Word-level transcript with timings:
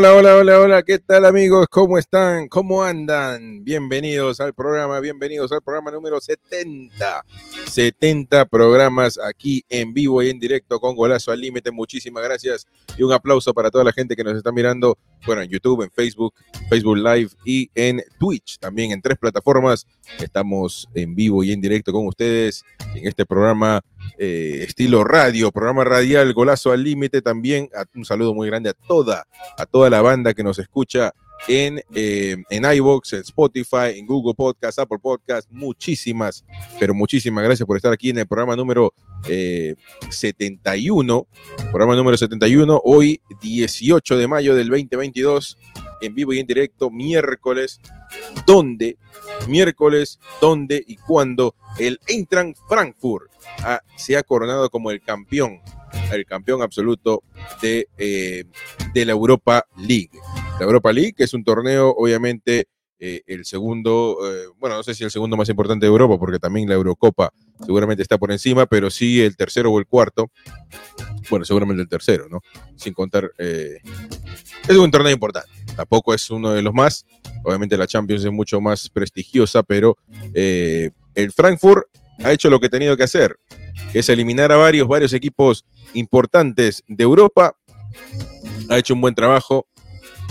Hola, 0.00 0.14
hola, 0.14 0.36
hola, 0.36 0.60
hola, 0.60 0.82
¿qué 0.82 0.98
tal 0.98 1.26
amigos? 1.26 1.66
¿Cómo 1.70 1.98
están? 1.98 2.48
¿Cómo 2.48 2.82
andan? 2.82 3.62
Bienvenidos 3.62 4.40
al 4.40 4.54
programa, 4.54 4.98
bienvenidos 4.98 5.52
al 5.52 5.60
programa 5.60 5.90
número 5.90 6.18
70. 6.18 7.22
70 7.66 8.46
programas 8.46 9.18
aquí 9.22 9.62
en 9.68 9.92
vivo 9.92 10.22
y 10.22 10.30
en 10.30 10.40
directo 10.40 10.80
con 10.80 10.96
Golazo 10.96 11.32
al 11.32 11.40
Límite. 11.42 11.70
Muchísimas 11.70 12.24
gracias 12.24 12.66
y 12.96 13.02
un 13.02 13.12
aplauso 13.12 13.52
para 13.52 13.70
toda 13.70 13.84
la 13.84 13.92
gente 13.92 14.16
que 14.16 14.24
nos 14.24 14.38
está 14.38 14.50
mirando, 14.52 14.96
bueno, 15.26 15.42
en 15.42 15.50
YouTube, 15.50 15.82
en 15.82 15.90
Facebook, 15.90 16.32
Facebook 16.70 16.96
Live 16.96 17.32
y 17.44 17.70
en 17.74 18.02
Twitch. 18.18 18.58
También 18.58 18.92
en 18.92 19.02
tres 19.02 19.18
plataformas 19.18 19.86
estamos 20.18 20.88
en 20.94 21.14
vivo 21.14 21.44
y 21.44 21.52
en 21.52 21.60
directo 21.60 21.92
con 21.92 22.06
ustedes 22.06 22.64
en 22.94 23.06
este 23.06 23.26
programa 23.26 23.82
eh, 24.18 24.64
estilo 24.66 25.04
radio, 25.04 25.50
programa 25.50 25.84
radial 25.84 26.32
Golazo 26.32 26.72
al 26.72 26.82
Límite. 26.82 27.22
También 27.22 27.68
un 27.94 28.04
saludo 28.04 28.34
muy 28.34 28.48
grande 28.48 28.70
a 28.70 28.74
toda, 28.74 29.26
a 29.56 29.66
toda 29.66 29.90
la 29.90 30.02
banda 30.02 30.34
que 30.34 30.42
nos 30.42 30.58
escucha 30.58 31.12
en, 31.48 31.82
eh, 31.94 32.36
en 32.50 32.64
en 32.64 33.20
Spotify, 33.20 33.96
en 33.96 34.06
Google 34.06 34.34
Podcast, 34.34 34.78
Apple 34.78 34.98
Podcast. 34.98 35.50
Muchísimas, 35.50 36.44
pero 36.78 36.94
muchísimas 36.94 37.44
gracias 37.44 37.66
por 37.66 37.76
estar 37.76 37.92
aquí 37.92 38.10
en 38.10 38.18
el 38.18 38.26
programa 38.26 38.56
número 38.56 38.94
71. 40.10 41.26
Eh, 41.30 41.64
programa 41.70 41.96
número 41.96 42.16
71, 42.16 42.80
hoy 42.84 43.20
18 43.40 44.16
de 44.16 44.28
mayo 44.28 44.54
del 44.54 44.68
2022, 44.68 45.58
en 46.00 46.14
vivo 46.14 46.32
y 46.32 46.38
en 46.38 46.46
directo, 46.46 46.90
miércoles, 46.90 47.80
donde, 48.46 48.96
miércoles, 49.48 50.18
donde 50.40 50.82
y 50.86 50.96
cuando 50.96 51.54
el 51.78 52.00
Eintracht 52.06 52.56
Frankfurt 52.68 53.30
se 53.96 54.16
ha 54.16 54.22
coronado 54.22 54.70
como 54.70 54.90
el 54.90 55.00
campeón, 55.02 55.60
el 56.12 56.24
campeón 56.24 56.62
absoluto 56.62 57.22
de, 57.62 57.88
eh, 57.98 58.44
de 58.92 59.04
la 59.04 59.12
Europa 59.12 59.66
League. 59.76 60.10
La 60.58 60.66
Europa 60.66 60.92
League, 60.92 61.14
es 61.18 61.34
un 61.34 61.44
torneo, 61.44 61.90
obviamente, 61.90 62.66
eh, 62.98 63.22
el 63.26 63.46
segundo, 63.46 64.18
eh, 64.22 64.48
bueno, 64.58 64.76
no 64.76 64.82
sé 64.82 64.94
si 64.94 65.04
el 65.04 65.10
segundo 65.10 65.36
más 65.36 65.48
importante 65.48 65.86
de 65.86 65.90
Europa, 65.90 66.18
porque 66.18 66.38
también 66.38 66.68
la 66.68 66.74
Eurocopa 66.74 67.32
seguramente 67.64 68.02
está 68.02 68.18
por 68.18 68.30
encima, 68.30 68.66
pero 68.66 68.90
sí 68.90 69.22
el 69.22 69.36
tercero 69.36 69.72
o 69.72 69.78
el 69.78 69.86
cuarto. 69.86 70.30
Bueno, 71.30 71.44
seguramente 71.44 71.82
el 71.82 71.88
tercero, 71.88 72.28
¿no? 72.28 72.40
Sin 72.76 72.92
contar. 72.92 73.32
es 73.38 74.76
un 74.76 74.90
torneo 74.90 75.12
importante. 75.12 75.48
Tampoco 75.76 76.12
es 76.12 76.28
uno 76.30 76.50
de 76.52 76.60
los 76.60 76.74
más. 76.74 77.06
Obviamente 77.42 77.78
la 77.78 77.86
Champions 77.86 78.24
es 78.24 78.32
mucho 78.32 78.60
más 78.60 78.90
prestigiosa, 78.90 79.62
pero 79.62 79.96
el 80.34 81.32
Frankfurt 81.32 81.86
ha 82.22 82.32
hecho 82.32 82.50
lo 82.50 82.60
que 82.60 82.66
ha 82.66 82.70
tenido 82.70 82.96
que 82.96 83.04
hacer, 83.04 83.38
es 83.94 84.08
eliminar 84.08 84.52
a 84.52 84.56
varios, 84.56 84.88
varios 84.88 85.12
equipos 85.12 85.64
importantes 85.94 86.82
de 86.86 87.04
Europa. 87.04 87.56
Ha 88.68 88.78
hecho 88.78 88.94
un 88.94 89.00
buen 89.00 89.14
trabajo 89.14 89.66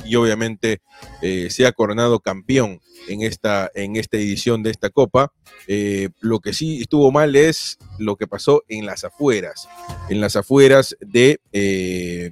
y 0.05 0.15
obviamente 0.15 0.81
eh, 1.21 1.49
se 1.49 1.65
ha 1.65 1.71
coronado 1.71 2.19
campeón 2.19 2.81
en 3.07 3.21
esta, 3.21 3.69
en 3.75 3.95
esta 3.95 4.17
edición 4.17 4.63
de 4.63 4.71
esta 4.71 4.89
Copa. 4.89 5.31
Eh, 5.67 6.09
lo 6.19 6.39
que 6.39 6.53
sí 6.53 6.81
estuvo 6.81 7.11
mal 7.11 7.35
es 7.35 7.77
lo 7.97 8.15
que 8.15 8.27
pasó 8.27 8.63
en 8.67 8.85
las 8.85 9.03
afueras, 9.03 9.67
en 10.09 10.19
las 10.19 10.35
afueras 10.35 10.95
de, 10.99 11.39
eh, 11.51 12.31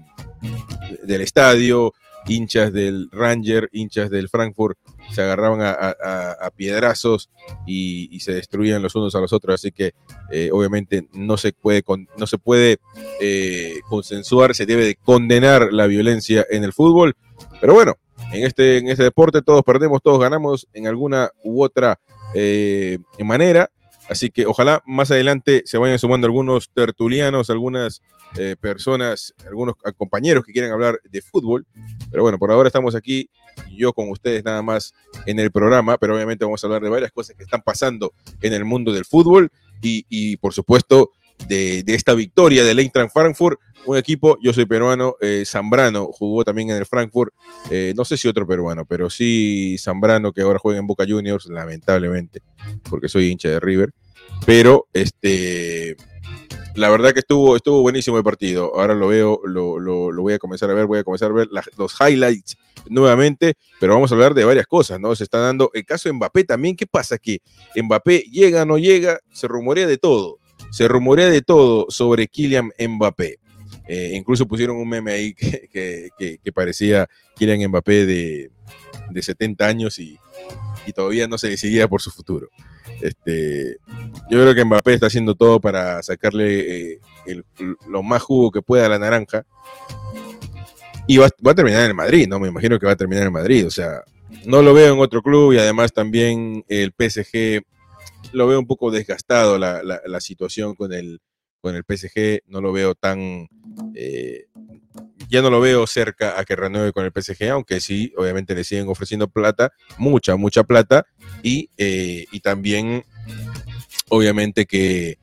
del 1.04 1.22
estadio, 1.22 1.94
hinchas 2.28 2.74
del 2.74 3.10
Ranger, 3.12 3.70
hinchas 3.72 4.10
del 4.10 4.30
Frankfurt, 4.30 4.78
se 5.12 5.22
agarraban 5.22 5.62
a, 5.62 6.52
piedrazos 6.56 7.30
y, 7.66 8.20
se 8.20 8.34
destruían 8.34 8.82
los 8.82 8.96
unos 8.96 9.16
a 9.16 9.20
los 9.20 9.34
otros. 9.34 9.56
Así 9.56 9.72
que 9.72 9.94
eh, 10.32 10.50
obviamente 10.52 11.08
no 11.14 11.38
se 11.38 11.54
puede, 11.54 11.84
no 12.18 12.28
se 12.28 12.38
puede 12.38 12.78
eh, 13.22 13.80
consensuar, 13.88 14.56
se 14.56 14.66
debe 14.66 14.86
de 14.86 14.96
condenar 14.96 15.72
la 15.72 15.88
violencia 15.88 16.46
en 16.50 16.64
el 16.64 16.74
fútbol. 16.74 17.16
Pero 17.62 17.74
bueno, 17.74 17.96
en 18.32 18.46
este, 18.46 18.78
en 18.78 18.90
este 18.90 19.04
deporte 19.04 19.42
todos 19.42 19.64
perdemos, 19.64 20.02
todos 20.02 20.20
ganamos 20.20 20.68
en 20.74 20.88
alguna 20.88 21.32
u 21.44 21.64
otra 21.64 22.00
eh, 22.34 23.00
manera. 23.20 23.70
Así 24.10 24.30
que 24.30 24.46
ojalá 24.46 24.82
más 24.86 25.12
adelante 25.12 25.64
se 25.66 25.78
vayan 25.78 26.00
sumando 26.00 26.28
algunos 26.28 26.70
tertulianos, 26.74 27.50
algunas 27.50 28.02
eh, 28.38 28.56
personas, 28.60 29.34
algunos 29.46 29.76
compañeros 29.98 30.46
que 30.46 30.52
quieren 30.52 30.72
hablar 30.72 31.00
de 31.04 31.22
fútbol. 31.22 31.66
Pero 32.12 32.24
bueno, 32.24 32.38
por 32.38 32.52
ahora 32.52 32.68
estamos 32.68 32.96
aquí, 32.96 33.30
yo 33.72 33.94
con 33.94 34.10
ustedes 34.10 34.44
nada 34.44 34.62
más 34.62 34.94
en 35.26 35.40
el 35.40 35.52
programa, 35.52 35.98
pero 35.98 36.16
obviamente 36.16 36.46
vamos 36.46 36.64
a 36.64 36.68
hablar 36.68 36.82
de 36.82 36.90
varias 36.90 37.12
cosas 37.12 37.36
que 37.36 37.44
están 37.44 37.62
pasando 37.62 38.14
en 38.42 38.54
el 38.54 38.66
mundo 38.66 38.94
del 38.94 39.06
fútbol 39.06 39.52
y, 39.82 40.38
por 40.38 40.54
supuesto 40.54 41.12
de, 41.48 41.84
esta 41.88 42.14
victoria 42.14 42.64
del 42.64 42.80
Eintracht 42.80 43.14
Frankfurt, 43.14 43.60
un 43.86 43.98
equipo, 43.98 44.38
yo 44.42 44.54
soy 44.54 44.66
peruano, 44.66 45.16
eh, 45.22 45.44
Zambrano 45.46 46.08
jugó 46.08 46.44
también 46.44 46.72
en 46.72 46.78
el 46.78 46.86
Frankfurt, 46.86 47.34
eh, 47.70 47.94
no 47.96 48.06
sé 48.06 48.18
si 48.18 48.28
otro 48.28 48.46
peruano, 48.48 48.86
pero 48.86 49.10
sí 49.10 49.78
Zambrano 49.80 50.34
que 50.34 50.42
ahora 50.42 50.60
juega 50.60 50.80
en 50.80 50.88
Boca 50.88 51.06
Juniors, 51.08 51.46
lamentablemente, 51.46 52.42
porque 52.90 53.08
soy 53.08 53.30
hincha 53.30 53.50
de 53.50 53.60
River, 53.60 53.94
pero 54.46 54.88
este 54.94 55.96
la 56.78 56.90
verdad 56.90 57.12
que 57.12 57.22
estuvo, 57.22 57.56
estuvo 57.56 57.82
buenísimo 57.82 58.18
el 58.18 58.24
partido. 58.24 58.72
Ahora 58.80 58.94
lo 58.94 59.08
veo, 59.08 59.42
lo, 59.46 59.80
lo, 59.80 60.22
voy 60.22 60.34
a 60.34 60.40
comenzar 60.40 60.70
a 60.70 60.76
ver, 60.76 60.86
voy 60.86 61.00
a 61.00 61.04
comenzar 61.04 61.32
a 61.32 61.34
ver 61.34 61.50
los 61.76 61.96
highlights 62.00 62.56
nuevamente, 62.88 63.56
pero 63.80 63.96
vamos 63.96 64.12
a 64.12 64.16
hablar 64.16 64.36
de 64.36 64.46
varias 64.46 64.68
cosas, 64.68 65.00
¿no? 65.00 65.16
Se 65.16 65.24
está 65.24 65.40
dando 65.40 65.72
el 65.74 65.86
caso 65.86 66.08
de 66.08 66.14
Mbappé 66.14 66.44
también. 66.44 66.76
¿Qué 66.76 66.86
pasa? 66.86 67.18
Que 67.18 67.42
Mbappé 67.76 68.20
llega, 68.32 68.64
no 68.64 68.78
llega, 68.78 69.20
se 69.34 69.48
rumorea 69.48 69.88
de 69.88 69.98
todo. 69.98 70.38
Se 70.70 70.88
rumorea 70.88 71.30
de 71.30 71.42
todo 71.42 71.88
sobre 71.90 72.28
Kylian 72.28 72.72
Mbappé. 72.80 73.40
Eh, 73.88 74.12
incluso 74.14 74.48
pusieron 74.48 74.78
un 74.78 74.90
meme 74.90 75.12
ahí 75.12 75.34
que, 75.34 76.10
que, 76.44 76.52
parecía 76.52 77.08
Kylian 77.36 77.70
Mbappé 77.70 78.06
de, 78.06 78.52
de 79.10 79.22
70 79.22 79.66
años 79.66 80.00
y, 80.00 80.20
todavía 80.96 81.28
no 81.28 81.38
se 81.38 81.50
decidía 81.50 81.90
por 81.90 82.02
su 82.02 82.12
futuro. 82.12 82.48
Este, 83.02 83.78
yo 84.30 84.42
creo 84.42 84.56
que 84.56 84.64
Mbappé 84.64 84.94
está 84.94 85.08
haciendo 85.08 85.36
todo 85.36 85.60
para 85.60 86.02
sacarle 86.02 86.94
eh, 86.94 87.00
lo 87.90 88.04
más 88.04 88.22
jugo 88.22 88.52
que 88.52 88.62
pueda 88.62 88.86
a 88.86 88.90
la 88.90 88.98
naranja. 88.98 89.46
Y 91.06 91.18
va, 91.18 91.26
a 91.26 91.54
terminar 91.54 91.90
en 91.90 91.96
Madrid, 91.96 92.28
¿no? 92.28 92.40
Me 92.40 92.48
imagino 92.48 92.80
que 92.80 92.86
va 92.86 92.94
a 92.94 92.98
terminar 92.98 93.28
en 93.28 93.34
Madrid. 93.34 93.68
O 93.68 93.70
sea, 93.70 94.02
no 94.46 94.62
lo 94.62 94.74
veo 94.74 94.94
en 94.94 95.00
otro 95.00 95.22
club 95.22 95.54
y 95.54 95.58
además 95.58 95.92
también 95.92 96.64
el 96.70 96.94
PSG 96.98 97.64
lo 98.32 98.48
veo 98.48 98.60
un 98.60 98.68
poco 98.68 98.90
desgastado 98.90 99.58
la, 99.58 99.82
la, 99.84 100.22
situación 100.22 100.76
con 100.76 100.94
el, 100.94 101.20
con 101.62 101.76
el 101.76 101.84
PSG. 101.84 102.42
No 102.48 102.62
lo 102.62 102.72
veo 102.72 102.96
tan. 102.96 103.48
Eh, 103.96 104.48
ya 105.30 105.42
no 105.42 105.50
lo 105.50 105.60
veo 105.60 105.86
cerca 105.88 106.40
a 106.40 106.46
que 106.46 106.56
renueve 106.56 106.94
con 106.94 107.06
el 107.06 107.12
PSG, 107.12 107.50
aunque 107.50 107.80
sí, 107.80 108.14
obviamente 108.18 108.56
le 108.56 108.64
siguen 108.64 108.88
ofreciendo 108.88 109.28
plata, 109.28 109.74
mucha, 109.98 110.36
mucha 110.36 110.64
plata, 110.64 111.06
y, 111.44 111.70
eh, 111.78 112.26
y 112.32 112.40
también, 112.40 113.04
obviamente, 114.10 114.66
que, 114.66 115.18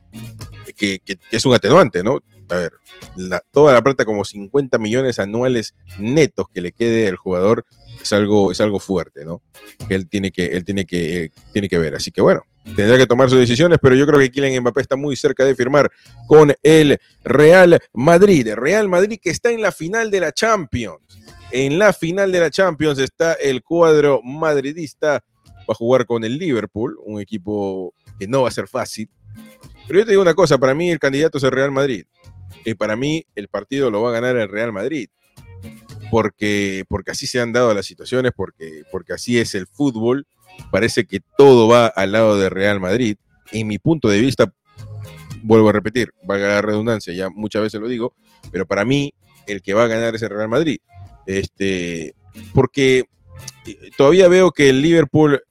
que, 0.77 1.01
es 1.31 1.47
un 1.47 1.55
atenuante, 1.55 2.03
¿no? 2.03 2.21
A 2.51 2.57
ver, 2.57 2.73
toda 3.51 3.73
la 3.73 3.83
plata, 3.83 4.05
como 4.05 4.25
50 4.25 4.77
millones 4.79 5.19
anuales 5.19 5.75
netos 5.99 6.47
que 6.53 6.61
le 6.61 6.73
quede 6.73 7.09
al 7.09 7.17
jugador, 7.17 7.65
es 8.03 8.13
algo, 8.13 8.53
es 8.53 8.61
algo 8.61 8.81
fuerte, 8.81 9.25
¿no? 9.25 9.43
Que 9.89 9.95
él 9.95 10.09
tiene 10.09 10.31
que, 10.31 10.47
él 10.47 10.65
tiene 10.65 10.85
que, 10.85 11.31
tiene 11.53 11.69
que 11.69 11.79
ver. 11.79 11.95
Así 11.95 12.11
que 12.11 12.21
bueno, 12.21 12.43
tendrá 12.77 12.97
que 12.97 13.07
tomar 13.07 13.29
sus 13.29 13.39
decisiones, 13.39 13.79
pero 13.81 13.95
yo 13.95 14.07
creo 14.07 14.19
que 14.19 14.31
Kylian 14.31 14.63
Mbappé 14.63 14.81
está 14.81 14.97
muy 14.97 15.17
cerca 15.17 15.45
de 15.45 15.55
firmar 15.55 15.91
con 16.27 16.55
el 16.63 16.99
Real 17.23 17.81
Madrid. 17.93 18.53
Real 18.55 18.89
Madrid 18.89 19.19
que 19.23 19.31
está 19.31 19.51
en 19.51 19.61
la 19.61 19.73
final 19.73 20.11
de 20.11 20.21
la 20.21 20.33
Champions. 20.33 20.99
En 21.51 21.79
la 21.79 21.93
final 21.93 22.33
de 22.33 22.41
la 22.41 22.51
Champions 22.51 22.99
está 22.99 23.35
el 23.35 23.63
cuadro 23.63 24.21
madridista. 24.23 25.25
Va 25.61 25.73
a 25.73 25.75
jugar 25.75 26.05
con 26.05 26.25
el 26.25 26.37
Liverpool, 26.37 26.97
un 27.05 27.21
equipo 27.21 27.95
que 28.19 28.27
no 28.27 28.43
va 28.43 28.49
a 28.49 28.53
ser 28.53 28.69
fácil. 28.69 29.09
Pero 29.87 30.01
yo 30.01 30.05
te 30.05 30.13
digo 30.13 30.23
una 30.23 30.35
cosa, 30.35 30.59
para 30.59 30.75
mí 30.75 30.91
el 30.91 30.99
candidato 30.99 31.39
es 31.39 31.45
el 31.45 31.51
Real 31.51 31.71
Madrid. 31.71 32.07
Y 32.65 32.75
para 32.75 32.97
mí 32.97 33.27
el 33.35 33.49
partido 33.49 33.91
lo 33.91 34.03
va 34.03 34.11
a 34.11 34.13
ganar 34.13 34.37
el 34.37 34.49
Real 34.49 34.73
Madrid. 34.73 35.09
porque, 36.11 36.85
porque 36.89 37.11
así 37.11 37.27
se 37.27 37.41
han 37.41 37.53
dado 37.53 37.75
las 37.75 37.87
situaciones, 37.87 38.33
porque, 38.37 38.83
porque 38.91 39.13
así 39.13 39.39
es 39.39 39.55
el 39.55 39.67
fútbol. 39.67 40.27
Parece 40.71 41.07
que 41.07 41.21
todo 41.37 41.69
va 41.69 41.87
al 41.87 42.13
lado 42.13 42.39
de 42.39 42.51
Real 42.51 42.81
Madrid. 42.81 43.17
En 43.53 43.67
mi 43.67 43.79
punto 43.79 44.09
de 44.09 44.21
vista, 44.21 44.53
vuelvo 45.43 45.69
a 45.69 45.73
repetir, 45.73 46.13
valga 46.25 46.49
la 46.49 46.63
redundancia, 46.63 47.13
ya 47.15 47.29
muchas 47.31 47.63
veces 47.63 47.81
lo 47.81 47.87
digo, 47.87 48.15
pero 48.51 48.67
para 48.67 48.85
mí 48.85 49.13
el 49.47 49.63
que 49.63 49.75
va 49.75 49.85
a 49.85 49.89
ganar 49.89 50.15
es 50.15 50.23
el 50.23 50.31
Real 50.31 50.49
Madrid. 50.49 50.79
Este, 51.27 52.15
porque 52.53 53.05
eh, 53.67 53.91
todavía 53.97 54.29
veo 54.29 54.51
que 54.51 54.69
el 54.71 54.83
Liverpool 54.83 55.43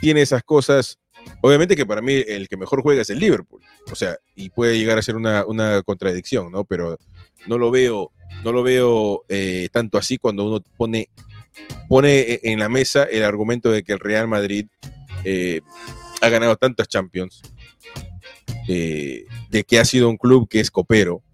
tiene 0.00 0.22
esas 0.22 0.42
cosas. 0.42 0.98
Obviamente 1.42 1.76
que 1.76 1.86
para 1.86 2.02
mí 2.02 2.22
el 2.26 2.48
que 2.48 2.56
mejor 2.56 2.82
juega 2.82 3.02
es 3.02 3.10
el 3.10 3.18
Liverpool. 3.18 3.62
O 3.90 3.94
sea, 3.94 4.16
y 4.34 4.50
puede 4.50 4.78
llegar 4.78 4.98
a 4.98 5.02
ser 5.02 5.16
una, 5.16 5.44
contradicción, 5.84 6.50
¿no? 6.50 6.64
Pero 6.64 6.98
no 7.46 7.58
lo 7.58 7.70
veo, 7.70 8.12
no 8.44 8.52
lo 8.52 8.62
veo 8.62 9.24
eh, 9.28 9.68
tanto 9.72 9.98
así 9.98 10.18
cuando 10.18 10.44
uno 10.44 10.62
pone, 10.76 11.08
pone 11.88 12.20
e, 12.20 12.40
en 12.44 12.58
la 12.58 12.68
mesa 12.68 13.04
el 13.04 13.22
argumento 13.22 13.70
de 13.70 13.82
que 13.82 13.92
el 13.92 13.98
Real 13.98 14.28
Madrid 14.28 14.66
eh, 15.24 15.60
ha 16.20 16.28
ganado 16.28 16.56
tantas 16.56 16.88
Champions, 16.88 17.42
de 18.66 19.64
que 19.66 19.80
ha 19.80 19.84
sido 19.84 20.08
un 20.08 20.16
club 20.16 20.48
que 20.48 20.60
es 20.60 20.70
copero. 20.70 21.24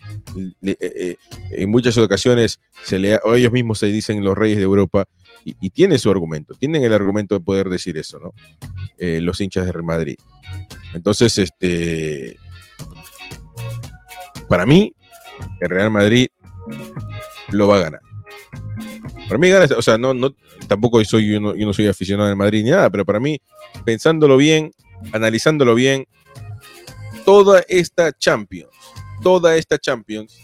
en 0.62 1.68
muchas 1.70 1.98
ocasiones 1.98 2.60
ellos 2.90 3.52
mismos 3.52 3.78
se 3.78 3.86
dicen 3.86 4.24
los 4.24 4.38
reyes 4.38 4.56
de 4.56 4.64
Europa, 4.64 5.06
y, 5.46 5.70
tiene 5.70 5.98
su 5.98 6.10
argumento, 6.10 6.54
tienen 6.54 6.82
el 6.82 6.92
argumento 6.92 7.36
de 7.36 7.40
poder 7.40 7.68
decir 7.68 7.96
eso, 7.96 8.18
¿no? 8.18 8.34
Eh, 8.98 9.20
los 9.20 9.40
hinchas 9.40 9.64
de 9.64 9.72
Real 9.72 9.84
Madrid. 9.84 10.16
Entonces, 10.92 11.38
este, 11.38 12.36
para 14.48 14.66
mí, 14.66 14.94
el 15.60 15.70
Real 15.70 15.90
Madrid 15.90 16.26
lo 17.50 17.68
va 17.68 17.76
a 17.76 17.80
ganar. 17.80 18.00
Para 19.28 19.38
mí 19.38 19.50
o 19.50 19.82
sea, 19.82 19.98
no, 19.98 20.14
no, 20.14 20.34
tampoco 20.68 21.04
soy 21.04 21.32
yo 21.32 21.40
no, 21.40 21.72
soy 21.72 21.88
aficionado 21.88 22.28
al 22.28 22.36
Madrid 22.36 22.62
ni 22.62 22.70
nada, 22.70 22.90
pero 22.90 23.04
para 23.04 23.18
mí, 23.18 23.40
pensándolo 23.84 24.36
bien, 24.36 24.70
analizándolo 25.12 25.74
bien, 25.74 26.06
toda 27.24 27.64
esta 27.68 28.12
Champions, 28.12 28.70
toda 29.22 29.56
esta 29.56 29.78
Champions, 29.78 30.38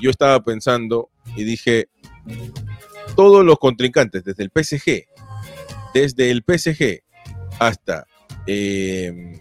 yo 0.00 0.10
estaba 0.10 0.42
pensando 0.42 1.10
y 1.36 1.44
dije, 1.44 1.88
todos 3.16 3.44
los 3.44 3.58
contrincantes, 3.58 4.24
desde 4.24 4.44
el 4.44 4.50
PSG, 4.50 5.04
desde 5.92 6.30
el 6.30 6.42
PSG 6.42 7.02
hasta 7.58 8.06
eh, 8.46 9.40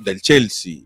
del 0.00 0.20
Chelsea, 0.20 0.82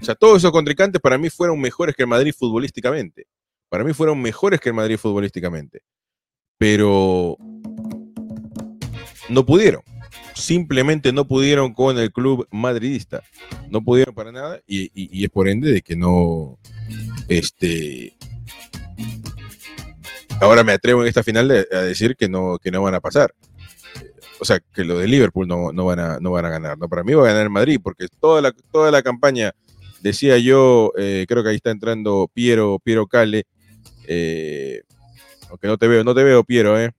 o 0.00 0.04
sea, 0.04 0.14
todos 0.14 0.38
esos 0.38 0.52
contrincantes 0.52 1.00
para 1.00 1.18
mí 1.18 1.30
fueron 1.30 1.60
mejores 1.60 1.94
que 1.94 2.02
el 2.02 2.08
Madrid 2.08 2.34
futbolísticamente. 2.36 3.26
Para 3.68 3.84
mí 3.84 3.92
fueron 3.92 4.20
mejores 4.20 4.60
que 4.60 4.68
el 4.68 4.74
Madrid 4.74 4.96
futbolísticamente. 4.96 5.82
Pero 6.58 7.36
no 9.28 9.44
pudieron. 9.44 9.82
Simplemente 10.34 11.12
no 11.12 11.26
pudieron 11.26 11.72
con 11.74 11.98
el 11.98 12.12
club 12.12 12.46
madridista. 12.50 13.22
No 13.70 13.82
pudieron 13.82 14.14
para 14.14 14.32
nada 14.32 14.60
y, 14.66 15.24
es 15.24 15.30
por 15.30 15.48
ende 15.48 15.72
de 15.72 15.82
que 15.82 15.96
no, 15.96 16.58
este, 17.28 18.16
ahora 20.40 20.62
me 20.62 20.72
atrevo 20.72 21.02
en 21.02 21.08
esta 21.08 21.22
final 21.22 21.50
a 21.50 21.80
decir 21.80 22.16
que 22.16 22.28
no, 22.28 22.58
que 22.58 22.70
no 22.70 22.82
van 22.82 22.94
a 22.94 23.00
pasar. 23.00 23.34
O 24.38 24.44
sea, 24.44 24.60
que 24.74 24.84
lo 24.84 24.98
de 24.98 25.08
Liverpool 25.08 25.48
no, 25.48 25.72
van, 25.72 25.98
a, 25.98 26.18
no 26.20 26.30
van 26.32 26.44
a 26.44 26.50
ganar. 26.50 26.78
No, 26.78 26.88
para 26.88 27.02
mí 27.02 27.14
va 27.14 27.22
a 27.22 27.26
ganar 27.26 27.44
el 27.44 27.50
Madrid, 27.50 27.80
porque 27.82 28.06
toda 28.20 28.42
la, 28.42 28.52
toda 28.70 28.90
la 28.90 29.02
campaña, 29.02 29.52
decía 30.02 30.36
yo, 30.38 30.92
eh, 30.98 31.24
creo 31.26 31.42
que 31.42 31.50
ahí 31.50 31.56
está 31.56 31.70
entrando 31.70 32.30
Piero, 32.32 32.78
Piero 32.78 33.06
Cale, 33.06 33.46
eh, 34.06 34.82
aunque 35.48 35.66
no 35.66 35.78
te 35.78 35.88
veo, 35.88 36.04
no 36.04 36.14
te 36.14 36.24
veo, 36.24 36.44
Piero, 36.44 36.80
eh. 36.80 36.92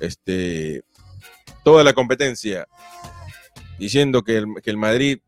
Este, 0.00 0.82
toda 1.64 1.84
la 1.84 1.92
competencia 1.92 2.66
diciendo 3.78 4.22
que 4.22 4.38
el, 4.38 4.46
que 4.62 4.70
el 4.70 4.76
Madrid, 4.76 5.18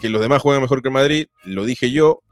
que 0.00 0.08
los 0.08 0.20
demás 0.20 0.42
juegan 0.42 0.62
mejor 0.62 0.82
que 0.82 0.88
el 0.88 0.94
Madrid, 0.94 1.26
lo 1.44 1.64
dije 1.64 1.90
yo, 1.90 2.22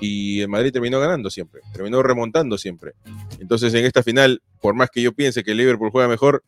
y 0.00 0.40
el 0.40 0.48
Madrid 0.48 0.72
terminó 0.72 0.98
ganando 0.98 1.30
siempre, 1.30 1.60
terminó 1.72 2.02
remontando 2.02 2.58
siempre. 2.58 2.92
Entonces 3.38 3.72
en 3.74 3.84
esta 3.84 4.02
final, 4.02 4.42
por 4.60 4.74
más 4.74 4.90
que 4.90 5.00
yo 5.00 5.12
piense 5.12 5.44
que 5.44 5.52
el 5.52 5.58
Liverpool 5.58 5.90
juega 5.90 6.08
mejor, 6.08 6.42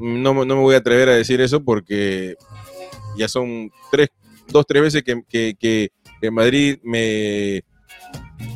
no, 0.00 0.34
no 0.34 0.44
me 0.44 0.60
voy 0.60 0.74
a 0.74 0.78
atrever 0.78 1.08
a 1.08 1.14
decir 1.14 1.40
eso 1.40 1.64
porque 1.64 2.36
ya 3.16 3.28
son 3.28 3.70
tres, 3.90 4.08
dos, 4.48 4.66
tres 4.66 4.82
veces 4.82 5.02
que, 5.02 5.22
que, 5.28 5.56
que, 5.58 5.90
Madrid 6.30 6.78
me, 6.82 7.62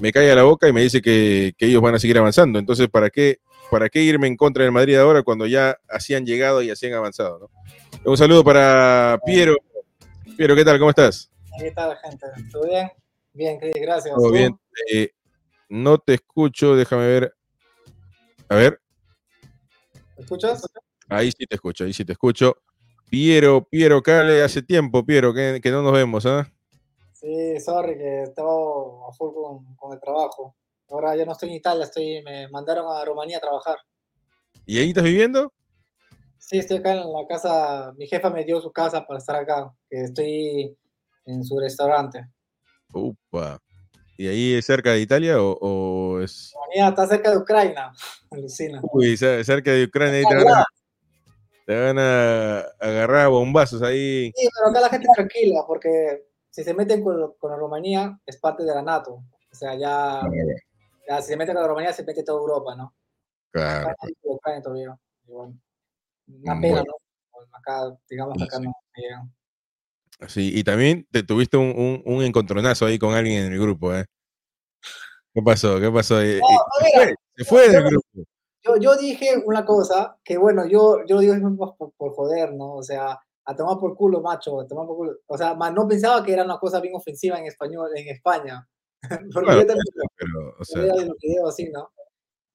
me 0.01 0.13
cae 0.13 0.31
a 0.31 0.35
la 0.35 0.43
boca 0.43 0.69
y 0.69 0.73
me 0.73 0.83
dice 0.83 1.01
que, 1.03 1.55
ellos 1.59 1.83
van 1.83 1.95
a 1.95 1.99
seguir 1.99 2.19
avanzando. 2.19 2.59
Entonces, 2.59 2.89
¿para 2.89 3.11
qué, 3.11 3.39
¿para 3.71 3.89
qué 3.89 4.03
irme 4.03 4.27
en 4.27 4.37
contra 4.37 4.65
del 4.65 4.73
Madrid 4.73 4.97
ahora 4.97 5.23
cuando 5.23 5.47
ya 5.47 5.79
así 5.89 6.15
han 6.15 6.27
llegado 6.27 6.63
y 6.63 6.71
así 6.71 6.87
han 6.87 6.95
avanzado? 6.95 7.51
Un 8.05 8.17
saludo 8.17 8.45
para 8.45 9.19
Piero. 9.25 9.57
Piero, 10.37 10.55
¿qué 10.55 10.65
tal? 10.65 10.79
¿Cómo 10.79 10.91
estás? 10.91 11.31
¿Qué 11.59 11.71
tal, 11.73 11.97
gente? 11.99 12.27
¿Todo 12.53 12.67
bien? 12.67 12.91
Bien, 13.33 13.59
gracias. 13.61 14.15
Todo 14.15 14.31
bien. 14.31 14.57
Eh, 14.93 15.11
no 15.69 15.99
te 15.99 16.15
escucho, 16.15 16.77
déjame 16.77 17.07
ver. 17.07 17.35
A 18.49 18.55
ver. 18.55 18.81
¿Me 20.17 20.23
escuchas? 20.23 20.63
Ahí 21.09 21.31
sí 21.31 21.47
te 21.47 21.55
escucho, 21.55 21.85
ahí 21.85 21.93
sí 21.93 22.05
te 22.05 22.13
escucho. 22.13 22.57
Piero, 23.11 23.65
Piero 23.65 24.03
Cale, 24.03 24.43
hace 24.43 24.63
tiempo, 24.63 25.05
Piero, 25.05 25.33
que, 25.33 25.61
no 25.67 25.83
nos 25.83 25.93
vemos, 25.93 26.27
¿ah? 26.27 26.51
Sí, 27.21 27.59
sorry, 27.59 27.99
que 27.99 28.23
estaba 28.23 28.49
a 28.49 29.13
full 29.13 29.35
con, 29.77 29.93
el 29.93 29.99
trabajo. 29.99 30.55
Ahora 30.89 31.17
ya 31.17 31.25
no 31.25 31.33
estoy 31.33 31.49
en 31.49 31.57
Italia, 31.57 31.85
estoy, 31.85 32.23
me 32.23 32.49
mandaron 32.49 32.87
a 32.97 33.05
Rumanía 33.05 33.39
a 33.39 33.41
trabajar. 33.41 33.77
¿Y 34.65 34.79
ahí 34.79 34.91
estás 34.91 35.03
viviendo? 35.03 35.53
Sí, 36.39 36.59
estoy 36.59 36.77
acá 36.77 36.93
en 36.93 37.13
la 37.13 37.27
casa, 37.29 37.93
mi 37.97 38.07
jefa 38.07 38.31
me 38.31 38.45
dio 38.45 38.61
su 38.61 38.71
casa 38.71 39.05
para 39.05 39.19
estar 39.19 39.35
acá, 39.35 39.75
que 39.91 40.03
estoy 40.03 40.79
en 41.27 41.43
su 41.43 41.59
restaurante. 41.59 42.25
Upa. 42.95 43.59
¿Y 44.17 44.29
ahí 44.29 44.55
es 44.55 44.67
cerca 44.67 44.93
de 44.93 45.01
Italia 45.01 45.39
o, 45.41 46.21
es...? 46.21 46.55
está 46.73 47.07
cerca 47.09 47.33
de 47.33 47.39
Ucrania, 47.39 47.91
alucina. 48.31 48.81
Uy, 48.93 49.17
cerca 49.17 49.73
de 49.73 49.85
Ucrania, 49.85 50.23
te 51.67 51.79
van, 51.79 51.99
a, 51.99 52.61
agarrar 52.79 53.29
bombazos 53.29 53.83
ahí. 53.83 54.33
Sí, 54.37 54.49
pero 54.55 54.71
acá 54.71 54.81
la 54.83 54.89
gente 54.89 55.09
tranquila, 55.15 55.65
porque 55.67 56.28
si 56.59 56.65
se 56.65 56.75
meten 56.75 57.05
con, 57.05 57.35
con 57.39 57.53
la 57.53 57.57
Rumanía, 57.57 58.19
es 58.27 58.37
parte 58.37 58.65
de 58.65 58.75
la 58.75 58.83
NATO. 58.83 59.13
O 59.13 59.55
sea, 59.55 59.77
ya, 59.77 60.21
ya 61.09 61.23
si 61.23 61.29
se 61.29 61.37
meten 61.37 61.55
con 61.55 61.63
la 61.63 61.69
Rumanía, 61.69 61.93
se 61.93 62.03
mete 62.03 62.25
toda 62.25 62.41
Europa, 62.41 62.75
¿no? 62.75 62.97
Claro. 63.53 63.95
Ucrania 64.25 64.61
todavía. 64.61 64.99
Una 65.29 66.55
mm, 66.57 66.61
pena, 66.61 66.83
¿no? 66.83 66.95
Acá, 67.53 67.97
digamos 68.11 68.43
acá 68.43 68.59
no 68.59 68.73
llegan. 68.97 69.33
Sí, 70.27 70.51
y 70.53 70.65
también 70.65 71.07
te 71.13 71.23
tuviste 71.23 71.57
un, 71.57 72.03
un, 72.05 72.23
encontronazo 72.25 72.87
ahí 72.87 72.99
con 72.99 73.15
alguien 73.15 73.45
en 73.45 73.53
el 73.53 73.61
grupo, 73.61 73.95
¿eh? 73.95 74.07
¿Qué 75.33 75.41
pasó? 75.41 75.79
¿Qué 75.79 75.93
pasó? 75.93 76.21
Eh, 76.21 76.39
eh, 76.39 77.15
se 77.37 77.45
fue 77.45 77.69
del 77.69 77.85
grupo. 77.85 78.09
Yo, 78.65 78.77
yo, 78.79 78.97
dije 78.97 79.41
una 79.47 79.65
cosa 79.65 80.19
que, 80.25 80.37
bueno, 80.37 80.67
yo, 80.67 81.07
yo 81.07 81.21
digo 81.21 81.37
por, 81.79 81.93
por 81.93 82.15
joder, 82.15 82.53
¿no? 82.53 82.75
O 82.75 82.83
sea, 82.83 83.21
a 83.49 83.57
tomar 83.57 83.79
por 83.79 83.97
culo, 83.97 84.21
macho, 84.21 84.61
a 84.61 84.67
tomar 84.67 84.87
por 84.87 84.97
culo. 84.97 85.17
O 85.27 85.39
sea, 85.39 85.55
no 85.55 85.89
pensaba 85.89 86.23
que 86.23 86.35
era 86.35 86.45
una 86.45 86.59
cosa 86.59 86.81
bien 86.81 86.95
ofensiva 86.95 87.39
en 87.39 87.47
español, 87.47 87.89
en 87.97 88.09
España. 88.09 88.69
Porque 89.33 89.53
yo 89.53 89.67
también 89.67 89.85
pero, 90.17 90.55
o 90.59 90.65
sea... 90.65 90.85
así, 91.49 91.71
¿no? 91.71 91.91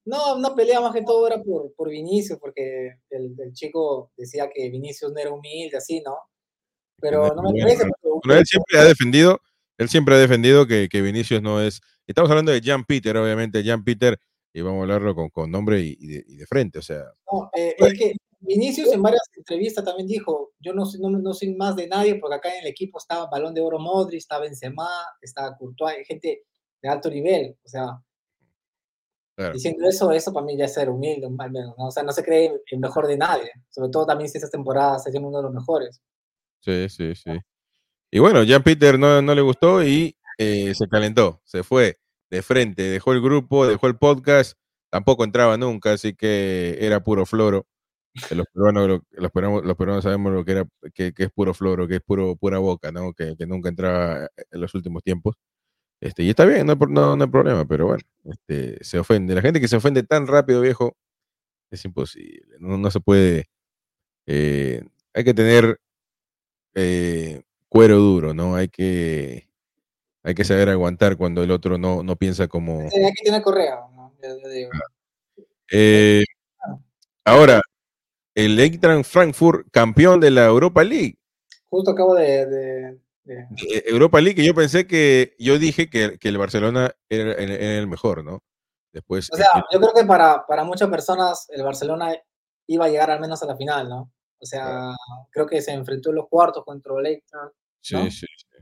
No, 0.06 0.36
una 0.36 0.54
pelea 0.54 0.82
más 0.82 0.94
que 0.94 1.02
todo 1.02 1.26
era 1.26 1.42
por, 1.42 1.74
por 1.76 1.90
Vinicius, 1.90 2.38
porque 2.38 2.98
el, 3.10 3.34
el, 3.40 3.54
chico 3.54 4.12
decía 4.18 4.50
que 4.54 4.70
Vinicius 4.70 5.14
no 5.14 5.18
era 5.18 5.32
humilde, 5.32 5.78
así, 5.78 6.02
¿no? 6.02 6.18
Pero 7.00 7.34
no 7.34 7.42
me 7.42 7.62
parece. 7.62 7.86
él 7.86 8.46
siempre 8.46 8.80
ha 8.80 8.84
defendido, 8.84 9.40
él 9.78 9.88
siempre 9.88 10.16
ha 10.16 10.18
defendido 10.18 10.68
que, 10.68 10.90
que, 10.90 11.02
Vinicius 11.02 11.42
no 11.42 11.62
es. 11.62 11.80
Estamos 12.06 12.30
hablando 12.30 12.52
de 12.52 12.62
Jan 12.62 12.84
Peter, 12.84 13.16
obviamente, 13.16 13.64
Jan 13.64 13.86
Peter, 13.86 14.20
y 14.54 14.60
vamos 14.60 14.80
a 14.80 14.82
hablarlo 14.84 15.16
con, 15.16 15.30
con 15.30 15.50
nombre 15.50 15.80
y, 15.80 15.96
y, 15.98 16.36
de, 16.36 16.46
frente, 16.48 16.80
o 16.80 16.82
sea. 16.82 17.06
No, 17.32 17.50
eh, 17.56 17.74
es 17.78 17.94
que 17.98 18.14
Vinicius 18.46 18.92
en 18.92 19.02
varias 19.02 19.22
entrevistas 19.36 19.86
también 19.86 20.08
dijo, 20.08 20.52
yo 20.60 20.74
no, 20.74 20.84
no, 21.00 21.10
no, 21.10 21.34
soy 21.34 21.56
más 21.56 21.76
de 21.76 21.88
nadie, 21.88 22.16
porque 22.16 22.36
acá 22.36 22.54
en 22.54 22.62
el 22.64 22.68
equipo 22.68 22.98
estaba 22.98 23.30
Balón 23.30 23.54
de 23.54 23.62
Oro 23.62 23.80
Modri, 23.80 24.18
estaba 24.18 24.42
Benzema, 24.42 24.88
estaba 25.22 25.58
Courtois, 25.58 26.06
gente 26.08 26.44
de 26.82 26.90
alto 26.90 27.10
nivel, 27.10 27.58
o 27.64 27.68
sea, 27.68 28.00
Diciendo 29.52 29.90
eso, 29.90 30.12
eso 30.12 30.32
para 30.32 30.46
mí 30.46 30.56
ya 30.56 30.66
es 30.66 30.76
ser 30.76 30.90
humilde, 30.90 31.26
al 31.26 31.52
menos, 31.52 31.74
¿no? 31.76 31.88
O 31.88 31.92
sea, 31.92 32.04
no 32.04 32.12
se 32.12 32.24
cree 32.24 32.52
el 32.68 32.80
mejor 32.80 33.08
de 33.08 33.18
nadie, 33.18 33.52
sobre 33.70 33.90
todo 33.90 34.06
también 34.06 34.30
si 34.30 34.38
esta 34.38 34.50
temporada 34.50 35.00
se 35.00 35.18
uno 35.18 35.38
de 35.38 35.44
los 35.44 35.54
mejores. 35.54 36.02
Sí, 36.60 36.88
sí, 36.88 37.16
sí. 37.16 37.32
Y 38.12 38.20
bueno, 38.20 38.44
ya 38.44 38.60
Peter 38.60 39.00
no, 39.00 39.24
no 39.24 39.34
le 39.34 39.42
gustó 39.42 39.84
y 39.84 40.16
eh, 40.38 40.76
se 40.76 40.88
calentó, 40.88 41.42
se 41.46 41.64
fue 41.64 41.98
de 42.30 42.44
frente, 42.44 42.84
dejó 42.84 43.14
el 43.14 43.22
grupo, 43.22 43.66
dejó 43.66 43.88
el 43.88 43.98
podcast, 43.98 44.56
tampoco 44.92 45.24
entraba 45.24 45.58
nunca, 45.58 45.94
así 45.94 46.14
que 46.14 46.78
era 46.80 47.04
puro 47.04 47.26
floro. 47.26 47.66
Los 48.32 48.46
peruanos, 48.53 49.01
los 49.12 49.32
peruanos, 49.32 49.65
los 49.65 49.75
peruanos 49.75 50.03
sabemos 50.03 50.34
lo 50.34 50.46
que 50.46 50.51
era, 50.51 50.65
que, 50.93 51.13
es 51.17 51.32
puro 51.32 51.53
floro, 51.53 51.88
que 51.88 51.96
es 51.96 52.01
puro, 52.01 52.36
pura 52.36 52.60
boca, 52.60 52.91
¿no? 52.91 53.13
Que, 53.13 53.36
nunca 53.48 53.70
entraba 53.70 54.27
en 54.51 54.62
los 54.62 54.74
últimos 54.75 55.03
tiempos. 55.03 55.36
Este, 56.00 56.24
y 56.24 56.29
está 56.29 56.46
bien, 56.46 56.67
no, 56.67 56.75
no, 56.75 57.15
no 57.15 57.24
hay 57.24 57.29
problema, 57.29 57.65
pero 57.65 57.88
bueno, 57.88 58.03
este, 58.25 58.84
se 58.84 59.00
ofende. 59.00 59.34
La 59.36 59.41
gente 59.41 59.60
que 59.60 59.67
se 59.67 59.77
ofende 59.77 60.03
tan 60.03 60.27
rápido, 60.27 60.62
viejo, 60.62 60.96
es 61.72 61.86
imposible. 61.86 62.58
No, 62.60 62.91
se 62.91 63.00
puede. 63.00 63.46
Eh, 64.27 64.84
hay 65.13 65.24
que 65.24 65.34
tener 65.34 65.79
eh, 66.75 67.41
cuero 67.70 67.98
duro, 68.00 68.34
¿no? 68.34 68.55
Hay 68.55 68.67
que, 68.70 69.50
hay 70.24 70.36
que 70.36 70.43
saber 70.43 70.70
aguantar 70.70 71.17
cuando 71.17 71.43
el 71.43 71.51
otro 71.51 71.77
no, 71.77 72.03
no 72.03 72.15
piensa 72.15 72.48
como. 72.48 72.82
hay 72.82 73.13
que 73.13 73.24
tener 73.25 73.41
correa, 73.41 73.75
¿no? 73.96 74.03
Eh, 75.72 76.24
ahora, 77.25 77.62
el 78.36 78.60
Eintracht 78.60 79.06
Frankfurt, 79.06 79.68
campeón 79.72 80.20
de 80.20 80.32
la 80.32 80.46
Europa 80.46 80.84
League. 80.84 81.18
Justo 81.70 81.92
acabo 81.92 82.16
de, 82.16 83.00
Europa 83.86 84.20
League, 84.22 84.44
yo 84.44 84.54
pensé 84.54 84.86
que, 84.86 85.36
yo 85.40 85.58
dije 85.58 85.90
que, 85.90 86.18
el 86.22 86.38
Barcelona 86.38 86.94
era, 87.10 87.34
el 87.34 87.88
mejor, 87.88 88.24
¿no? 88.24 88.44
Después. 88.92 89.30
O 89.32 89.36
sea, 89.36 89.66
yo 89.72 89.80
creo 89.80 89.94
que 89.94 90.06
para, 90.06 90.46
para 90.46 90.63
muchas 90.63 90.90
personas 90.90 91.48
el 91.50 91.63
Barcelona 91.63 92.16
iba 92.68 92.86
a 92.86 92.90
llegar 92.90 93.10
al 93.12 93.20
menos 93.20 93.42
a 93.42 93.48
la 93.48 93.56
final, 93.56 93.90
¿no? 93.90 94.12
O 94.40 94.46
sea, 94.46 94.94
creo 95.32 95.48
que 95.48 95.62
se 95.62 95.72
enfrentó 95.72 96.10
en 96.10 96.18
los 96.18 96.28
cuartos 96.28 96.63
contra 96.63 96.94
el 97.00 97.06
Eintracht. 97.06 97.56
Sí, 97.82 98.12
sí, 98.12 98.28
sí. 98.38 98.58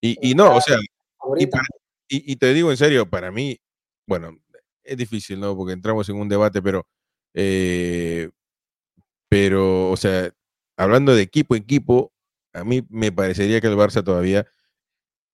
Y, 0.00 0.30
y 0.30 0.34
no, 0.34 0.56
o 0.56 0.60
sea, 0.60 0.78
y, 2.08 2.36
te 2.36 2.54
digo 2.54 2.70
en 2.70 2.76
serio, 2.76 3.08
para 3.08 3.30
mí, 3.30 3.60
bueno, 4.06 4.36
es 4.82 4.96
difícil, 4.96 5.38
¿no? 5.40 5.56
Porque 5.56 5.72
entramos 5.72 6.08
en 6.08 6.16
un 6.16 6.28
debate, 6.28 6.62
pero, 6.62 6.86
eh, 7.34 8.30
pero, 9.28 9.90
o 9.90 9.96
sea, 9.96 10.32
hablando 10.76 11.14
de 11.14 11.22
equipo 11.22 11.54
equipo, 11.54 12.12
a 12.52 12.64
mí 12.64 12.86
me 12.88 13.12
parecería 13.12 13.60
que 13.60 13.66
el 13.66 13.76
Barça 13.76 14.04
todavía 14.04 14.46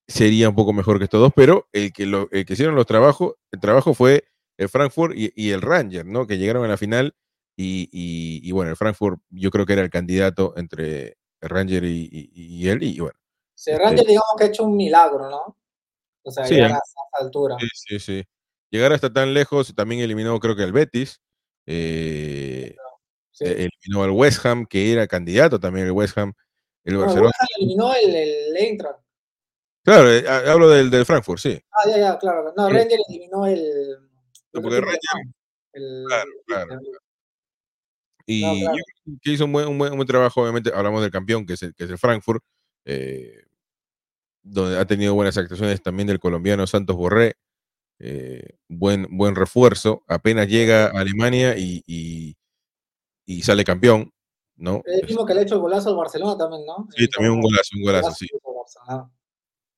sería 0.07 0.49
un 0.49 0.55
poco 0.55 0.73
mejor 0.73 0.99
que 0.99 1.05
estos 1.05 1.21
dos, 1.21 1.33
pero 1.35 1.69
el 1.73 1.93
que, 1.93 2.07
lo, 2.07 2.29
que 2.29 2.45
hicieron 2.49 2.75
los 2.75 2.87
trabajos, 2.87 3.35
el 3.53 3.61
trabajo 3.61 3.95
fue 3.95 4.25
el 4.59 4.69
Frankfurt 4.69 5.15
y, 5.17 5.51
el 5.51 5.63
Ranger, 5.63 6.07
¿no? 6.07 6.27
Que 6.27 6.39
llegaron 6.39 6.65
a 6.65 6.69
la 6.69 6.77
final 6.77 7.15
y, 7.57 8.51
bueno, 8.53 8.71
el 8.71 8.77
Frankfurt 8.77 9.21
yo 9.31 9.51
creo 9.51 9.67
que 9.67 9.73
era 9.75 9.83
el 9.83 9.91
candidato 9.91 10.55
entre 10.57 11.19
el 11.41 11.49
Ranger 11.49 11.85
y, 11.85 12.69
él 12.69 12.83
y 12.83 13.01
bueno. 13.01 13.19
Sí, 13.55 13.71
el 13.71 13.79
Ranger 13.79 14.01
este 14.01 14.09
digamos 14.09 14.35
que 14.37 14.45
ha 14.45 14.47
hecho 14.49 14.65
un 14.65 14.77
milagro, 14.77 15.31
¿no? 15.31 15.57
O 16.25 16.31
sea, 16.31 16.45
llegar 16.47 16.73
a 16.73 16.75
esa 16.77 17.25
altura. 17.25 17.57
Sí, 17.61 17.69
sí, 17.73 17.99
sí. 18.01 18.25
Llegar 18.71 18.93
hasta 18.93 19.13
tan 19.13 19.35
lejos, 19.35 19.75
también 19.75 20.01
eliminó 20.01 20.39
creo 20.41 20.57
que 20.57 20.63
al 20.63 20.73
Betis. 20.73 21.21
Eh, 21.67 22.77
e, 23.41 23.69
eliminó 23.69 24.05
al 24.05 24.11
West 24.11 24.45
Ham, 24.45 24.67
que 24.67 24.93
era 24.93 25.07
candidato 25.07 25.59
también 25.59 25.87
el 25.87 25.93
West 25.93 26.17
Ham. 26.19 26.33
El 26.85 26.99
Barcelona. 26.99 27.33
eliminó 27.59 27.95
el, 27.95 28.15
el 28.15 28.57
Eintracht. 28.57 29.01
Claro, 29.85 30.11
eh, 30.11 30.27
hablo 30.27 30.71
del, 30.71 30.91
del, 30.91 31.05
Frankfurt, 31.05 31.41
sí. 31.41 31.61
Ah, 31.71 31.89
ya, 31.89 31.99
ya, 31.99 32.19
claro. 32.19 32.53
No, 32.57 32.69
Ranger 32.69 32.99
eliminó 33.09 33.47
el. 33.47 33.99
No, 34.53 34.63
porque 34.63 34.81
Ranger. 34.81 35.01
El, 35.73 36.05
claro, 36.07 36.31
claro. 36.47 36.81
Y 38.27 38.41
yo 38.41 38.67
creo 38.71 39.19
que 39.23 39.31
hizo 39.33 39.45
un 39.45 39.53
buen, 39.53 39.69
un, 39.69 39.79
buen, 39.79 39.93
un 39.93 39.99
buen, 39.99 40.09
trabajo, 40.09 40.43
obviamente, 40.43 40.71
hablamos 40.75 41.03
del 41.03 41.11
campeón, 41.11 41.45
que 41.45 41.55
es 41.55 41.63
el, 41.63 41.75
que 41.75 41.85
es 41.85 41.91
el 41.91 41.99
Frankfurt, 41.99 42.43
eh, 42.87 43.43
donde 44.43 44.79
ha 44.79 44.87
tenido 44.87 45.15
buenas 45.15 45.37
actuaciones 45.37 45.83
también 45.83 46.07
del 46.07 46.21
colombiano 46.21 46.67
Santos 46.67 46.97
Borré, 46.97 47.37
eh, 47.99 48.57
buen, 48.69 49.07
buen 49.11 49.35
refuerzo, 49.35 50.05
apenas 50.07 50.49
llega 50.49 50.87
a 50.87 51.01
Alemania 51.01 51.57
y, 51.59 51.83
y, 51.87 52.37
y 53.27 53.43
sale 53.43 53.65
campeón, 53.65 54.13
¿no? 54.57 54.83
El 54.85 55.07
mismo 55.07 55.25
que 55.25 55.35
le 55.35 55.41
ha 55.41 55.43
hecho 55.43 55.55
el 55.55 55.61
golazo 55.61 55.91
al 55.91 55.97
Barcelona 55.97 56.37
también, 56.37 56.65
¿no? 56.67 56.89
Sí, 56.97 57.09
también 57.09 57.33
un 57.33 57.41
golazo, 57.41 57.71
un 57.77 57.83
golazo, 57.83 58.11
sí. 58.13 58.27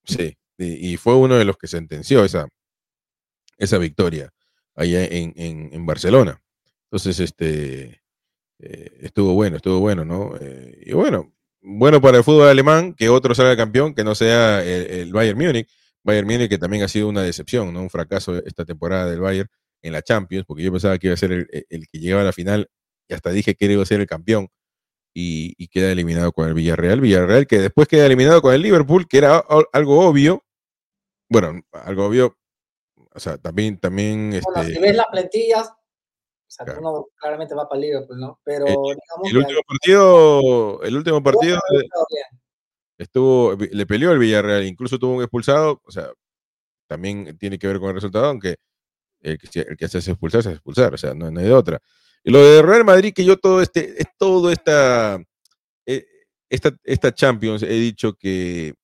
Sí, 0.04 0.36
y, 0.58 0.96
fue 0.96 1.16
uno 1.16 1.36
de 1.36 1.44
los 1.44 1.56
que 1.56 1.66
sentenció 1.66 2.24
esa, 2.24 2.46
esa 3.58 3.78
victoria 3.78 4.32
allá 4.74 5.04
en, 5.04 5.32
en, 5.36 5.86
Barcelona. 5.86 6.40
Entonces, 6.84 7.18
este, 7.20 8.02
eh, 8.60 8.98
estuvo 9.00 9.34
bueno, 9.34 9.56
estuvo 9.56 9.80
bueno, 9.80 10.04
¿no? 10.04 10.36
Eh, 10.40 10.84
y 10.86 10.92
bueno, 10.92 11.34
bueno 11.60 12.00
para 12.00 12.18
el 12.18 12.24
fútbol 12.24 12.48
alemán 12.48 12.94
que 12.94 13.08
otro 13.08 13.34
salga 13.34 13.56
campeón, 13.56 13.94
que 13.94 14.04
no 14.04 14.14
sea 14.14 14.62
el, 14.62 15.12
Bayern 15.12 15.38
Múnich. 15.38 15.68
Bayern 16.04 16.26
Múnich 16.26 16.48
que 16.48 16.58
también 16.58 16.84
ha 16.84 16.88
sido 16.88 17.08
una 17.08 17.22
decepción, 17.22 17.72
¿no? 17.72 17.80
Un 17.80 17.90
fracaso 17.90 18.36
esta 18.44 18.64
temporada 18.64 19.10
del 19.10 19.20
Bayern 19.20 19.48
en 19.82 19.92
la 19.92 20.02
Champions, 20.02 20.44
porque 20.46 20.62
yo 20.62 20.70
pensaba 20.70 20.98
que 20.98 21.08
iba 21.08 21.14
a 21.14 21.18
ser 21.18 21.32
el, 21.32 21.48
el 21.68 21.88
que 21.88 21.98
llegaba 21.98 22.22
a 22.22 22.26
la 22.26 22.32
final 22.32 22.70
y 23.08 23.14
hasta 23.14 23.30
dije 23.30 23.54
que 23.54 23.66
iba 23.66 23.82
a 23.82 23.86
ser 23.86 24.00
el 24.00 24.06
campeón 24.06 24.48
y, 25.18 25.68
queda 25.68 25.90
eliminado 25.92 26.32
con 26.32 26.46
el 26.46 26.54
Villarreal. 26.54 27.00
Villarreal 27.00 27.46
que 27.46 27.58
después 27.58 27.88
queda 27.88 28.06
eliminado 28.06 28.42
con 28.42 28.52
el 28.52 28.60
Liverpool, 28.60 29.08
que 29.08 29.18
era 29.18 29.42
algo 29.72 30.06
obvio. 30.06 30.44
Bueno, 31.28 31.62
algo 31.72 32.06
obvio. 32.06 32.36
O 33.14 33.18
sea, 33.18 33.38
también. 33.38 33.78
también 33.78 34.38
bueno, 34.42 34.60
este 34.60 34.74
si 34.74 34.80
ves 34.80 34.94
las 34.94 35.06
plantillas, 35.06 35.68
o 35.68 36.48
sea, 36.48 36.66
uno 36.78 37.06
claramente 37.16 37.54
va 37.54 37.66
para 37.66 37.80
el 37.80 37.86
Liverpool, 37.86 38.20
¿no? 38.20 38.40
Pero 38.44 38.66
el, 38.66 38.98
el 39.24 39.36
último 39.38 39.60
partido, 39.66 40.82
el 40.82 40.96
último 40.96 41.22
partido 41.22 41.58
estuvo, 42.98 43.54
le 43.54 43.86
peleó 43.86 44.12
el 44.12 44.18
Villarreal, 44.18 44.64
incluso 44.64 44.98
tuvo 44.98 45.14
un 45.14 45.22
expulsado, 45.22 45.80
o 45.84 45.90
sea, 45.90 46.10
también 46.86 47.36
tiene 47.38 47.58
que 47.58 47.66
ver 47.66 47.80
con 47.80 47.88
el 47.88 47.94
resultado, 47.94 48.26
aunque 48.26 48.56
el 49.20 49.38
que, 49.38 49.60
el 49.60 49.76
que 49.76 49.88
se 49.88 49.98
hace 49.98 50.10
expulsar 50.12 50.42
se 50.42 50.50
hace 50.50 50.56
expulsar, 50.56 50.94
o 50.94 50.98
sea, 50.98 51.14
no, 51.14 51.30
no 51.30 51.40
hay 51.40 51.46
de 51.46 51.52
otra. 51.52 51.80
Lo 52.26 52.44
de 52.44 52.60
Real 52.60 52.84
Madrid, 52.84 53.12
que 53.14 53.24
yo 53.24 53.36
todo 53.36 53.62
este, 53.62 53.94
todo 54.18 54.50
esta, 54.50 55.22
eh, 55.86 56.04
esta, 56.50 56.76
esta 56.82 57.14
Champions 57.14 57.62
he 57.62 57.74
dicho 57.74 58.14
que 58.14 58.74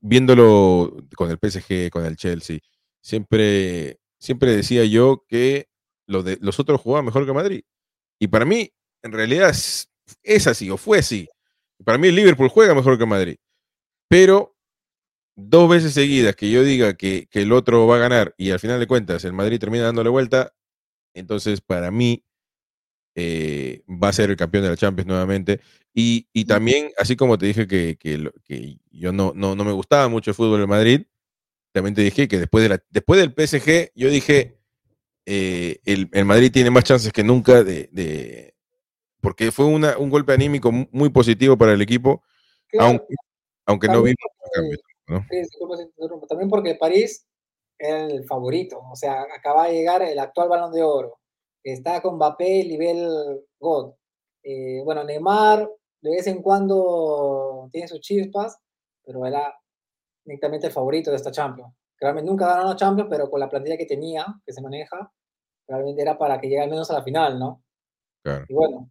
viéndolo 0.00 0.96
con 1.16 1.28
el 1.28 1.38
PSG, 1.38 1.90
con 1.90 2.04
el 2.06 2.14
Chelsea, 2.14 2.60
siempre, 3.02 3.98
siempre 4.20 4.54
decía 4.54 4.84
yo 4.84 5.24
que 5.26 5.70
lo 6.06 6.22
de, 6.22 6.38
los 6.40 6.60
otros 6.60 6.80
jugaban 6.80 7.04
mejor 7.04 7.26
que 7.26 7.32
Madrid. 7.32 7.62
Y 8.20 8.28
para 8.28 8.44
mí, 8.44 8.72
en 9.02 9.10
realidad 9.10 9.50
es, 9.50 10.46
así, 10.46 10.70
o 10.70 10.76
fue 10.76 10.98
así. 10.98 11.28
Para 11.84 11.98
mí 11.98 12.08
el 12.08 12.14
Liverpool 12.14 12.48
juega 12.48 12.76
mejor 12.76 12.96
que 12.96 13.06
Madrid. 13.06 13.38
Pero 14.08 14.56
dos 15.34 15.68
veces 15.68 15.94
seguidas 15.94 16.36
que 16.36 16.48
yo 16.48 16.62
diga 16.62 16.94
que, 16.94 17.26
que, 17.28 17.42
el 17.42 17.50
otro 17.50 17.88
va 17.88 17.96
a 17.96 18.00
ganar 18.00 18.34
y 18.36 18.52
al 18.52 18.60
final 18.60 18.78
de 18.78 18.86
cuentas 18.86 19.24
el 19.24 19.32
Madrid 19.32 19.58
termina 19.58 19.84
dándole 19.84 20.10
vuelta, 20.10 20.52
entonces, 21.14 21.60
para 21.60 21.90
mí, 21.90 22.24
eh, 23.14 23.82
va 23.88 24.08
a 24.08 24.12
ser 24.12 24.30
el 24.30 24.36
campeón 24.36 24.64
de 24.64 24.70
la 24.70 24.76
Champions 24.76 25.08
nuevamente. 25.08 25.60
Y, 25.92 26.44
también, 26.44 26.90
así 26.96 27.16
como 27.16 27.36
te 27.36 27.46
dije 27.46 27.66
que, 27.66 27.98
que, 27.98 28.78
yo 28.90 29.12
no, 29.12 29.32
no, 29.34 29.54
no, 29.54 29.64
me 29.64 29.72
gustaba 29.72 30.08
mucho 30.08 30.30
el 30.30 30.34
fútbol 30.34 30.60
de 30.60 30.66
Madrid, 30.66 31.02
también 31.72 31.94
te 31.94 32.02
dije 32.02 32.28
que 32.28 32.38
después, 32.38 32.62
de 32.62 32.68
la, 32.70 32.82
después 32.90 33.20
del 33.20 33.34
PSG, 33.34 33.92
yo 33.94 34.08
dije, 34.08 34.58
eh, 35.26 35.80
el, 35.84 36.24
Madrid 36.24 36.50
tiene 36.52 36.70
más 36.70 36.84
chances 36.84 37.12
que 37.12 37.24
nunca 37.24 37.62
de... 37.62 38.54
porque 39.20 39.52
fue 39.52 39.66
una, 39.66 39.98
un 39.98 40.10
golpe 40.10 40.32
anímico 40.32 40.72
muy 40.72 41.10
positivo 41.10 41.58
para 41.58 41.72
el 41.72 41.82
equipo, 41.82 42.22
aunque, 42.78 43.14
aunque 43.66 43.88
no 43.88 44.02
vimos 44.02 44.16
¿no? 45.08 45.26
también 46.28 46.48
porque 46.48 46.76
París 46.76 47.26
era 47.80 48.04
el 48.04 48.24
favorito, 48.24 48.80
o 48.90 48.94
sea, 48.94 49.22
acaba 49.22 49.66
de 49.66 49.74
llegar 49.74 50.02
el 50.02 50.18
actual 50.18 50.48
balón 50.48 50.72
de 50.72 50.82
oro, 50.82 51.18
está 51.64 52.00
con 52.00 52.16
Mbappé 52.16 52.64
nivel 52.64 53.44
God. 53.58 53.94
Eh, 54.42 54.82
bueno, 54.84 55.04
Neymar 55.04 55.68
de 56.02 56.10
vez 56.10 56.26
en 56.26 56.42
cuando 56.42 57.68
tiene 57.72 57.88
sus 57.88 58.00
chispas, 58.00 58.58
pero 59.04 59.26
era 59.26 59.54
netamente 60.24 60.68
el 60.68 60.72
favorito 60.72 61.10
de 61.10 61.16
esta 61.16 61.30
Champions. 61.30 61.74
Realmente 61.98 62.30
nunca 62.30 62.64
la 62.64 62.76
Champions, 62.76 63.10
pero 63.10 63.30
con 63.30 63.40
la 63.40 63.48
plantilla 63.48 63.76
que 63.76 63.86
tenía, 63.86 64.24
que 64.44 64.52
se 64.52 64.62
maneja, 64.62 65.12
realmente 65.68 66.00
era 66.00 66.16
para 66.16 66.40
que 66.40 66.48
llegue 66.48 66.62
al 66.62 66.70
menos 66.70 66.90
a 66.90 66.94
la 66.94 67.02
final, 67.02 67.38
¿no? 67.38 67.62
Y 68.48 68.54
bueno, 68.54 68.90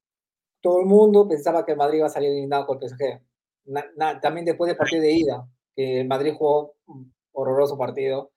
todo 0.62 0.80
el 0.82 0.86
mundo 0.86 1.28
pensaba 1.28 1.66
que 1.66 1.72
el 1.72 1.78
Madrid 1.78 2.00
iba 2.00 2.08
a 2.08 2.12
salir 2.12 2.30
eliminado 2.30 2.66
con 2.66 2.80
el 2.82 2.90
PSG. 2.90 3.22
también 4.22 4.46
después 4.46 4.68
del 4.68 4.78
partido 4.78 5.02
de 5.02 5.12
ida, 5.12 5.48
que 5.76 6.02
el 6.02 6.08
Madrid 6.08 6.34
jugó 6.38 6.76
un 6.88 7.14
horroroso 7.32 7.78
partido, 7.78 8.32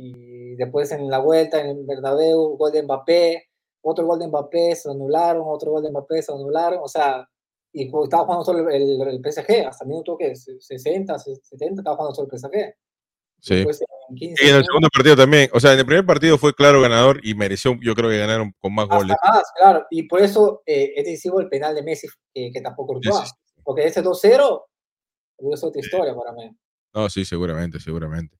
y 0.00 0.54
después 0.54 0.92
en 0.92 1.10
la 1.10 1.18
vuelta, 1.18 1.60
en 1.60 1.70
el 1.70 1.84
Bernabéu, 1.84 2.56
gol 2.56 2.70
de 2.70 2.84
Mbappé, 2.84 3.48
otro 3.82 4.06
gol 4.06 4.20
de 4.20 4.28
Mbappé, 4.28 4.76
se 4.76 4.88
anularon, 4.88 5.42
otro 5.44 5.72
gol 5.72 5.82
de 5.82 5.90
Mbappé, 5.90 6.22
se 6.22 6.30
anularon, 6.30 6.78
o 6.80 6.86
sea, 6.86 7.28
y 7.72 7.88
estaba 7.88 8.22
jugando 8.22 8.44
solo 8.44 8.70
el, 8.70 9.00
el, 9.02 9.20
PSG, 9.20 9.66
hasta 9.66 9.84
el 9.84 9.88
minuto 9.88 10.16
que 10.16 10.36
60, 10.36 11.18
70, 11.18 11.80
estaba 11.80 11.96
jugando 11.96 12.14
solo 12.14 12.28
el 12.30 12.38
PSG. 12.38 12.74
Sí. 13.40 13.64
y 14.16 14.48
en 14.48 14.56
el 14.56 14.64
segundo 14.64 14.88
partido 14.92 15.16
también, 15.16 15.48
o 15.52 15.60
sea, 15.60 15.72
en 15.72 15.80
el 15.80 15.86
primer 15.86 16.06
partido 16.06 16.38
fue 16.38 16.54
claro 16.54 16.80
ganador 16.80 17.20
y 17.22 17.34
mereció, 17.34 17.76
yo 17.80 17.94
creo 17.94 18.10
que 18.10 18.18
ganaron 18.18 18.52
con 18.60 18.74
más 18.74 18.88
goles. 18.88 19.16
Más, 19.22 19.44
claro, 19.56 19.84
y 19.90 20.04
por 20.04 20.20
eso 20.20 20.62
eh, 20.64 20.92
es 20.96 21.04
decisivo 21.04 21.40
el 21.40 21.48
penal 21.48 21.74
de 21.74 21.82
Messi, 21.82 22.08
que, 22.32 22.50
que 22.52 22.60
tampoco 22.60 22.94
Courtois, 22.94 23.32
porque 23.64 23.84
ese 23.84 24.02
2-0 24.02 24.64
es 25.52 25.64
otra 25.64 25.80
historia 25.80 26.14
para 26.14 26.32
mí. 26.32 26.50
No, 26.94 27.08
sí, 27.10 27.24
seguramente, 27.24 27.80
seguramente. 27.80 28.36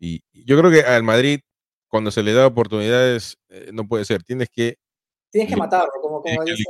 Y 0.00 0.22
yo 0.32 0.58
creo 0.58 0.70
que 0.70 0.80
al 0.80 1.02
Madrid, 1.02 1.40
cuando 1.88 2.10
se 2.10 2.22
le 2.22 2.32
da 2.32 2.46
oportunidades, 2.46 3.38
eh, 3.48 3.70
no 3.72 3.86
puede 3.86 4.04
ser. 4.04 4.22
Tienes 4.22 4.48
que. 4.50 4.76
Tienes 5.30 5.50
que 5.50 5.56
matarlo, 5.56 5.92
como, 6.00 6.22
como 6.22 6.44
dice 6.44 6.64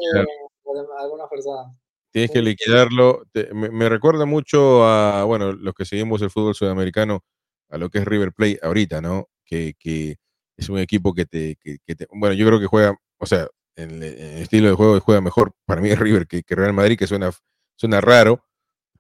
algunas 0.99 1.29
personas. 1.29 1.75
Tienes 2.11 2.31
que 2.31 2.43
liquidarlo. 2.43 3.23
me, 3.53 3.89
recuerda 3.89 4.25
mucho 4.25 4.85
a, 4.85 5.25
bueno, 5.25 5.53
los 5.53 5.75
que 5.75 5.85
seguimos 5.85 6.23
el 6.23 6.31
fútbol 6.31 6.55
sudamericano, 6.55 7.23
a 7.69 7.79
lo 7.79 7.91
que 7.91 7.99
es 7.99 8.05
River 8.05 8.33
Plate 8.33 8.59
ahorita, 8.63 9.01
¿no? 9.01 9.29
Que, 9.45 9.75
que 9.79 10.17
es 10.57 10.69
un 10.69 10.79
equipo 10.79 11.15
que 11.15 11.27
te, 11.27 11.57
que, 11.57 11.79
te, 11.95 12.07
bueno, 12.11 12.35
yo 12.35 12.47
creo 12.47 12.59
que 12.59 12.67
juega, 12.67 12.97
o 13.19 13.27
sea, 13.27 13.47
en, 13.77 14.03
el 14.03 14.43
estilo 14.43 14.69
de 14.69 14.75
juego 14.75 15.01
juega 15.01 15.21
mejor 15.21 15.53
para 15.65 15.81
mí 15.81 15.91
es 15.91 15.99
River 16.01 16.27
que, 16.27 16.43
que, 16.43 16.55
Real 16.55 16.73
Madrid, 16.73 16.99
que 16.99 17.07
suena, 17.07 17.31
suena 17.77 18.01
raro 18.01 18.45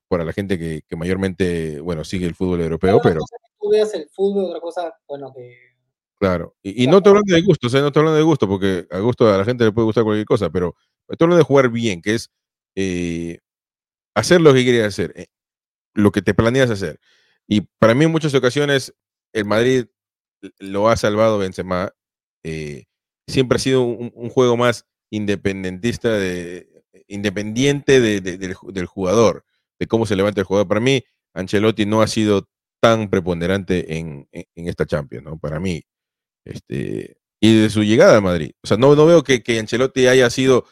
para 0.07 0.25
la 0.25 0.33
gente 0.33 0.59
que, 0.59 0.83
que 0.87 0.97
mayormente, 0.97 1.81
bueno, 1.81 2.05
sigue 2.05 2.27
el 2.27 2.35
fútbol 2.35 2.61
europeo, 2.61 3.01
pero... 3.03 3.21
Tú 3.69 3.73
veas 3.73 3.93
el 3.95 4.09
fútbol, 4.11 4.47
otra 4.47 4.61
cosa, 4.61 4.95
bueno, 5.07 5.33
que... 5.35 5.55
Claro, 6.19 6.57
y, 6.63 6.85
y 6.85 6.87
no 6.87 7.03
te 7.03 7.11
hablando 7.11 7.35
de 7.35 7.43
gusto, 7.43 7.67
o 7.69 7.71
sea, 7.71 7.81
no 7.81 7.93
te 7.93 7.99
hablando 7.99 8.17
de 8.17 8.25
gusto, 8.25 8.49
porque 8.49 8.87
a 8.91 8.99
gusto 8.99 9.33
a 9.33 9.37
la 9.37 9.45
gente 9.45 9.65
le 9.65 9.73
puede 9.73 9.85
gustar 9.85 10.05
cualquier 10.05 10.27
cosa, 10.27 10.51
pero 10.51 10.75
estoy 11.09 11.27
hablando 11.27 11.39
de 11.39 11.45
jugar 11.45 11.71
bien, 11.71 12.03
que 12.03 12.15
es 12.15 12.31
eh, 12.75 13.39
hacer 14.15 14.41
lo 14.41 14.53
que 14.53 14.65
quieres 14.65 14.87
hacer, 14.87 15.13
eh, 15.17 15.27
lo 15.95 16.11
que 16.11 16.23
te 16.23 16.35
planeas 16.35 16.71
hacer. 16.71 16.99
Y 17.47 17.63
para 17.79 17.95
mí 17.95 18.05
en 18.05 18.11
muchas 18.11 18.35
ocasiones 18.35 18.95
el 19.33 19.45
Madrid 19.45 19.87
lo 20.59 20.89
ha 20.89 20.97
salvado 20.97 21.39
Benzema. 21.39 21.93
Eh, 22.45 22.85
siempre 23.27 23.57
ha 23.57 23.59
sido 23.59 23.83
un, 23.83 24.31
juego 24.31 24.57
más 24.57 24.87
independentista, 25.11 26.11
de, 26.11 26.69
independiente 27.07 28.01
del, 28.01 28.87
jugador, 28.87 29.45
de 29.79 29.87
cómo 29.87 30.07
se 30.07 30.17
levanta 30.17 30.41
el 30.41 30.47
jugador. 30.47 30.69
Para 30.69 30.81
mí, 30.81 31.05
Ancelotti 31.35 31.87
no 31.87 32.03
ha 32.03 32.07
sido 32.07 32.49
tan 32.81 33.11
preponderante 33.11 33.99
en, 33.99 34.29
esta 34.55 34.87
Champions, 34.87 35.25
¿no? 35.25 35.39
Para 35.39 35.61
mí. 35.61 35.83
Este, 36.45 37.17
y 37.41 37.63
de 37.63 37.71
su 37.71 37.83
llegada 37.83 38.19
a 38.19 38.21
Madrid. 38.21 38.53
O 38.63 38.67
sea, 38.67 38.77
no, 38.77 38.95
no 38.95 39.07
veo 39.07 39.23
que, 39.23 39.43
que 39.43 39.59
Ancelotti 39.59 40.07
haya 40.07 40.31
sido 40.31 40.65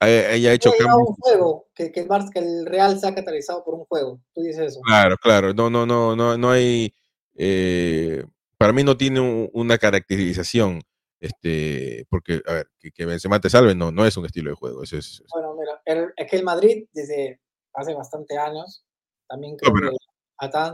haya 0.00 0.54
hecho 0.54 0.70
cambios. 0.72 1.10
un 1.10 1.14
juego, 1.16 1.68
que, 1.74 1.92
que, 1.92 2.06
el, 2.34 2.66
Real 2.66 2.98
se 2.98 3.06
ha 3.06 3.14
catalizado 3.14 3.62
por 3.62 3.74
un 3.74 3.84
juego. 3.84 4.20
Tú 4.32 4.42
dices 4.42 4.72
eso. 4.72 4.80
Claro, 4.80 5.16
claro. 5.18 5.52
No, 5.52 5.68
no, 5.68 5.84
no, 5.84 6.16
no, 6.16 6.38
no 6.38 6.50
hay. 6.50 6.94
Eh, 7.34 8.24
para 8.56 8.72
mí 8.72 8.82
no 8.82 8.96
tiene 8.96 9.50
una 9.52 9.78
caracterización. 9.78 10.82
Este, 11.20 12.06
porque, 12.08 12.40
a 12.46 12.54
ver, 12.54 12.70
que, 12.78 12.92
que 12.92 13.04
Benzema 13.04 13.40
te 13.40 13.50
salve 13.50 13.74
no, 13.74 13.92
no 13.92 14.06
es 14.06 14.16
un 14.16 14.24
estilo 14.24 14.50
de 14.50 14.56
juego. 14.56 14.82
Eso 14.82 14.96
es, 14.96 15.22
Bueno, 15.34 15.54
mira, 15.54 16.12
es 16.16 16.30
que 16.30 16.36
el 16.36 16.44
Madrid, 16.44 16.86
desde 16.92 17.40
hace 17.74 17.94
bastante 17.94 18.38
años, 18.38 18.86
también 19.28 19.56
creo 19.56 19.74
que 19.74 19.96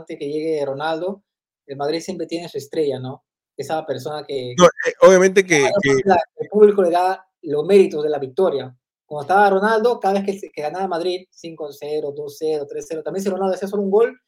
que 0.07 0.29
llegue 0.29 0.65
Ronaldo, 0.65 1.23
el 1.65 1.77
Madrid 1.77 1.99
siempre 1.99 2.27
tiene 2.27 2.47
su 2.49 2.57
estrella, 2.57 2.99
¿no? 2.99 3.25
Esa 3.55 3.85
persona 3.85 4.23
que. 4.25 4.55
No, 4.57 4.65
eh, 4.65 4.93
obviamente 5.01 5.43
que, 5.43 5.69
que. 5.81 5.91
El 6.37 6.49
público 6.49 6.81
le 6.81 6.91
da 6.91 7.27
los 7.41 7.65
méritos 7.65 8.03
de 8.03 8.09
la 8.09 8.19
victoria 8.19 8.75
cuando 9.07 9.21
estaba 9.21 9.49
Ronaldo, 9.49 9.99
cada 10.01 10.19
vez 10.19 10.41
que, 10.53 10.61
ganaba 10.61 10.85
Madrid, 10.85 11.27
5-0, 11.31 12.13
2-0, 12.13 12.67
3-0, 12.67 13.03
también 13.03 13.23
si 13.23 13.29
Ronaldo 13.29 13.55
hacía 13.55 13.69
solo 13.69 13.83
un 13.83 13.89
gol, 13.89 14.19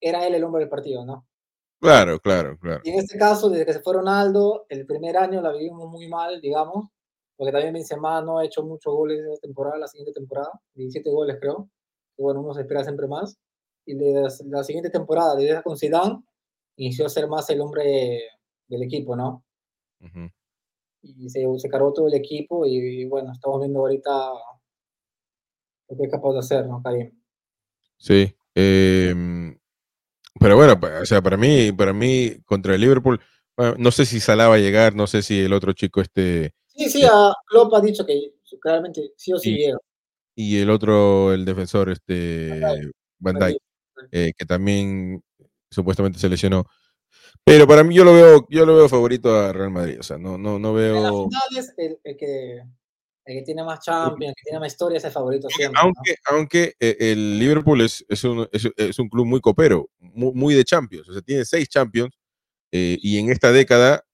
era 0.00 0.26
él 0.26 0.34
el 0.34 0.42
hombre 0.42 0.60
del 0.60 0.68
partido, 0.68 1.04
¿no? 1.04 1.28
Claro, 1.80 2.18
claro, 2.18 2.58
claro. 2.58 2.80
Y 2.82 2.90
en 2.90 2.98
este 2.98 3.16
caso, 3.16 3.48
desde 3.48 3.64
que 3.64 3.74
se 3.74 3.80
fue 3.80 3.94
Ronaldo, 3.94 4.66
el 4.68 4.84
primer 4.84 5.16
año 5.16 5.40
la 5.40 5.52
vivimos 5.52 5.88
muy 5.88 6.08
mal, 6.08 6.40
digamos, 6.40 6.88
porque 7.36 7.52
también 7.52 7.72
Benzema 7.72 8.20
no 8.20 8.38
ha 8.38 8.44
hecho 8.44 8.64
muchos 8.64 8.92
goles 8.92 9.20
esta 9.20 9.46
temporada, 9.46 9.78
la 9.78 9.86
siguiente 9.86 10.12
temporada, 10.12 10.50
17 10.74 11.08
goles 11.08 11.36
creo, 11.40 11.70
y 12.16 12.22
bueno, 12.22 12.40
uno 12.40 12.52
se 12.52 12.62
espera 12.62 12.82
siempre 12.82 13.06
más. 13.06 13.38
Y 13.86 13.94
de 13.94 14.28
la, 14.46 14.64
siguiente 14.64 14.90
temporada, 14.90 15.36
desde 15.36 15.62
con 15.62 15.78
Zidane, 15.78 16.22
inició 16.76 17.06
a 17.06 17.08
ser 17.08 17.28
más 17.28 17.48
el 17.50 17.60
hombre 17.60 18.20
del 18.68 18.82
equipo, 18.82 19.16
¿no? 19.16 19.44
Uh 20.00 20.28
y 21.06 21.30
se, 21.30 21.44
se 21.58 21.68
cargó 21.68 21.92
todo 21.92 22.08
el 22.08 22.14
equipo 22.14 22.66
y, 22.66 23.04
bueno, 23.04 23.32
estamos 23.32 23.60
viendo 23.60 23.80
ahorita 23.80 24.10
lo 25.88 25.96
que 25.96 26.04
es 26.04 26.10
capaz 26.10 26.32
de 26.32 26.38
hacer, 26.38 26.66
¿no, 26.66 26.82
Karim? 26.82 27.12
Sí. 27.96 28.34
Em, 28.54 29.56
pero 30.40 30.56
bueno, 30.56 30.78
o 31.00 31.06
sea, 31.06 31.22
para 31.22 31.36
mí, 31.36 31.72
para 31.72 31.92
mí, 31.92 32.36
contra 32.44 32.74
el 32.74 32.80
Liverpool, 32.80 33.20
no 33.78 33.90
sé 33.90 34.04
si 34.04 34.20
Salah 34.20 34.48
va 34.48 34.56
a 34.56 34.58
llegar, 34.58 34.94
no 34.94 35.06
sé 35.06 35.22
si 35.22 35.40
el 35.40 35.52
otro 35.52 35.72
chico 35.72 36.00
este... 36.00 36.54
Sí, 36.66 36.90
sí, 36.90 37.04
a 37.04 37.32
Klopp 37.46 37.72
ha 37.74 37.80
dicho 37.80 38.04
que 38.04 38.34
claramente 38.60 39.12
sí 39.16 39.32
o 39.32 39.38
sí 39.38 39.54
y, 39.54 39.58
llega. 39.58 39.78
Y 40.34 40.58
el 40.58 40.68
otro, 40.68 41.32
el 41.32 41.44
defensor, 41.44 41.88
este, 41.88 42.60
Van 43.18 43.38
Dijk, 43.38 43.58
eh, 44.12 44.32
que 44.36 44.44
también 44.44 45.22
supuestamente 45.70 46.18
se 46.18 46.28
lesionó. 46.28 46.66
Pero 47.44 47.66
para 47.66 47.84
mí 47.84 47.94
yo 47.94 48.04
lo 48.04 48.12
veo, 48.12 48.46
yo 48.50 48.66
lo 48.66 48.76
veo 48.76 48.88
favorito 48.88 49.34
a 49.34 49.52
Real 49.52 49.70
Madrid. 49.70 50.00
O 50.00 50.02
sea, 50.02 50.18
no, 50.18 50.36
no, 50.36 50.58
no 50.58 50.72
veo. 50.72 51.28
el, 51.76 51.98
el, 52.02 52.16
que, 52.16 52.62
el 53.24 53.38
que 53.38 53.42
tiene 53.42 53.62
más 53.62 53.80
Champions, 53.84 54.30
el 54.30 54.34
que 54.34 54.44
tiene 54.44 54.60
más 54.60 54.72
historia 54.72 54.98
es 54.98 55.04
el 55.04 55.12
favorito 55.12 55.48
siempre. 55.48 55.80
Aunque, 55.80 56.16
aunque 56.26 56.74
eh, 56.80 56.96
el 56.98 57.38
Liverpool 57.38 57.80
es, 57.82 58.04
es, 58.08 58.24
un, 58.24 58.48
es, 58.50 58.68
es, 58.76 58.98
un 58.98 59.08
club 59.08 59.26
muy 59.26 59.40
copero, 59.40 59.88
muy, 59.98 60.32
muy, 60.32 60.54
de 60.54 60.64
Champions. 60.64 61.08
O 61.08 61.12
sea, 61.12 61.22
tiene 61.22 61.44
seis 61.44 61.68
Champions 61.68 62.18
eh, 62.72 62.98
y 63.00 63.18
en 63.18 63.30
esta 63.30 63.52
década 63.52 64.04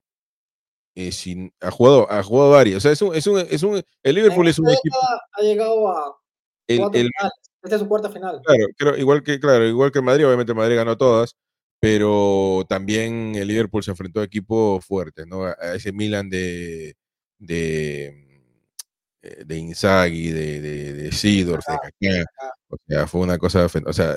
eh, 0.95 1.11
sin, 1.11 1.55
ha, 1.61 1.71
jugado, 1.71 2.11
ha 2.11 2.23
jugado 2.23 2.51
varios. 2.51 2.79
O 2.79 2.81
sea, 2.81 2.92
es 2.92 3.01
un, 3.01 3.14
es 3.14 3.27
un, 3.27 3.38
es 3.38 3.62
un 3.62 3.83
el 4.03 4.14
Liverpool 4.14 4.49
es 4.49 4.59
un 4.59 4.68
equipo. 4.68 4.97
Ha 5.33 5.42
llegado 5.42 5.88
a. 5.88 6.18
El, 6.68 6.83
el, 6.92 7.11
esta 7.62 7.77
es 7.77 7.83
su 7.83 7.88
cuarta 7.88 8.11
final. 8.11 8.40
Claro, 8.77 8.96
igual 8.96 9.22
que, 9.22 9.38
claro, 9.38 9.66
igual 9.66 9.92
que 9.92 10.01
Madrid, 10.01 10.27
obviamente 10.27 10.55
Madrid 10.55 10.77
ganó 10.77 10.96
todas 10.96 11.37
pero 11.83 12.64
también 12.68 13.35
el 13.35 13.48
Liverpool 13.48 13.83
se 13.83 13.90
enfrentó 13.90 14.20
a 14.20 14.25
equipos 14.25 14.87
fuertes, 14.87 15.27
¿no? 15.27 15.46
A 15.46 15.75
ese 15.75 15.90
Milan 15.90 16.31
de, 16.31 16.94
de, 17.40 18.07
eh, 19.20 19.42
de 19.44 19.59
Inzaghi, 19.59 20.31
de, 20.31 20.61
de, 20.61 20.92
de 20.92 21.11
Kaká. 21.11 22.25
O 22.68 22.77
sea, 22.87 23.09
fue 23.09 23.20
una 23.22 23.37
cosa, 23.37 23.66
o 23.66 23.92
sea, 23.92 24.14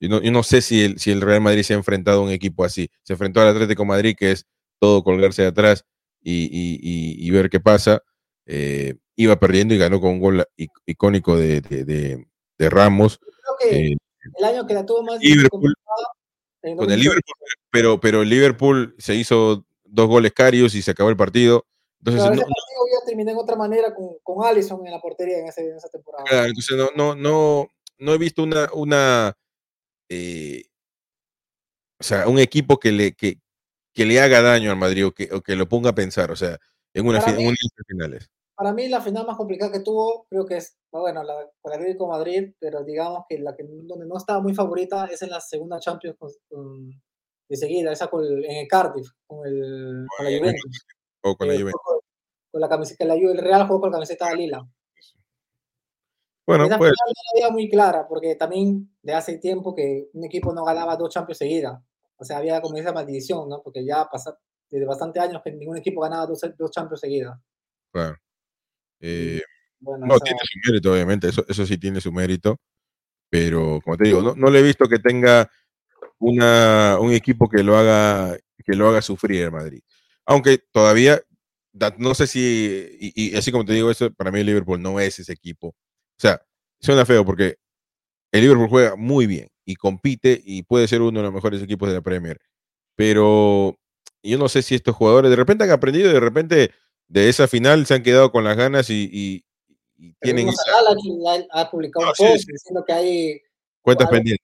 yo, 0.00 0.08
no, 0.08 0.22
yo, 0.22 0.32
no, 0.32 0.42
sé 0.42 0.62
si 0.62 0.82
el, 0.82 0.98
si 0.98 1.10
el 1.10 1.20
Real 1.20 1.42
Madrid 1.42 1.62
se 1.62 1.74
ha 1.74 1.76
enfrentado 1.76 2.20
a 2.22 2.24
un 2.24 2.30
equipo 2.30 2.64
así. 2.64 2.88
Se 3.02 3.12
enfrentó 3.12 3.42
al 3.42 3.48
Atlético 3.48 3.84
Madrid, 3.84 4.16
que 4.18 4.30
es 4.30 4.46
todo 4.80 5.04
colgarse 5.04 5.42
de 5.42 5.48
atrás 5.48 5.84
y, 6.22 6.44
y, 6.44 7.26
y, 7.26 7.30
ver 7.32 7.50
qué 7.50 7.60
pasa. 7.60 8.02
Eh, 8.46 8.94
iba 9.14 9.38
perdiendo 9.38 9.74
y 9.74 9.78
ganó 9.78 10.00
con 10.00 10.12
un 10.12 10.20
gol 10.20 10.46
icónico 10.86 11.36
de, 11.36 11.60
de 11.60 12.26
Ramos. 12.58 13.18
Creo 13.18 13.70
que 13.70 13.86
eh, 13.92 13.96
el 14.38 14.44
año 14.44 14.66
que 14.66 14.74
la 14.74 14.86
tuvo 14.86 15.02
más 15.02 15.20
Liverpool, 15.20 15.74
con 16.60 16.90
el 16.90 17.00
Liverpool, 17.00 17.34
pero, 17.70 18.00
pero 18.00 18.22
el 18.22 18.28
Liverpool 18.28 18.94
se 18.98 19.14
hizo 19.14 19.66
dos 19.84 20.08
goles 20.08 20.32
carios 20.32 20.74
y 20.74 20.82
se 20.82 20.92
acabó 20.92 21.10
el 21.10 21.16
partido. 21.16 21.66
Entonces, 21.98 22.22
ese 22.22 22.30
partido 22.30 22.52
ya 22.92 23.06
terminé 23.06 23.32
de 23.32 23.38
otra 23.38 23.56
manera 23.56 23.94
con, 23.94 24.16
con 24.22 24.44
Allison 24.44 24.84
en 24.86 24.92
la 24.92 25.00
portería 25.00 25.38
en, 25.38 25.48
ese, 25.48 25.68
en 25.68 25.76
esa 25.76 25.88
temporada. 25.88 26.24
Claro, 26.24 26.46
entonces 26.46 26.76
no, 26.76 26.90
no, 26.94 27.14
no, 27.14 27.68
no 27.98 28.14
he 28.14 28.18
visto 28.18 28.42
una, 28.42 28.68
una 28.72 29.36
eh, 30.08 30.64
o 31.98 32.04
sea, 32.04 32.28
un 32.28 32.38
equipo 32.38 32.78
que 32.78 32.92
le, 32.92 33.12
que, 33.12 33.38
que 33.92 34.04
le 34.04 34.20
haga 34.20 34.42
daño 34.42 34.70
al 34.70 34.76
Madrid 34.76 35.06
o 35.06 35.12
que, 35.12 35.30
o 35.32 35.40
que 35.40 35.56
lo 35.56 35.68
ponga 35.68 35.90
a 35.90 35.94
pensar, 35.94 36.30
o 36.30 36.36
sea, 36.36 36.58
en 36.92 37.06
una, 37.06 37.18
en 37.20 37.46
unas 37.46 37.58
finales 37.86 38.30
para 38.54 38.72
mí 38.72 38.88
la 38.88 39.00
final 39.00 39.26
más 39.26 39.36
complicada 39.36 39.72
que 39.72 39.80
tuvo, 39.80 40.26
creo 40.28 40.46
que 40.46 40.56
es, 40.58 40.78
bueno, 40.90 41.22
la 41.22 41.50
con 41.60 41.72
el 41.72 41.80
Atlético 41.80 42.08
Madrid, 42.08 42.54
pero 42.58 42.84
digamos 42.84 43.24
que 43.28 43.38
la 43.38 43.54
que 43.54 43.64
donde 43.64 44.06
no 44.06 44.16
estaba 44.16 44.40
muy 44.40 44.54
favorita 44.54 45.06
es 45.06 45.22
en 45.22 45.30
la 45.30 45.40
segunda 45.40 45.80
Champions 45.80 46.16
de 47.48 47.56
seguida, 47.56 47.92
esa 47.92 48.08
con 48.08 48.24
el, 48.24 48.44
en 48.44 48.56
el 48.58 48.68
Cardiff, 48.68 49.08
con, 49.26 49.46
el, 49.46 50.06
con 50.16 50.24
la 50.24 50.38
Juventus. 50.38 50.86
O 51.22 51.36
con 51.36 51.48
la 51.48 51.54
eh, 51.54 51.58
Juventus. 51.58 51.80
Con 52.50 52.60
la 52.60 52.68
camiseta, 52.68 53.04
la, 53.04 53.14
el 53.14 53.38
Real 53.38 53.66
jugó 53.66 53.80
con 53.80 53.90
la 53.90 53.96
camiseta 53.96 54.28
de 54.28 54.36
Lila. 54.36 54.68
Bueno, 56.46 56.66
esa 56.66 56.78
pues. 56.78 56.92
final 56.92 57.48
no 57.48 57.54
muy 57.54 57.68
clara, 57.68 58.06
porque 58.06 58.36
también 58.36 58.94
de 59.02 59.14
hace 59.14 59.38
tiempo 59.38 59.74
que 59.74 60.10
un 60.12 60.24
equipo 60.24 60.52
no 60.52 60.64
ganaba 60.64 60.96
dos 60.96 61.10
Champions 61.10 61.38
seguidas. 61.38 61.80
O 62.16 62.24
sea, 62.24 62.36
había 62.36 62.60
como 62.60 62.76
esa 62.76 62.92
maldición, 62.92 63.48
¿no? 63.48 63.62
Porque 63.62 63.84
ya 63.84 64.06
pasa 64.10 64.38
desde 64.70 64.86
bastante 64.86 65.20
años 65.20 65.42
que 65.42 65.52
ningún 65.52 65.78
equipo 65.78 66.00
ganaba 66.02 66.26
dos, 66.26 66.40
dos 66.56 66.70
Champions 66.70 67.00
seguidas. 67.00 67.38
Claro. 67.90 68.16
Eh, 69.06 69.42
no, 69.80 70.18
tiene 70.18 70.38
su 70.42 70.58
mérito, 70.66 70.92
obviamente, 70.92 71.28
eso, 71.28 71.44
eso 71.46 71.66
sí 71.66 71.76
tiene 71.76 72.00
su 72.00 72.10
mérito, 72.10 72.58
pero 73.28 73.80
como 73.84 73.98
te 73.98 74.04
digo, 74.04 74.22
no, 74.22 74.34
no 74.34 74.50
le 74.50 74.60
he 74.60 74.62
visto 74.62 74.88
que 74.88 74.98
tenga 74.98 75.50
una, 76.18 76.96
un 76.98 77.12
equipo 77.12 77.48
que 77.48 77.62
lo 77.62 77.76
haga 77.76 78.34
que 78.64 78.74
lo 78.74 78.88
haga 78.88 79.02
sufrir 79.02 79.42
el 79.42 79.52
Madrid. 79.52 79.82
Aunque 80.24 80.58
todavía, 80.72 81.20
no 81.98 82.14
sé 82.14 82.26
si, 82.26 82.88
y, 82.98 83.36
así 83.36 83.52
como 83.52 83.64
te 83.64 83.74
digo 83.74 83.90
eso, 83.90 84.10
para 84.12 84.30
mí 84.30 84.40
el 84.40 84.46
Liverpool 84.46 84.80
no 84.80 84.98
es 85.00 85.18
ese 85.18 85.32
equipo. 85.32 85.68
O 85.68 85.74
sea, 86.18 86.40
suena 86.80 87.04
feo 87.04 87.24
porque 87.24 87.58
el 88.32 88.40
Liverpool 88.40 88.68
juega 88.68 88.96
muy 88.96 89.26
bien 89.26 89.48
y 89.66 89.76
compite 89.76 90.40
y 90.44 90.62
puede 90.62 90.88
ser 90.88 91.02
uno 91.02 91.20
de 91.20 91.24
los 91.24 91.34
mejores 91.34 91.62
equipos 91.62 91.88
de 91.88 91.96
la 91.96 92.00
Premier. 92.00 92.40
Pero 92.96 93.78
yo 94.22 94.38
no 94.38 94.48
sé 94.48 94.62
si 94.62 94.74
estos 94.74 94.96
jugadores 94.96 95.30
de 95.30 95.36
repente 95.36 95.64
han 95.64 95.70
aprendido 95.70 96.12
de 96.12 96.20
repente 96.20 96.70
de 97.08 97.28
esa 97.28 97.48
final 97.48 97.86
se 97.86 97.94
han 97.94 98.02
quedado 98.02 98.30
con 98.32 98.44
las 98.44 98.56
ganas 98.56 98.90
y, 98.90 99.08
y, 99.12 99.44
tienen... 100.20 100.48
ha 101.52 101.70
publicado 101.70 102.06
un 102.06 102.12
post 102.16 102.48
diciendo 102.48 102.84
que 102.86 102.92
hay... 102.92 103.40
Cuentas 103.82 104.08
pendientes. 104.08 104.40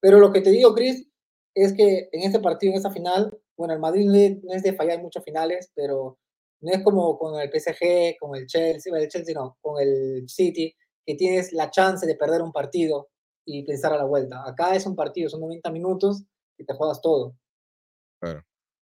Pero 0.00 0.18
lo 0.18 0.32
que 0.32 0.40
te 0.40 0.50
digo, 0.50 0.74
Chris, 0.74 1.06
es 1.54 1.72
que 1.72 2.08
en 2.12 2.22
este 2.22 2.38
partido, 2.38 2.72
en 2.72 2.76
esta 2.76 2.90
final, 2.90 3.36
bueno, 3.56 3.74
el 3.74 3.80
Madrid 3.80 4.08
no 4.42 4.52
es 4.52 4.62
de 4.62 4.72
fallar 4.74 4.96
en 4.96 5.02
muchas 5.02 5.24
finales, 5.24 5.70
pero 5.74 6.18
no 6.60 6.72
es 6.72 6.82
como 6.82 7.18
con 7.18 7.40
el 7.40 7.50
PSG, 7.50 8.18
con 8.18 8.36
el 8.36 8.46
Chelsea, 8.46 8.96
el 8.96 9.08
Chelsea 9.08 9.34
no, 9.34 9.56
con 9.60 9.80
el 9.80 10.28
City, 10.28 10.74
que 11.04 11.14
tienes 11.14 11.52
la 11.52 11.70
chance 11.70 12.06
de 12.06 12.16
perder 12.16 12.42
un 12.42 12.52
partido 12.52 13.08
y 13.44 13.64
pensar 13.64 13.92
a 13.92 13.98
la 13.98 14.04
vuelta. 14.04 14.42
Acá 14.46 14.74
es 14.74 14.86
un 14.86 14.96
partido, 14.96 15.30
son 15.30 15.40
90 15.40 15.70
minutos 15.70 16.24
y 16.58 16.64
te 16.64 16.74
juegas 16.74 17.00
todo. 17.00 17.34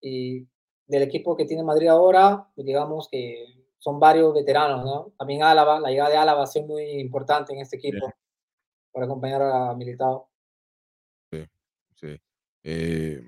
Y 0.00 0.46
del 0.88 1.02
equipo 1.02 1.36
que 1.36 1.44
tiene 1.44 1.62
Madrid 1.62 1.88
ahora, 1.88 2.48
pues 2.54 2.66
digamos 2.66 3.08
que 3.10 3.44
son 3.78 4.00
varios 4.00 4.34
veteranos, 4.34 4.84
¿no? 4.84 5.12
También 5.16 5.42
Álava, 5.42 5.78
la 5.78 5.90
llegada 5.90 6.10
de 6.10 6.16
Álava 6.16 6.42
ha 6.42 6.46
sido 6.46 6.66
muy 6.66 6.82
importante 7.00 7.52
en 7.52 7.60
este 7.60 7.76
equipo 7.76 8.12
para 8.90 9.06
acompañar 9.06 9.42
a 9.42 9.74
Militao. 9.74 10.28
Sí, 11.30 11.46
sí. 11.94 12.20
Eh, 12.64 13.20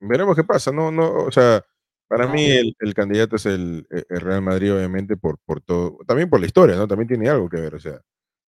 veremos 0.00 0.36
qué 0.36 0.44
pasa, 0.44 0.70
¿no? 0.72 0.90
no 0.90 1.24
o 1.24 1.32
sea, 1.32 1.64
para 2.08 2.26
mí 2.26 2.46
el, 2.50 2.94
candidato 2.94 3.36
es 3.36 3.46
el, 3.46 3.86
Real 4.08 4.42
Madrid, 4.42 4.74
obviamente, 4.74 5.16
por, 5.16 5.38
por 5.38 5.60
todo, 5.60 5.98
también 6.06 6.28
por 6.28 6.40
la 6.40 6.46
historia, 6.46 6.76
¿no? 6.76 6.86
También 6.86 7.08
tiene 7.08 7.28
algo 7.28 7.48
que 7.48 7.60
ver, 7.60 7.74
o 7.74 7.80
sea, 7.80 8.00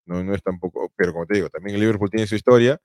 no, 0.05 0.23
no 0.23 0.33
es 0.33 0.43
tampoco, 0.43 0.91
pero 0.95 1.13
como 1.13 1.25
te 1.25 1.35
digo, 1.35 1.49
también 1.49 1.75
el 1.75 1.81
Liverpool 1.81 2.09
tiene 2.09 2.27
su 2.27 2.35
historia, 2.35 2.79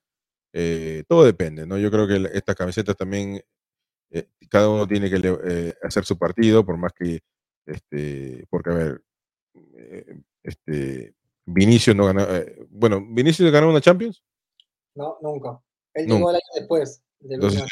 eh, 0.53 1.05
todo 1.09 1.25
depende, 1.25 1.67
¿no? 1.67 1.79
Yo 1.79 1.91
creo 1.91 2.07
que 2.07 2.31
estas 2.35 2.57
camisetas 2.57 2.97
también, 2.97 3.41
eh, 4.11 4.29
cada 4.49 4.69
uno 4.69 4.87
tiene 4.87 5.11
que 5.11 5.39
eh, 5.45 5.75
hacer 5.83 6.05
su 6.05 6.19
partido, 6.19 6.65
por 6.65 6.77
más 6.77 6.93
que, 6.93 7.21
este, 7.67 8.47
porque 8.51 8.71
a 8.71 8.75
ver, 8.75 9.03
este, 10.43 11.15
Vinicius 11.47 11.97
no 11.97 12.07
ganó, 12.07 12.27
bueno, 12.71 13.05
¿Vinicius 13.09 13.51
ganó 13.51 13.71
una 13.71 13.81
Champions? 13.81 14.23
No, 14.95 15.19
nunca. 15.23 15.61
Él 15.95 16.07
llegó 16.07 16.31
el 16.31 16.37
año 16.37 16.43
después. 16.55 17.03
Entonces, 17.21 17.65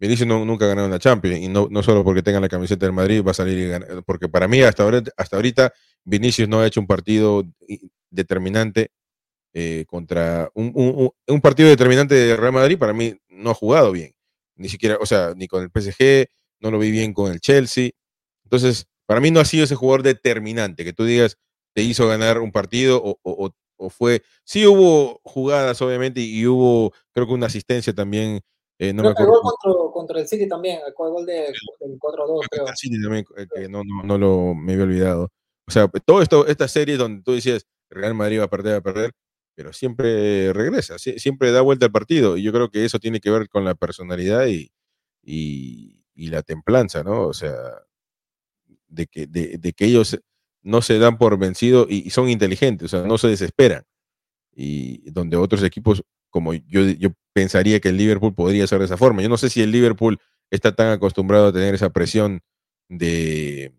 Vinicius 0.00 0.28
nunca 0.28 0.64
ha 0.64 0.68
ganado 0.68 0.86
una 0.86 0.98
Champions 0.98 1.40
y 1.40 1.48
no, 1.48 1.68
no 1.70 1.82
solo 1.82 2.04
porque 2.04 2.22
tenga 2.22 2.40
la 2.40 2.48
camiseta 2.48 2.86
del 2.86 2.92
Madrid 2.92 3.22
va 3.26 3.32
a 3.32 3.34
salir 3.34 3.58
y 3.58 3.68
ganar, 3.68 4.02
porque 4.04 4.28
para 4.28 4.46
mí 4.46 4.60
hasta 4.62 4.84
ahora, 4.84 5.02
hasta 5.16 5.36
ahorita 5.36 5.72
Vinicius 6.04 6.48
no 6.48 6.60
ha 6.60 6.66
hecho 6.66 6.80
un 6.80 6.86
partido 6.86 7.44
determinante 8.10 8.90
eh, 9.54 9.84
contra 9.88 10.50
un, 10.54 10.70
un, 10.74 11.10
un, 11.26 11.40
partido 11.40 11.68
determinante 11.68 12.14
de 12.14 12.36
Real 12.36 12.52
Madrid 12.52 12.78
para 12.78 12.92
mí 12.92 13.14
no 13.28 13.50
ha 13.50 13.54
jugado 13.54 13.90
bien, 13.90 14.12
ni 14.58 14.68
siquiera, 14.68 14.98
o 15.00 15.06
sea, 15.06 15.32
ni 15.36 15.48
con 15.48 15.62
el 15.62 15.70
PSG, 15.70 16.26
no 16.60 16.70
lo 16.70 16.78
vi 16.78 16.90
bien 16.90 17.12
con 17.12 17.32
el 17.32 17.40
Chelsea, 17.40 17.90
entonces 18.44 18.86
para 19.06 19.20
mí 19.20 19.30
no 19.30 19.40
ha 19.40 19.44
sido 19.44 19.64
ese 19.64 19.74
jugador 19.74 20.02
determinante 20.02 20.84
que 20.84 20.92
tú 20.92 21.04
digas 21.04 21.38
te 21.74 21.82
hizo 21.82 22.08
ganar 22.08 22.40
un 22.40 22.52
partido 22.52 23.00
o, 23.02 23.18
o, 23.22 23.50
o 23.76 23.90
fue, 23.90 24.22
sí 24.44 24.66
hubo 24.66 25.20
jugadas 25.22 25.80
obviamente 25.80 26.20
y, 26.20 26.46
hubo 26.46 26.92
creo 27.12 27.26
que 27.26 27.32
una 27.32 27.46
asistencia 27.46 27.94
también 27.94 28.40
eh, 28.80 28.92
no 28.92 29.02
me 29.02 29.08
acuerdo. 29.10 29.40
Contra, 29.40 29.92
contra, 29.92 30.20
el 30.20 30.28
City 30.28 30.48
también, 30.48 30.80
el 30.86 30.92
gol 30.94 31.26
de, 31.26 31.52
del 31.80 31.98
4-2, 31.98 32.46
creo. 32.48 32.68
El 32.68 32.76
City 32.76 33.02
también, 33.02 33.24
eh, 33.36 33.46
que 33.52 33.68
no, 33.68 33.82
no, 33.84 34.04
no, 34.04 34.18
lo 34.18 34.54
me 34.54 34.74
había 34.74 34.84
olvidado. 34.84 35.32
O 35.66 35.70
sea, 35.70 35.88
todo 36.04 36.22
esto, 36.22 36.46
esta 36.46 36.68
serie 36.68 36.96
donde 36.96 37.22
tú 37.22 37.32
decías, 37.32 37.66
Real 37.90 38.14
Madrid 38.14 38.38
va 38.38 38.44
a 38.44 38.50
perder, 38.50 38.74
va 38.74 38.78
a 38.78 38.82
perder, 38.82 39.12
pero 39.58 39.72
siempre 39.72 40.52
regresa, 40.52 40.98
siempre 41.00 41.50
da 41.50 41.62
vuelta 41.62 41.86
al 41.86 41.90
partido. 41.90 42.36
Y 42.36 42.44
yo 42.44 42.52
creo 42.52 42.70
que 42.70 42.84
eso 42.84 43.00
tiene 43.00 43.18
que 43.18 43.28
ver 43.28 43.48
con 43.48 43.64
la 43.64 43.74
personalidad 43.74 44.46
y, 44.46 44.70
la 46.14 46.42
templanza, 46.42 47.02
¿no? 47.02 47.26
O 47.26 47.32
sea, 47.32 47.56
de 48.86 49.08
que, 49.08 49.26
de, 49.26 49.58
de 49.58 49.72
que 49.72 49.86
ellos 49.86 50.16
no 50.62 50.80
se 50.80 51.00
dan 51.00 51.18
por 51.18 51.36
vencido 51.40 51.88
y, 51.90 52.06
y, 52.06 52.10
son 52.10 52.28
inteligentes, 52.28 52.84
o 52.94 52.98
sea, 52.98 53.08
no 53.08 53.18
se 53.18 53.26
desesperan. 53.26 53.82
Y 54.54 55.10
donde 55.10 55.36
otros 55.36 55.64
equipos 55.64 56.04
como 56.30 56.54
yo, 56.54 56.82
yo 56.82 57.10
pensaría 57.32 57.80
que 57.80 57.88
el 57.88 57.96
Liverpool 57.96 58.36
podría 58.36 58.64
ser 58.68 58.78
de 58.78 58.84
esa 58.84 58.96
forma. 58.96 59.22
Yo 59.22 59.28
no 59.28 59.38
sé 59.38 59.50
si 59.50 59.60
el 59.60 59.72
Liverpool 59.72 60.20
está 60.52 60.72
tan 60.72 60.92
acostumbrado 60.92 61.48
a 61.48 61.52
tener 61.52 61.74
esa 61.74 61.90
presión 61.90 62.42
de, 62.88 63.74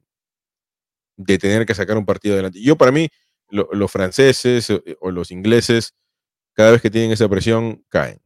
de 1.16 1.38
tener 1.38 1.66
que 1.66 1.74
sacar 1.74 1.98
un 1.98 2.06
partido 2.06 2.34
adelante. 2.34 2.62
Yo 2.62 2.78
para 2.78 2.92
mí, 2.92 3.08
los 3.50 3.92
franceses 3.92 4.70
o, 5.00 5.12
los 5.12 5.32
ingleses, 5.32 5.96
cada 6.54 6.72
vez 6.72 6.82
que 6.82 6.90
tienen 6.90 7.12
esa 7.12 7.28
presión, 7.28 7.84
caen. 7.90 8.22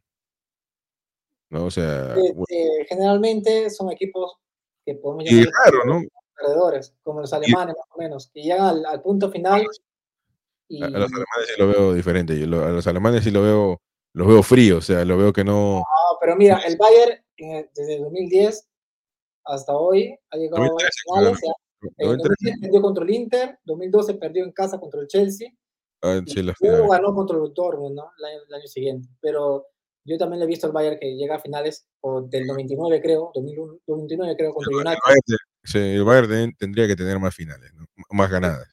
¿no? 1.49 1.65
O 1.65 1.71
sea, 1.71 2.15
este, 2.15 2.85
generalmente 2.89 3.69
son 3.69 3.91
equipos 3.91 4.37
que 4.85 4.95
podemos 4.95 5.23
llamar 5.25 5.47
raro, 5.65 5.85
¿no? 5.85 6.01
perdedores, 6.35 6.95
como 7.03 7.21
los 7.21 7.31
alemanes 7.31 7.75
más 7.77 7.87
o 7.91 7.97
menos, 7.99 8.31
que 8.33 8.41
llegan 8.41 8.85
al, 8.85 9.01
punto 9.01 9.31
final. 9.31 9.61
A, 9.61 10.89
los 10.89 11.11
alemanes 11.11 11.47
sí 11.47 11.53
lo 11.59 11.67
veo 11.67 11.93
diferente. 11.93 12.33
a 12.33 12.47
los 12.47 12.87
alemanes 12.87 13.23
sí 13.23 13.31
lo 13.31 13.41
veo 13.43 13.81
los 14.13 14.27
veo 14.27 14.43
fríos, 14.43 14.77
o 14.77 14.81
sea, 14.81 15.05
lo 15.05 15.17
veo 15.17 15.33
que 15.33 15.43
no. 15.43 15.77
No, 15.77 15.83
pero 16.21 16.35
mira, 16.35 16.57
el 16.67 16.77
Bayern 16.77 17.19
desde 17.37 17.99
2010 17.99 18.67
hasta 19.45 19.73
hoy 19.75 20.17
ha 20.29 20.37
llegado 20.37 20.63
a 20.63 20.69
finales. 21.03 21.39
En 21.97 22.17
2010 22.17 22.59
perdió 22.61 22.81
contra 22.81 23.03
el 23.03 23.09
Inter, 23.11 23.59
2012 23.63 24.13
perdió 24.15 24.43
en 24.43 24.51
casa 24.51 24.79
contra 24.79 25.01
el 25.01 25.07
Chelsea. 25.07 25.49
Ah, 26.01 26.19
luego 26.59 26.89
ganó 26.89 27.13
contra 27.13 27.37
el 27.37 27.53
Dortmund, 27.53 27.95
¿no? 27.95 28.11
El 28.17 28.25
año, 28.25 28.41
el 28.47 28.53
año, 28.53 28.67
siguiente. 28.67 29.07
Pero 29.21 29.67
yo 30.03 30.17
también 30.17 30.39
le 30.39 30.45
he 30.45 30.47
visto 30.47 30.67
al 30.67 30.73
Bayern 30.73 30.99
que 30.99 31.15
llega 31.15 31.35
a 31.35 31.39
finales 31.39 31.87
o 32.01 32.21
del 32.21 32.45
99, 32.45 33.01
creo, 33.01 33.31
2001, 33.33 33.79
2009, 33.87 34.35
creo, 34.35 34.53
contra 34.53 34.71
el 34.71 34.75
United. 34.75 34.99
Bayern, 35.05 35.37
sí, 35.63 35.79
el 35.79 36.03
Bayern 36.03 36.55
tendría 36.57 36.87
que 36.87 36.95
tener 36.95 37.19
más 37.19 37.33
finales, 37.33 37.73
¿no? 37.73 37.85
más 38.11 38.29
ganadas. 38.29 38.67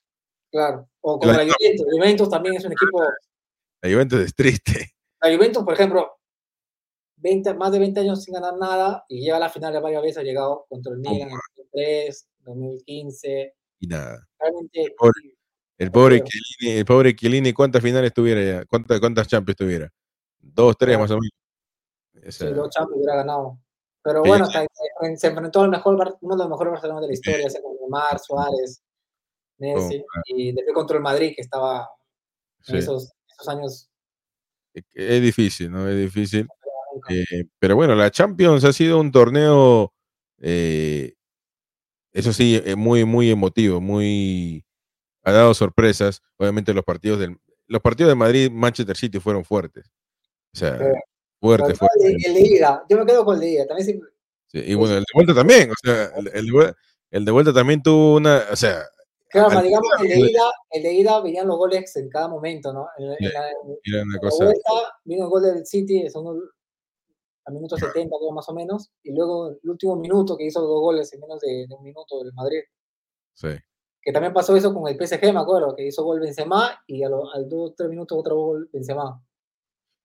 Claro, 0.50 0.88
o 1.00 1.18
contra 1.20 1.44
la, 1.44 1.52
Juventus. 1.52 1.86
El 1.86 1.98
Juventus 1.98 2.28
también 2.28 2.56
es 2.56 2.64
un 2.64 2.72
equipo. 2.72 3.00
La 3.82 3.90
Juventus 3.90 4.20
es 4.20 4.34
triste. 4.34 4.90
La 5.22 5.34
Juventus, 5.34 5.62
por 5.62 5.74
ejemplo, 5.74 6.19
20, 7.20 7.54
más 7.54 7.72
de 7.72 7.78
20 7.78 8.00
años 8.00 8.24
sin 8.24 8.34
ganar 8.34 8.56
nada 8.56 9.04
y 9.08 9.20
llega 9.20 9.36
a 9.36 9.40
la 9.40 9.48
final 9.48 9.72
de 9.72 9.80
varias 9.80 10.02
veces, 10.02 10.18
ha 10.18 10.22
llegado 10.22 10.66
contra 10.68 10.92
el 10.92 10.98
Milan 10.98 11.28
en 11.28 11.38
2003, 11.56 12.28
2015. 12.40 13.54
Y 13.80 13.86
nada. 13.86 14.26
Realmente, 14.38 14.82
el 14.82 14.94
pobre, 14.94 15.36
el 15.78 15.90
pobre, 15.90 16.22
Chiellini, 16.24 16.78
el 16.78 16.84
pobre 16.84 17.16
Chiellini, 17.16 17.52
¿cuántas 17.52 17.82
finales 17.82 18.12
tuviera 18.12 18.42
ya? 18.42 18.64
¿Cuántas, 18.66 19.00
cuántas 19.00 19.28
Champions 19.28 19.56
tuviera? 19.56 19.92
Dos, 20.38 20.76
tres 20.78 20.98
más 20.98 21.10
o 21.10 21.18
menos. 21.18 22.34
sí, 22.34 22.46
dos 22.46 22.70
Champions 22.70 22.96
hubiera 22.96 23.16
ganado. 23.16 23.58
Pero 24.02 24.22
bueno, 24.22 24.46
se 24.46 25.26
enfrentó 25.26 25.60
al 25.60 25.70
mejor, 25.70 26.18
uno 26.22 26.36
de 26.36 26.42
los 26.42 26.48
mejores 26.48 26.72
Barcelona 26.72 27.02
de 27.02 27.08
la 27.08 27.12
historia, 27.12 27.50
sí. 27.50 27.58
con 27.62 27.76
Neymar, 27.76 28.18
Suárez, 28.18 28.82
Messi, 29.58 30.02
y 30.24 30.52
después 30.52 30.74
contra 30.74 30.96
el 30.96 31.02
Madrid, 31.02 31.34
que 31.36 31.42
estaba 31.42 31.86
en 32.66 32.76
esos, 32.76 33.12
esos 33.28 33.48
años 33.48 33.90
es 34.72 35.22
difícil, 35.22 35.70
¿no? 35.70 35.88
Es 35.88 35.96
difícil. 35.96 36.46
Eh, 37.08 37.44
pero 37.58 37.76
bueno, 37.76 37.94
la 37.94 38.10
Champions 38.10 38.64
ha 38.64 38.72
sido 38.72 39.00
un 39.00 39.10
torneo, 39.10 39.92
eh, 40.40 41.14
eso 42.12 42.32
sí, 42.32 42.60
eh, 42.64 42.76
muy, 42.76 43.04
muy 43.04 43.30
emotivo, 43.30 43.80
muy... 43.80 44.64
Ha 45.22 45.32
dado 45.32 45.54
sorpresas. 45.54 46.22
Obviamente 46.36 46.74
los 46.74 46.84
partidos 46.84 47.20
del... 47.20 47.36
Los 47.66 47.80
partidos 47.82 48.10
de 48.10 48.16
Madrid, 48.16 48.50
Manchester 48.50 48.96
City 48.96 49.20
fueron 49.20 49.44
fuertes. 49.44 49.92
O 50.52 50.58
sea, 50.58 50.76
fuertes, 51.40 51.78
fuertes. 51.78 52.24
El, 52.26 52.34
de 52.34 52.40
ida, 52.40 52.84
yo 52.88 52.98
me 52.98 53.06
quedo 53.06 53.24
con 53.24 53.36
el 53.36 53.40
de 53.40 53.50
ida. 53.50 53.66
También 53.66 54.00
sí, 54.48 54.58
y 54.58 54.74
bueno, 54.74 54.96
el 54.96 55.02
de 55.02 55.12
vuelta 55.14 55.34
también, 55.34 55.70
o 55.70 55.74
sea, 55.80 56.10
el, 56.16 56.28
el, 56.34 56.74
el 57.12 57.24
de 57.24 57.30
vuelta 57.30 57.52
también 57.52 57.80
tuvo 57.80 58.16
una, 58.16 58.42
o 58.50 58.56
sea, 58.56 58.82
Claro, 59.30 59.62
digamos 59.62 59.88
que 60.00 60.12
el 60.12 60.22
de 60.22 60.30
ida, 60.30 60.52
el 60.70 60.82
de 60.82 60.92
ida 60.92 61.20
venían 61.20 61.46
los 61.46 61.56
goles 61.56 61.94
en 61.94 62.08
cada 62.08 62.26
momento, 62.26 62.72
¿no? 62.72 62.88
En, 62.98 63.10
en 63.10 63.32
la, 63.32 63.48
era 63.84 64.02
una 64.02 64.18
cosa... 64.18 64.44
vuelta 64.44 64.70
vino 65.04 65.24
el 65.24 65.30
gol 65.30 65.42
del 65.42 65.64
City, 65.64 66.10
son 66.10 66.36
a 67.50 67.52
minuto 67.54 67.76
70 67.76 68.14
más 68.32 68.48
o 68.48 68.54
menos, 68.54 68.90
y 69.02 69.12
luego 69.12 69.58
el 69.62 69.70
último 69.70 69.96
minuto 69.96 70.36
que 70.36 70.46
hizo 70.46 70.60
dos 70.60 70.80
goles 70.80 71.12
en 71.12 71.20
menos 71.20 71.40
de, 71.40 71.66
de 71.68 71.74
un 71.74 71.82
minuto 71.82 72.22
del 72.22 72.32
Madrid. 72.32 72.60
Sí. 73.34 73.48
Que 74.02 74.12
también 74.12 74.32
pasó 74.32 74.56
eso 74.56 74.72
con 74.72 74.88
el 74.88 74.96
PSG, 74.96 75.32
me 75.32 75.40
acuerdo, 75.40 75.74
que 75.76 75.86
hizo 75.86 76.04
gol 76.04 76.20
Benzema 76.20 76.82
y 76.86 77.02
a 77.02 77.08
lo, 77.08 77.32
al 77.32 77.48
dos 77.48 77.74
tres 77.76 77.90
minutos 77.90 78.18
otro 78.18 78.36
gol 78.36 78.70
Benzema. 78.72 79.22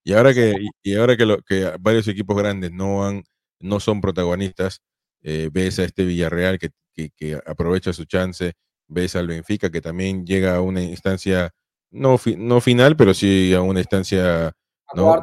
Y 0.04 0.12
ahora 0.12 0.34
que, 0.34 0.54
y 0.82 0.96
ahora 0.96 1.16
que, 1.16 1.26
lo, 1.26 1.42
que 1.42 1.72
varios 1.80 2.06
equipos 2.08 2.36
grandes 2.36 2.72
no, 2.72 3.04
han, 3.04 3.24
no 3.60 3.80
son 3.80 4.00
protagonistas, 4.00 4.82
eh, 5.22 5.48
ves 5.52 5.78
a 5.78 5.84
este 5.84 6.04
Villarreal 6.04 6.58
que, 6.58 6.70
que, 6.92 7.10
que 7.16 7.40
aprovecha 7.46 7.92
su 7.92 8.04
chance 8.04 8.54
ves 8.88 9.16
al 9.16 9.26
Benfica 9.26 9.70
que 9.70 9.80
también 9.80 10.26
llega 10.26 10.56
a 10.56 10.60
una 10.60 10.82
instancia, 10.82 11.52
no, 11.90 12.18
no 12.36 12.60
final, 12.60 12.96
pero 12.96 13.14
sí 13.14 13.52
a 13.54 13.60
una 13.62 13.80
instancia... 13.80 14.52
¿no? 14.94 15.20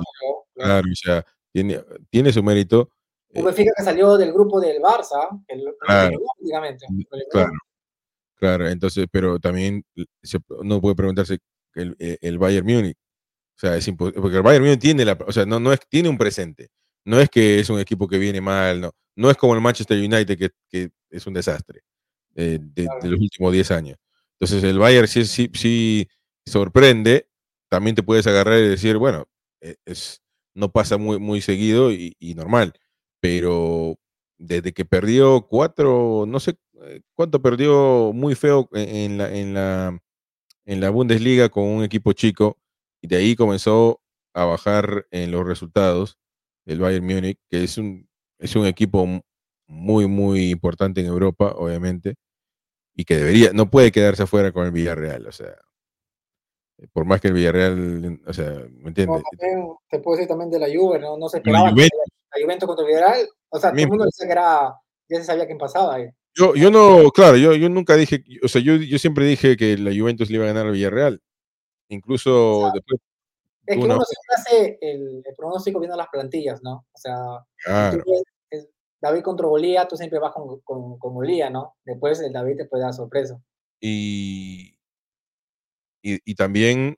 Claro, 0.55 0.87
o 0.91 0.95
sea, 0.95 1.25
tiene, 1.53 1.81
tiene 2.09 2.33
su 2.33 2.43
mérito. 2.43 2.89
Un 3.29 3.41
eh 3.41 3.43
Benfica 3.43 3.71
que 3.77 3.83
salió 3.83 4.17
del 4.17 4.33
grupo 4.33 4.59
del 4.59 4.81
Barça, 4.81 5.41
el, 5.47 5.63
claro, 5.79 6.19
claro, 7.31 7.51
claro, 8.35 8.67
entonces, 8.67 9.07
pero 9.09 9.39
también 9.39 9.83
se, 10.21 10.39
uno 10.49 10.81
puede 10.81 10.95
preguntarse 10.95 11.39
el, 11.75 11.95
eh, 11.99 12.17
el 12.21 12.37
Bayern 12.37 12.67
Múnich, 12.67 12.97
o 12.97 13.59
sea, 13.59 13.77
es 13.77 13.87
imposible, 13.87 14.21
porque 14.21 14.37
el 14.37 14.43
Bayern 14.43 14.65
Múnich 14.65 14.81
tiene 14.81 15.05
la, 15.05 15.17
o 15.25 15.31
sea, 15.31 15.45
no, 15.45 15.59
no 15.59 15.71
es, 15.71 15.79
tiene 15.87 16.09
un 16.09 16.17
presente, 16.17 16.69
no 17.05 17.19
es 17.19 17.29
que 17.29 17.59
es 17.59 17.69
un 17.69 17.79
equipo 17.79 18.07
que 18.07 18.17
viene 18.17 18.41
mal, 18.41 18.81
no, 18.81 18.91
no 19.15 19.31
es 19.31 19.37
como 19.37 19.55
el 19.55 19.61
Manchester 19.61 19.97
United 19.97 20.37
que, 20.37 20.49
que 20.69 20.91
es 21.09 21.25
un 21.25 21.33
desastre. 21.33 21.81
Eh, 22.35 22.57
de, 22.59 22.87
de, 23.01 23.09
los 23.09 23.19
últimos 23.19 23.53
10 23.53 23.71
años. 23.71 23.97
Entonces 24.39 24.63
el 24.63 24.79
Bayern 24.79 25.07
sí, 25.07 25.23
sí, 25.25 25.51
sí, 25.53 26.07
sorprende, 26.45 27.27
también 27.69 27.95
te 27.95 28.01
puedes 28.01 28.25
agarrar 28.25 28.57
y 28.59 28.69
decir, 28.69 28.97
bueno, 28.97 29.27
e, 29.61 29.75
es, 29.85 30.22
no 30.55 30.71
pasa 30.71 30.97
muy, 30.97 31.19
muy 31.19 31.41
seguido 31.41 31.91
y, 31.91 32.15
y, 32.19 32.35
normal, 32.35 32.73
pero 33.19 33.97
desde 34.37 34.73
que 34.73 34.85
perdió 34.85 35.47
cuatro, 35.47 36.25
no 36.27 36.39
sé 36.39 36.55
eh, 36.81 37.01
cuánto 37.15 37.41
perdió 37.41 38.11
muy 38.13 38.35
feo 38.35 38.69
en 38.73 39.17
la, 39.17 39.33
en 39.33 39.53
la, 39.53 39.99
en 40.65 40.79
la 40.81 40.89
Bundesliga 40.89 41.49
con 41.49 41.65
un 41.65 41.83
equipo 41.83 42.13
chico 42.13 42.57
y 43.01 43.07
de 43.07 43.17
ahí 43.17 43.35
comenzó 43.35 44.01
a 44.33 44.45
bajar 44.45 45.07
en 45.11 45.31
los 45.31 45.45
resultados 45.45 46.17
el 46.65 46.79
Bayern 46.79 47.05
Múnich, 47.05 47.37
que 47.49 47.63
es 47.63 47.77
un, 47.77 48.07
es 48.39 48.55
un 48.55 48.65
equipo 48.65 49.07
muy, 49.67 50.07
muy 50.07 50.49
importante 50.51 51.01
en 51.01 51.07
Europa, 51.07 51.53
obviamente, 51.55 52.15
y 52.95 53.05
que 53.05 53.17
debería, 53.17 53.51
no 53.53 53.69
puede 53.69 53.91
quedarse 53.91 54.23
afuera 54.23 54.51
con 54.51 54.65
el 54.65 54.71
Villarreal, 54.71 55.27
o 55.27 55.31
sea, 55.31 55.55
por 56.91 57.05
más 57.05 57.21
que 57.21 57.29
el 57.29 57.33
Villarreal, 57.33 58.21
o 58.25 58.33
sea, 58.33 58.49
¿me 58.69 58.89
entiendes? 58.89 59.23
te 59.89 59.99
puedo 59.99 60.17
decir 60.17 60.27
también 60.27 60.49
de 60.49 60.59
la 60.59 60.67
Juve, 60.67 60.99
¿no? 60.99 61.17
No 61.17 61.29
se 61.29 61.37
esperaba 61.37 61.65
la 61.65 61.71
Juventus, 61.71 61.99
la 62.35 62.43
Juventus 62.43 62.67
contra 62.67 62.85
el 62.85 62.87
Villarreal, 62.87 63.29
o 63.49 63.59
sea, 63.59 63.71
todo 63.71 63.81
el 63.81 63.87
mundo 63.87 64.05
decía 64.05 64.25
que 64.25 64.31
era, 64.31 64.75
ya 65.09 65.17
se 65.17 65.23
sabía 65.23 65.45
quién 65.45 65.57
pasaba 65.57 65.95
ahí. 65.95 66.09
Yo, 66.35 66.55
yo 66.55 66.71
no, 66.71 67.11
claro, 67.11 67.37
yo, 67.37 67.53
yo 67.53 67.69
nunca 67.69 67.95
dije, 67.95 68.23
o 68.43 68.47
sea, 68.47 68.61
yo, 68.61 68.75
yo 68.75 68.97
siempre 68.97 69.25
dije 69.25 69.55
que 69.55 69.77
la 69.77 69.91
Juventus 69.91 70.29
le 70.29 70.35
iba 70.35 70.45
a 70.45 70.47
ganar 70.47 70.65
al 70.65 70.71
Villarreal. 70.71 71.21
Incluso 71.89 72.71
después. 72.73 72.99
Es 73.65 73.77
que 73.77 73.83
uno 73.83 74.01
siempre 74.01 74.35
hace 74.35 74.77
el, 74.81 75.23
pronóstico 75.37 75.79
viendo 75.79 75.95
las 75.95 76.09
plantillas, 76.09 76.61
¿no? 76.63 76.85
O 76.91 76.97
sea, 76.97 77.45
David 78.99 79.21
contra 79.21 79.47
Bolía, 79.47 79.87
tú 79.87 79.95
siempre 79.95 80.19
vas 80.19 80.33
con, 80.33 80.59
con, 80.61 80.97
con 80.97 81.13
Bolía, 81.13 81.49
¿no? 81.49 81.75
Después 81.85 82.19
el 82.21 82.33
David 82.33 82.57
te 82.57 82.65
puede 82.65 82.83
dar 82.83 82.93
sorpresa. 82.93 83.39
Y, 83.79 84.72
y, 86.03 86.19
y 86.25 86.35
también 86.35 86.97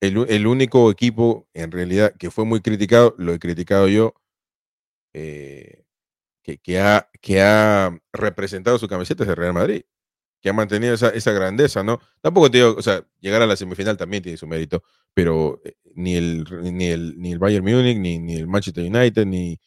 el, 0.00 0.26
el, 0.28 0.46
único 0.46 0.90
equipo, 0.90 1.48
en 1.54 1.70
realidad, 1.72 2.14
que 2.18 2.30
fue 2.30 2.44
muy 2.44 2.60
criticado, 2.60 3.14
lo 3.18 3.32
he 3.32 3.38
criticado 3.38 3.88
yo, 3.88 4.14
eh, 5.14 5.84
que, 6.42 6.58
que, 6.58 6.80
ha, 6.80 7.08
que 7.20 7.40
ha 7.42 7.98
representado 8.12 8.78
su 8.78 8.88
camiseta 8.88 9.24
es 9.24 9.30
el 9.30 9.36
Real 9.36 9.54
Madrid, 9.54 9.82
que 10.40 10.48
ha 10.50 10.52
mantenido 10.52 10.94
esa, 10.94 11.10
esa 11.10 11.32
grandeza, 11.32 11.84
¿no? 11.84 12.00
Tampoco 12.20 12.50
te 12.50 12.58
digo, 12.58 12.74
o 12.76 12.82
sea, 12.82 13.06
llegar 13.20 13.42
a 13.42 13.46
la 13.46 13.56
semifinal 13.56 13.96
también 13.96 14.22
tiene 14.22 14.38
su 14.38 14.46
mérito, 14.46 14.82
pero 15.14 15.60
eh, 15.64 15.74
ni 15.94 16.16
el, 16.16 16.44
ni 16.62 16.86
el, 16.88 17.14
ni 17.18 17.32
el 17.32 17.38
Bayern 17.38 17.64
Múnich, 17.64 17.98
ni, 17.98 18.18
ni 18.18 18.36
el 18.36 18.48
Manchester 18.48 18.84
United, 18.84 19.26
ni 19.26 19.58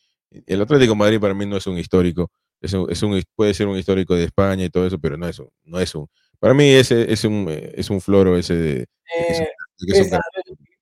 el 0.46 0.62
Atlético 0.62 0.96
Madrid 0.96 1.20
para 1.20 1.34
mí 1.34 1.46
no 1.46 1.58
es 1.58 1.68
un 1.68 1.78
histórico, 1.78 2.32
es 2.62 2.74
un, 2.74 3.24
puede 3.36 3.54
ser 3.54 3.68
un 3.68 3.78
histórico 3.78 4.16
de 4.16 4.26
España 4.26 4.66
y 4.66 4.70
todo 4.70 4.88
eso, 4.88 5.00
pero 5.00 5.18
no 5.18 5.28
es 5.28 5.42
no 5.64 5.80
es 5.80 5.96
un, 5.96 6.08
para 6.46 6.54
mí 6.54 6.70
ese 6.70 7.12
es 7.12 7.24
un, 7.24 7.48
es 7.50 7.90
un 7.90 8.00
floro 8.00 8.38
ese 8.38 8.54
de... 8.54 8.82
Eh, 9.18 9.50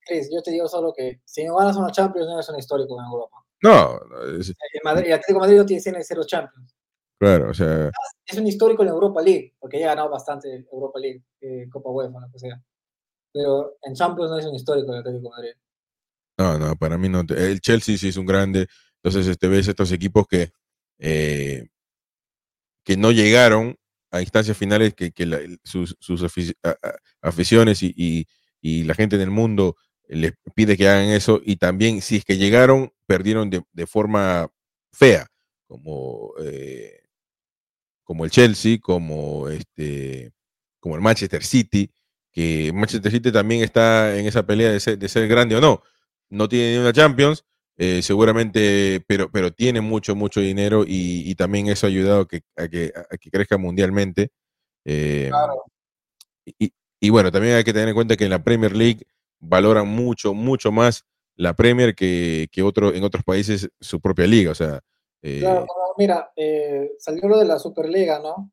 Chris, 0.05 0.29
yo 0.29 0.41
te 0.41 0.51
digo 0.51 0.67
solo 0.67 0.91
que 0.93 1.21
si 1.23 1.45
no 1.45 1.55
ganas 1.55 1.77
una 1.77 1.89
Champions 1.89 2.27
no 2.27 2.37
es 2.37 2.49
un 2.49 2.59
histórico 2.59 2.99
en 2.99 3.05
Europa. 3.05 3.37
No, 3.61 3.97
es, 4.37 4.49
el, 4.49 4.81
Madrid, 4.83 5.05
el 5.05 5.13
Atlético 5.13 5.39
Madrid 5.39 5.55
no 5.55 5.65
tiene 5.65 6.03
cero 6.03 6.25
Champions. 6.25 6.75
Claro, 7.17 7.51
o 7.51 7.53
sea. 7.53 7.89
Es 8.25 8.37
un 8.37 8.45
histórico 8.45 8.83
en 8.83 8.89
Europa 8.89 9.21
League, 9.21 9.55
porque 9.57 9.79
ya 9.79 9.85
ha 9.85 9.89
ganado 9.91 10.09
bastante 10.09 10.67
Europa 10.69 10.99
League, 10.99 11.23
eh, 11.39 11.69
Copa 11.71 11.91
UEFA, 11.91 12.19
lo 12.19 12.29
que 12.29 12.39
sea. 12.39 12.61
Pero 13.31 13.77
en 13.83 13.93
Champions 13.93 14.31
no 14.31 14.39
es 14.39 14.45
un 14.45 14.55
histórico 14.55 14.91
el 14.91 14.99
Atlético 14.99 15.29
Madrid. 15.29 15.53
No, 16.39 16.59
no, 16.59 16.75
para 16.75 16.97
mí 16.97 17.07
no. 17.07 17.21
El 17.21 17.61
Chelsea 17.61 17.97
sí 17.97 18.09
es 18.09 18.17
un 18.17 18.25
grande. 18.25 18.67
Entonces, 19.01 19.27
este, 19.27 19.47
ves 19.47 19.69
estos 19.69 19.93
equipos 19.93 20.27
que, 20.27 20.51
eh, 20.99 21.69
que 22.83 22.97
no 22.97 23.13
llegaron 23.13 23.77
a 24.13 24.21
instancias 24.21 24.57
finales, 24.57 24.93
que, 24.93 25.11
que 25.11 25.57
sus, 25.63 25.97
sus 25.99 26.23
aficiones 27.21 27.83
y, 27.83 28.27
y, 28.61 28.83
la 28.83 28.93
gente 28.93 29.15
en 29.15 29.23
el 29.23 29.31
mundo 29.31 29.75
les 30.07 30.33
pide 30.55 30.77
que 30.77 30.87
hagan 30.87 31.09
eso. 31.09 31.41
Y 31.43 31.57
también, 31.57 32.01
si 32.01 32.17
es 32.17 32.25
que 32.25 32.37
llegaron, 32.37 32.93
perdieron 33.07 33.49
de, 33.49 33.63
de 33.73 33.87
forma 33.87 34.49
fea, 34.91 35.27
como 35.67 36.33
eh, 36.41 37.03
como 38.03 38.25
el 38.25 38.31
Chelsea, 38.31 38.77
como, 38.79 39.49
este, 39.49 40.31
como 40.79 40.95
el 40.95 41.01
Manchester 41.01 41.43
City, 41.43 41.91
que 42.31 42.71
Manchester 42.73 43.11
City 43.11 43.31
también 43.31 43.63
está 43.63 44.17
en 44.17 44.27
esa 44.27 44.45
pelea 44.45 44.71
de 44.71 44.79
ser, 44.79 44.97
de 44.97 45.09
ser 45.09 45.27
grande 45.27 45.55
o 45.55 45.61
no. 45.61 45.81
No 46.29 46.49
tiene 46.49 46.73
ni 46.73 46.77
una 46.79 46.93
Champions, 46.93 47.45
eh, 47.77 48.01
seguramente, 48.01 49.03
pero, 49.07 49.31
pero 49.31 49.51
tiene 49.51 49.81
mucho, 49.81 50.15
mucho 50.15 50.39
dinero 50.39 50.83
y, 50.87 51.33
también 51.35 51.67
eso 51.67 51.87
ha 51.87 51.89
ayudado 51.89 52.27
que, 52.27 52.41
a, 52.55 52.67
que, 52.67 52.93
a 52.95 53.17
que 53.17 53.29
crezca 53.31 53.57
mundialmente. 53.57 54.29
Eh, 54.85 55.31
y, 56.45 56.71
y, 56.99 57.09
bueno, 57.09 57.31
también 57.31 57.55
hay 57.55 57.63
que 57.63 57.73
tener 57.73 57.89
en 57.89 57.95
cuenta 57.95 58.15
que 58.15 58.25
en 58.25 58.29
la 58.29 58.43
Premier 58.43 58.75
League 58.75 59.05
valoran 59.39 59.87
mucho, 59.87 60.33
mucho 60.33 60.71
más 60.71 61.05
la 61.35 61.55
Premier 61.55 61.95
que, 61.95 62.47
que 62.51 62.61
otro, 62.61 62.93
en 62.93 63.03
otros 63.03 63.23
países 63.23 63.69
su 63.79 63.99
propia 63.99 64.27
liga. 64.27 64.51
O 64.51 64.55
sea, 64.55 64.81
Claro, 65.23 65.63
eh, 65.63 65.67
mira, 65.97 66.33
eh, 66.35 66.91
salió 66.99 67.29
lo 67.29 67.39
de 67.39 67.45
la 67.45 67.57
Superliga, 67.57 68.19
¿no? 68.19 68.51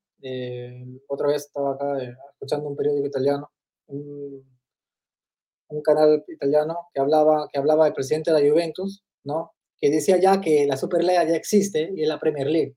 Otra 1.09 1.29
vez 1.29 1.47
estaba 1.47 1.73
acá 1.73 1.99
escuchando 2.33 2.69
un 2.69 2.77
periódico 2.77 3.09
italiano, 3.09 3.51
un, 3.89 4.45
canal 5.83 6.25
italiano 6.29 6.89
que 6.95 7.01
hablaba, 7.01 7.49
que 7.53 7.59
hablaba 7.59 7.85
del 7.85 7.95
presidente 7.95 8.33
de 8.33 8.41
la 8.41 8.49
Juventus, 8.49 9.03
¿no? 9.25 9.53
Que 9.79 9.91
decía 9.91 10.19
ya 10.19 10.41
que 10.41 10.67
la 10.67 10.77
Superliga 10.77 11.25
ya 11.25 11.37
existe 11.37 11.91
y 11.95 12.03
es 12.03 12.09
la 12.09 12.19
Premier 12.19 12.47
League, 12.47 12.77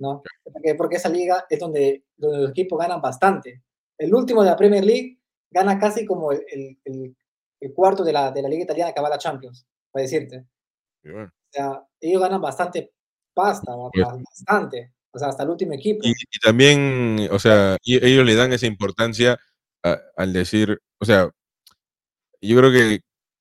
¿no? 0.00 0.22
Porque, 0.44 0.74
porque 0.74 0.96
esa 0.96 1.08
liga 1.08 1.46
es 1.48 1.58
donde, 1.58 2.04
donde 2.16 2.38
los 2.38 2.50
equipos 2.50 2.78
ganan 2.78 3.00
bastante. 3.00 3.62
El 3.96 4.14
último 4.14 4.42
de 4.42 4.50
la 4.50 4.56
Premier 4.56 4.84
League 4.84 5.18
gana 5.50 5.78
casi 5.78 6.04
como 6.04 6.32
el, 6.32 6.78
el, 6.84 7.16
el 7.60 7.74
cuarto 7.74 8.04
de 8.04 8.12
la, 8.12 8.30
de 8.30 8.42
la 8.42 8.48
liga 8.48 8.64
italiana 8.64 8.92
que 8.92 9.00
va 9.00 9.08
a 9.08 9.12
la 9.12 9.18
Champions, 9.18 9.66
para 9.90 10.02
decirte. 10.02 10.46
O 11.04 11.30
sea, 11.50 11.82
ellos 12.00 12.20
ganan 12.20 12.40
bastante 12.40 12.92
pasta, 13.34 13.72
bastante. 13.74 14.92
O 15.10 15.18
sea, 15.18 15.28
hasta 15.28 15.42
el 15.42 15.50
último 15.50 15.72
equipo. 15.72 16.00
Y, 16.04 16.14
también, 16.40 17.28
o 17.30 17.38
sea, 17.38 17.76
ellos 17.82 18.26
le 18.26 18.34
dan 18.34 18.52
esa 18.52 18.66
importancia 18.66 19.38
al 19.82 20.32
decir, 20.32 20.78
o 21.00 21.04
sea, 21.04 21.30
yo 22.40 22.58
creo 22.58 22.70
que, 22.70 23.00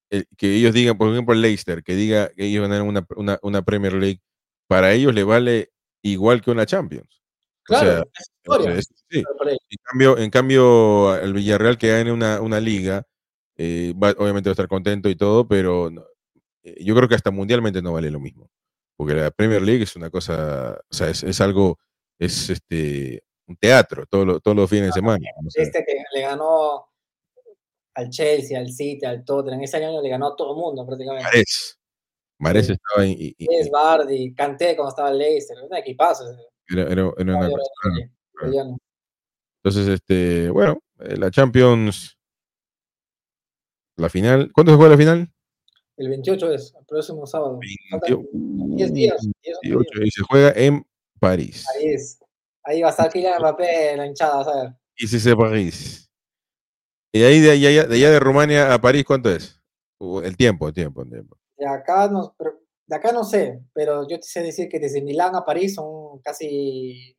que 0.10 0.56
ellos 0.56 0.74
digan, 0.74 0.98
por 0.98 1.12
ejemplo, 1.12 1.36
Leicester, 1.36 1.84
que 1.84 1.96
diga 1.96 2.30
que 2.30 2.46
ellos 2.46 2.68
ganan 2.68 2.88
una, 2.88 3.06
una, 3.16 3.40
una, 3.42 3.62
Premier 3.62 3.94
League, 3.94 4.22
para 4.68 4.94
ellos 4.94 5.14
le 5.14 5.24
vale 5.24 5.72
igual 6.02 6.42
que 6.42 6.52
una 6.52 6.66
Champions. 6.66 7.22
Claro, 7.64 8.10
o 8.48 8.64
sea, 8.64 8.82
sí. 8.82 9.20
En 9.20 9.78
cambio, 9.84 10.18
en 10.18 10.30
cambio, 10.30 11.18
el 11.18 11.34
Villarreal 11.34 11.78
que 11.78 11.90
gane 11.90 12.12
una, 12.12 12.40
una 12.42 12.62
liga, 12.62 13.04
eh, 13.58 13.94
va, 14.02 14.12
obviamente 14.12 14.50
va 14.50 14.52
a 14.52 14.54
estar 14.54 14.68
contento 14.68 15.10
y 15.10 15.16
todo, 15.16 15.48
pero 15.48 15.90
eh, 16.64 16.84
yo 16.84 16.96
creo 16.96 17.10
que 17.10 17.16
hasta 17.16 17.32
mundialmente 17.32 17.82
no 17.82 17.94
vale 17.94 18.10
lo 18.10 18.20
mismo 18.20 18.50
porque 18.98 19.14
la 19.14 19.32
Premier 19.32 19.62
League 19.62 19.84
es 19.84 19.96
una 19.96 20.10
cosa, 20.10 20.78
o 20.90 20.94
sea, 20.94 21.10
es, 21.10 21.24
es 21.24 21.40
algo, 21.40 21.80
es 22.20 22.50
este 22.50 23.24
un 23.48 23.56
teatro 23.56 24.06
todo 24.08 24.42
todos 24.42 24.58
los 24.58 24.70
fines 24.70 24.88
de 24.88 24.94
semana. 24.94 25.26
Este 25.54 25.86
que 25.86 26.04
le 26.14 26.22
ganó 26.22 26.87
al 27.98 28.10
Chelsea, 28.12 28.60
al 28.60 28.72
City, 28.72 29.06
al 29.06 29.26
Tottenham, 29.26 29.62
ese 29.62 29.78
año 29.78 30.02
le 30.02 30.10
ganó 30.10 30.28
a 30.28 30.36
todo 30.36 30.52
el 30.52 30.58
mundo 30.62 30.86
prácticamente. 30.86 31.44
Marés 32.40 32.68
sí. 32.68 32.74
estaba 32.74 33.02
ahí. 33.02 33.16
Y, 33.18 33.36
y, 33.40 33.70
Bardi, 33.70 34.34
Canté 34.36 34.76
cuando 34.76 34.90
estaba 34.90 35.10
en 35.10 35.18
Leicester, 35.18 35.58
un 35.64 35.76
equipazo. 35.76 36.26
Era, 36.70 36.84
era, 36.84 37.12
era 37.18 37.38
una 37.38 37.50
claro. 38.34 38.78
Entonces, 39.64 39.88
este, 39.88 40.50
bueno, 40.52 40.78
eh, 41.00 41.18
la 41.18 41.32
Champions, 41.32 42.20
la 43.96 44.10
final, 44.10 44.52
¿cuándo 44.54 44.72
se 44.72 44.78
juega 44.78 44.92
la 44.92 44.98
final? 44.98 45.32
El 45.98 46.10
28 46.10 46.52
es, 46.52 46.76
el 46.80 46.86
próximo 46.86 47.26
sábado. 47.26 47.60
10 47.64 48.94
días. 48.94 49.28
18, 49.64 50.04
y 50.04 50.12
se 50.12 50.22
juega 50.22 50.54
en 50.56 50.86
París. 51.20 51.66
París. 51.74 52.20
Ahí 52.64 52.82
va 52.82 52.90
a 52.90 52.92
estar 52.92 53.10
Kylian 53.12 53.40
Mbappé 53.40 53.94
en 53.94 53.98
la 53.98 54.06
hinchada, 54.06 54.44
¿sabes? 54.44 54.74
Y 54.96 55.08
si 55.08 55.20
se 55.20 55.36
París. 55.36 56.07
Y 57.18 57.24
ahí 57.24 57.40
de 57.40 57.50
allá, 57.50 57.88
de 57.88 57.96
allá 57.96 58.12
de 58.12 58.20
Rumania 58.20 58.72
a 58.72 58.80
París, 58.80 59.04
¿cuánto 59.04 59.32
es? 59.32 59.60
El 60.00 60.38
tiempo, 60.38 60.68
el 60.68 60.74
tiempo, 60.76 61.02
el 61.02 61.10
tiempo. 61.10 61.36
De 61.58 61.68
acá 61.68 62.08
no, 62.08 62.36
de 62.86 62.96
acá 62.96 63.12
no 63.12 63.24
sé, 63.24 63.60
pero 63.74 64.08
yo 64.08 64.20
te 64.20 64.28
sé 64.28 64.44
decir 64.44 64.70
que 64.70 64.80
desde 64.80 65.02
Milán 65.02 65.36
a 65.36 65.44
París 65.44 65.74
son 65.74 66.20
casi 66.20 67.18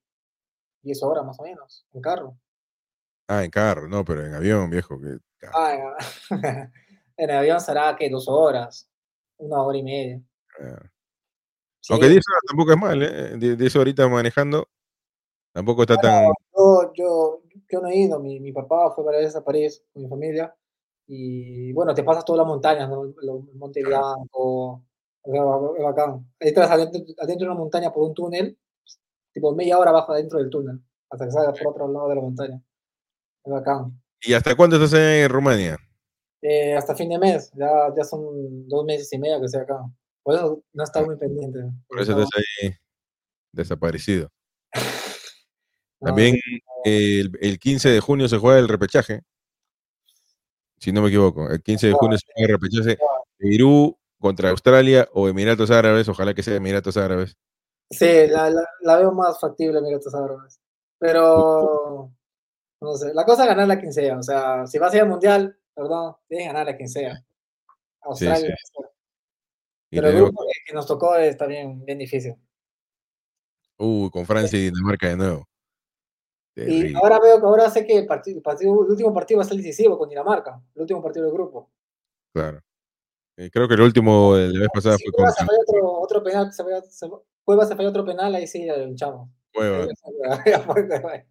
10 0.83 1.03
horas 1.03 1.25
más 1.25 1.41
o 1.41 1.43
menos, 1.43 1.85
en 1.93 2.01
carro. 2.01 2.39
Ah, 3.27 3.43
en 3.43 3.51
carro, 3.51 3.89
no, 3.89 4.05
pero 4.05 4.25
en 4.25 4.35
avión, 4.35 4.71
viejo. 4.71 5.01
Que... 5.01 5.19
Ah, 5.53 5.97
en 7.17 7.31
avión 7.33 7.61
será 7.61 7.97
que 7.97 8.09
dos 8.09 8.29
horas, 8.29 8.89
una 9.39 9.61
hora 9.63 9.79
y 9.79 9.83
media. 9.83 10.23
Ah. 10.61 10.91
Sí. 11.81 11.93
Aunque 11.93 12.09
10 12.09 12.23
horas 12.31 12.43
tampoco 12.49 12.73
es 12.73 12.79
mal, 12.79 13.03
¿eh? 13.03 13.57
10 13.57 13.77
horitas 13.77 14.09
manejando, 14.09 14.69
tampoco 15.53 15.83
está 15.83 15.97
tan... 15.97 16.27
Yo, 16.57 16.93
yo, 16.95 17.43
yo 17.69 17.81
no 17.81 17.89
he 17.89 17.97
ido, 17.97 18.19
mi, 18.21 18.41
mi 18.41 18.53
papá 18.53 18.91
fue 18.95 19.05
varias 19.05 19.23
veces 19.25 19.37
a 19.37 19.45
París 19.45 19.83
con 19.93 20.03
mi 20.03 20.09
familia, 20.09 20.55
y 21.07 21.73
bueno, 21.73 21.95
te 21.95 22.05
pasas 22.05 22.25
todas 22.25 22.39
las 22.39 22.47
montañas, 22.47 22.89
¿no? 22.89 23.05
El 23.05 23.15
Monte 23.55 23.83
Blanco, 23.83 24.85
es 25.25 25.83
bacán. 25.83 26.31
Entras 26.39 26.71
adentro, 26.71 27.01
adentro 27.19 27.47
de 27.47 27.51
una 27.51 27.59
montaña 27.59 27.93
por 27.93 28.05
un 28.05 28.15
túnel, 28.15 28.59
tipo 29.33 29.55
media 29.55 29.79
hora 29.79 29.91
abajo 29.91 30.13
adentro 30.13 30.39
del 30.39 30.51
túnel, 30.51 30.81
hasta 31.11 31.25
que 31.25 31.33
salgas 31.33 31.59
por 31.59 31.69
otro 31.69 31.91
lado 31.91 32.09
de 32.09 32.15
la 32.15 32.21
montaña. 32.21 32.63
Es 33.45 33.53
bacán. 33.53 34.01
¿Y 34.21 34.35
hasta 34.35 34.55
cuándo 34.55 34.77
estás 34.77 35.01
en 35.01 35.29
Rumania? 35.31 35.79
Eh, 36.43 36.75
hasta 36.75 36.95
fin 36.95 37.09
de 37.09 37.19
mes, 37.19 37.51
ya, 37.55 37.93
ya 37.97 38.05
son 38.05 38.69
dos 38.69 38.85
meses 38.85 39.13
y 39.13 39.19
medio 39.19 39.39
que 39.41 39.47
estoy 39.47 39.63
acá. 39.63 39.81
Por 40.23 40.35
eso 40.35 40.63
no 40.73 40.85
está 40.85 41.03
muy 41.03 41.17
pendiente. 41.17 41.59
Por 41.89 42.01
eso 42.01 42.13
estás 42.13 42.29
ahí 42.63 42.71
desaparecido. 43.53 44.29
También 46.01 46.37
el, 46.85 47.33
el, 47.41 47.59
15 47.59 47.89
de 47.89 48.01
junio 48.01 48.29
se 48.29 48.39
juega 48.39 48.59
el 48.59 48.69
repechaje. 48.69 49.23
Si 50.79 50.93
no 50.93 51.03
me 51.03 51.09
equivoco, 51.09 51.51
el 51.51 51.61
15 51.61 51.89
de 51.89 51.93
junio 51.93 52.19
se 52.19 52.27
juega 52.33 52.47
el 52.47 52.61
repechaje 52.61 52.99
Perú 53.37 53.99
contra 54.21 54.51
Australia 54.51 55.09
o 55.13 55.29
Emiratos 55.29 55.71
Árabes, 55.71 56.09
ojalá 56.09 56.35
que 56.35 56.43
sea 56.43 56.57
Emiratos 56.57 56.97
Árabes. 56.97 57.37
Sí, 57.91 58.27
la, 58.29 58.51
la, 58.83 58.97
veo 58.97 59.13
más 59.13 59.41
factible 59.41 59.79
Emiratos 59.79 60.15
Árabes. 60.15 60.61
Pero, 60.99 62.13
no 62.81 62.95
sé, 62.95 63.15
la 63.15 63.25
cosa 63.25 63.43
es 63.43 63.49
ganar 63.49 63.71
a 63.71 63.81
quien 63.81 63.93
sea. 63.93 64.19
O 64.19 64.23
sea, 64.23 64.67
si 64.67 64.79
vas 64.79 64.93
a 64.93 64.97
ir 64.97 65.03
al 65.03 65.09
Mundial, 65.09 65.59
perdón, 65.75 66.17
tienes 66.29 66.47
que 66.47 66.53
ganar 66.53 66.69
a 66.69 66.77
quien 66.77 66.89
sea. 66.89 67.25
Australia. 68.03 68.57
Pero 69.91 70.09
el 70.09 70.17
grupo 70.17 70.45
que 70.67 70.75
nos 70.75 70.87
tocó 70.87 71.17
está 71.17 71.47
bien, 71.47 71.85
bien 71.85 71.99
difícil. 71.99 72.35
Uh, 73.79 74.11
con 74.11 74.27
Francia 74.27 74.59
y 74.59 74.65
Dinamarca 74.65 75.09
de 75.09 75.17
nuevo. 75.17 75.49
Y 76.67 76.95
ahora 76.95 77.21
veo 77.21 77.39
que 77.39 77.47
ahora 77.47 77.71
sé 77.71 77.87
que 77.87 77.99
el, 77.99 78.07
partido, 78.07 78.41
el, 78.61 78.91
último 78.91 79.15
partido 79.15 79.39
va 79.39 79.45
a 79.45 79.49
ser 79.49 79.57
decisivo 79.57 79.97
con 79.97 80.09
Dinamarca, 80.09 80.61
el 80.75 80.83
último 80.83 81.03
partido 81.03 81.27
del 81.27 81.35
grupo. 81.35 81.71
Claro. 82.33 82.61
Eh, 83.37 83.51
creo 83.53 83.69
que 83.69 83.75
el 83.75 83.83
último 83.83 84.35
de 84.35 84.49
la 84.49 84.61
vez 84.61 84.69
pasada 84.75 84.97
fue 84.99 85.13
con. 85.13 85.31
Se 85.31 85.45
otro, 85.45 85.93
otro 86.01 86.25
penal, 86.25 86.53
se 86.53 86.65
falló, 86.65 86.83
se, 86.83 87.07
se 87.69 87.77
falló 87.77 87.89
otro 87.89 88.05
penal, 88.05 88.35
ahí 88.35 88.49
sí 88.49 88.69
el 88.69 88.97
chavo. 88.97 89.29
Bueno. 89.55 89.87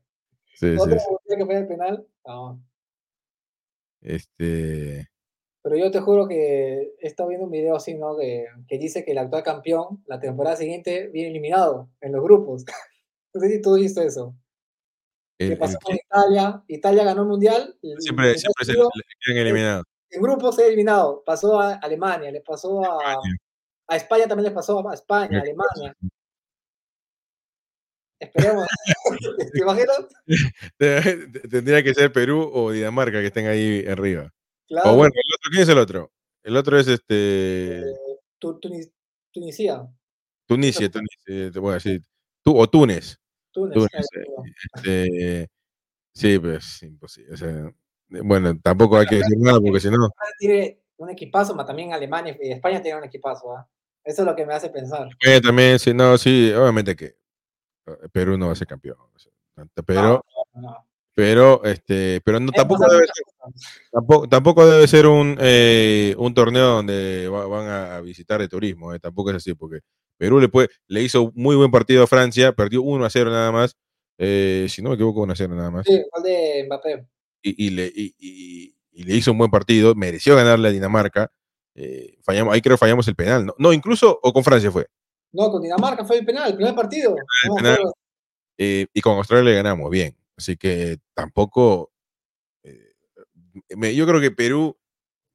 sí, 0.56 0.76
otro 0.80 0.98
sí, 0.98 1.36
que 1.36 1.46
fue 1.46 1.58
el 1.58 1.68
penal, 1.68 2.08
no. 2.26 2.62
Este. 4.02 5.10
Pero 5.62 5.76
yo 5.76 5.92
te 5.92 6.00
juro 6.00 6.30
que 6.30 6.94
he 7.02 7.08
estado 7.08 7.28
viendo 7.28 7.46
un 7.46 7.52
video 7.52 7.76
así, 7.76 7.94
¿no? 7.96 8.16
Que, 8.16 8.46
que 8.70 8.78
dice 8.78 9.04
que 9.04 9.12
el 9.12 9.18
actual 9.18 9.44
campeón, 9.44 10.02
la 10.06 10.18
temporada 10.18 10.56
siguiente, 10.56 11.10
viene 11.10 11.32
eliminado 11.32 11.90
en 12.00 12.14
los 12.14 12.24
grupos. 12.24 12.64
no 13.34 13.42
sé 13.42 13.50
si 13.50 13.62
tú 13.62 13.76
viste 13.76 14.06
eso. 14.06 14.34
¿Qué 15.38 15.56
pasó 15.56 15.78
con 15.84 15.96
Italia? 15.96 16.64
Italia 16.68 17.04
ganó 17.04 17.22
el 17.22 17.28
mundial. 17.28 17.78
Siempre, 18.00 18.38
siempre 18.38 18.66
se 18.66 18.74
quedan 18.74 19.38
eliminados. 19.38 19.86
En 20.10 20.22
grupos 20.22 20.56
se 20.56 20.64
ha 20.64 20.68
eliminado. 20.68 21.24
Pasó 21.26 21.60
a 21.60 21.76
Alemania, 21.76 22.32
le 22.32 22.42
pasó 22.42 22.84
a, 22.84 23.20
a 23.88 23.96
España, 23.96 24.28
también 24.28 24.50
le 24.50 24.56
pasó 24.56 24.88
a 24.90 24.94
España, 24.94 25.42
Alemania. 25.42 25.96
Esperemos. 28.20 28.68
¿Te 29.54 29.60
imaginas? 29.60 30.08
Tendría 31.50 31.84
que 31.84 31.94
ser 31.94 32.12
Perú 32.12 32.50
o 32.54 32.72
Dinamarca 32.72 33.20
que 33.20 33.28
estén 33.28 33.48
ahí 33.48 33.86
arriba. 33.88 34.32
O 34.70 34.96
bueno, 34.96 35.14
el 35.14 35.34
otro, 35.34 35.50
¿quién 35.52 35.64
es 35.64 35.70
el 35.70 35.78
otro? 35.78 36.12
El 36.44 36.58
otro 36.58 36.80
es 36.80 36.88
este. 36.88 37.80
Eh, 37.80 37.84
Tunisia. 38.40 39.88
Tunisia, 40.46 40.90
Tunisia, 40.90 41.52
te 41.52 41.60
voy 41.60 41.72
a 41.72 41.74
decir. 41.76 42.04
Tú, 42.44 42.58
o 42.58 42.68
Túnez. 42.68 43.18
Túnez. 43.58 43.90
este, 44.76 45.48
sí, 46.14 46.38
pues 46.40 46.84
imposible. 46.84 47.34
O 47.34 47.38
sea, 47.38 47.72
bueno, 48.10 48.60
tampoco 48.62 48.98
hay 48.98 49.08
que 49.08 49.16
decir 49.16 49.38
nada 49.40 49.60
porque 49.60 49.80
si 49.80 49.90
no. 49.90 50.10
Tiene 50.38 50.80
un 50.98 51.10
equipazo, 51.10 51.54
pero 51.54 51.66
también 51.66 51.94
Alemania 51.94 52.38
y 52.40 52.52
España 52.52 52.82
tienen 52.82 53.00
un 53.00 53.08
equipazo. 53.08 53.56
¿ah? 53.56 53.68
Eso 54.04 54.22
es 54.22 54.28
lo 54.28 54.36
que 54.36 54.46
me 54.46 54.54
hace 54.54 54.70
pensar. 54.70 55.08
España 55.08 55.42
también, 55.42 55.80
sí, 55.80 55.94
no, 55.94 56.18
sí, 56.18 56.52
obviamente 56.54 56.96
que 56.96 57.06
eh, 57.06 58.10
Perú 58.12 58.38
no 58.38 58.48
va 58.48 58.54
a 58.54 58.56
ser 58.56 58.68
campeón. 58.68 58.98
Pero, 59.86 60.24
pero 61.16 61.64
este 61.64 62.22
pero 62.24 62.40
no, 62.40 62.52
tampoco 62.52 62.88
debe 62.88 63.08
ser, 63.08 63.26
tampoco, 63.92 64.30
tampoco 64.30 64.68
debe 64.68 64.88
ser 64.88 65.08
un, 65.08 65.36
eh, 65.40 66.14
un 66.20 66.32
torneo 66.36 66.68
donde 66.76 67.28
van 67.28 67.68
a 67.68 68.00
visitar 68.02 68.40
de 68.40 68.48
turismo 68.48 68.94
eh, 68.94 69.00
tampoco 69.00 69.32
es 69.32 69.38
así 69.38 69.56
porque 69.56 69.80
Perú 70.18 70.40
le 70.40 70.50
puede 70.50 70.70
le 70.88 71.04
hizo 71.04 71.32
muy 71.36 71.56
buen 71.56 71.72
partido 71.72 72.04
a 72.04 72.08
Francia 72.08 72.54
perdió 72.54 72.82
1 72.82 73.06
a 73.06 73.10
0 73.10 73.30
nada 73.30 73.52
más 73.52 73.78
eh, 74.18 74.66
si 74.70 74.82
no 74.82 74.90
me 74.90 74.96
equivoco 74.96 75.22
1 75.22 75.34
a 75.34 75.36
0 75.36 75.56
nada 75.56 75.72
más. 75.72 75.86
Sí, 75.86 76.02
de 76.24 76.64
Mbappé. 76.66 77.06
Y, 77.44 77.68
y, 77.68 77.70
le, 77.70 77.92
y, 77.94 78.16
y, 78.92 79.04
le 79.04 79.16
hizo 79.16 79.32
un 79.32 79.38
buen 79.38 79.52
partido 79.52 79.94
mereció 79.96 80.36
ganarle 80.36 80.70
a 80.70 80.72
Dinamarca 80.72 81.32
fallamos 82.24 82.56
ahí 82.56 82.62
creo 82.62 82.76
fallamos 82.76 83.08
el 83.08 83.16
penal 83.16 83.46
no, 83.46 83.54
no 83.60 83.72
incluso 83.72 84.20
o 84.22 84.34
con 84.34 84.44
Francia 84.44 84.72
fue. 84.72 84.88
No 85.32 85.52
con 85.52 85.62
Dinamarca 85.62 86.04
fue 86.04 86.18
el 86.18 86.26
penal 86.26 86.50
el 86.50 86.56
primer 86.56 86.74
partido. 86.74 87.16
El 87.44 87.56
penal, 87.56 87.80
y 88.58 89.02
con 89.02 89.18
Australia 89.18 89.44
le 89.44 89.56
ganamos 89.56 89.90
bien. 89.92 90.16
Así 90.38 90.56
que 90.56 91.00
tampoco. 91.14 91.92
Eh, 92.64 93.96
yo 93.96 94.06
creo 94.08 94.22
que 94.22 94.32
Perú 94.32 94.78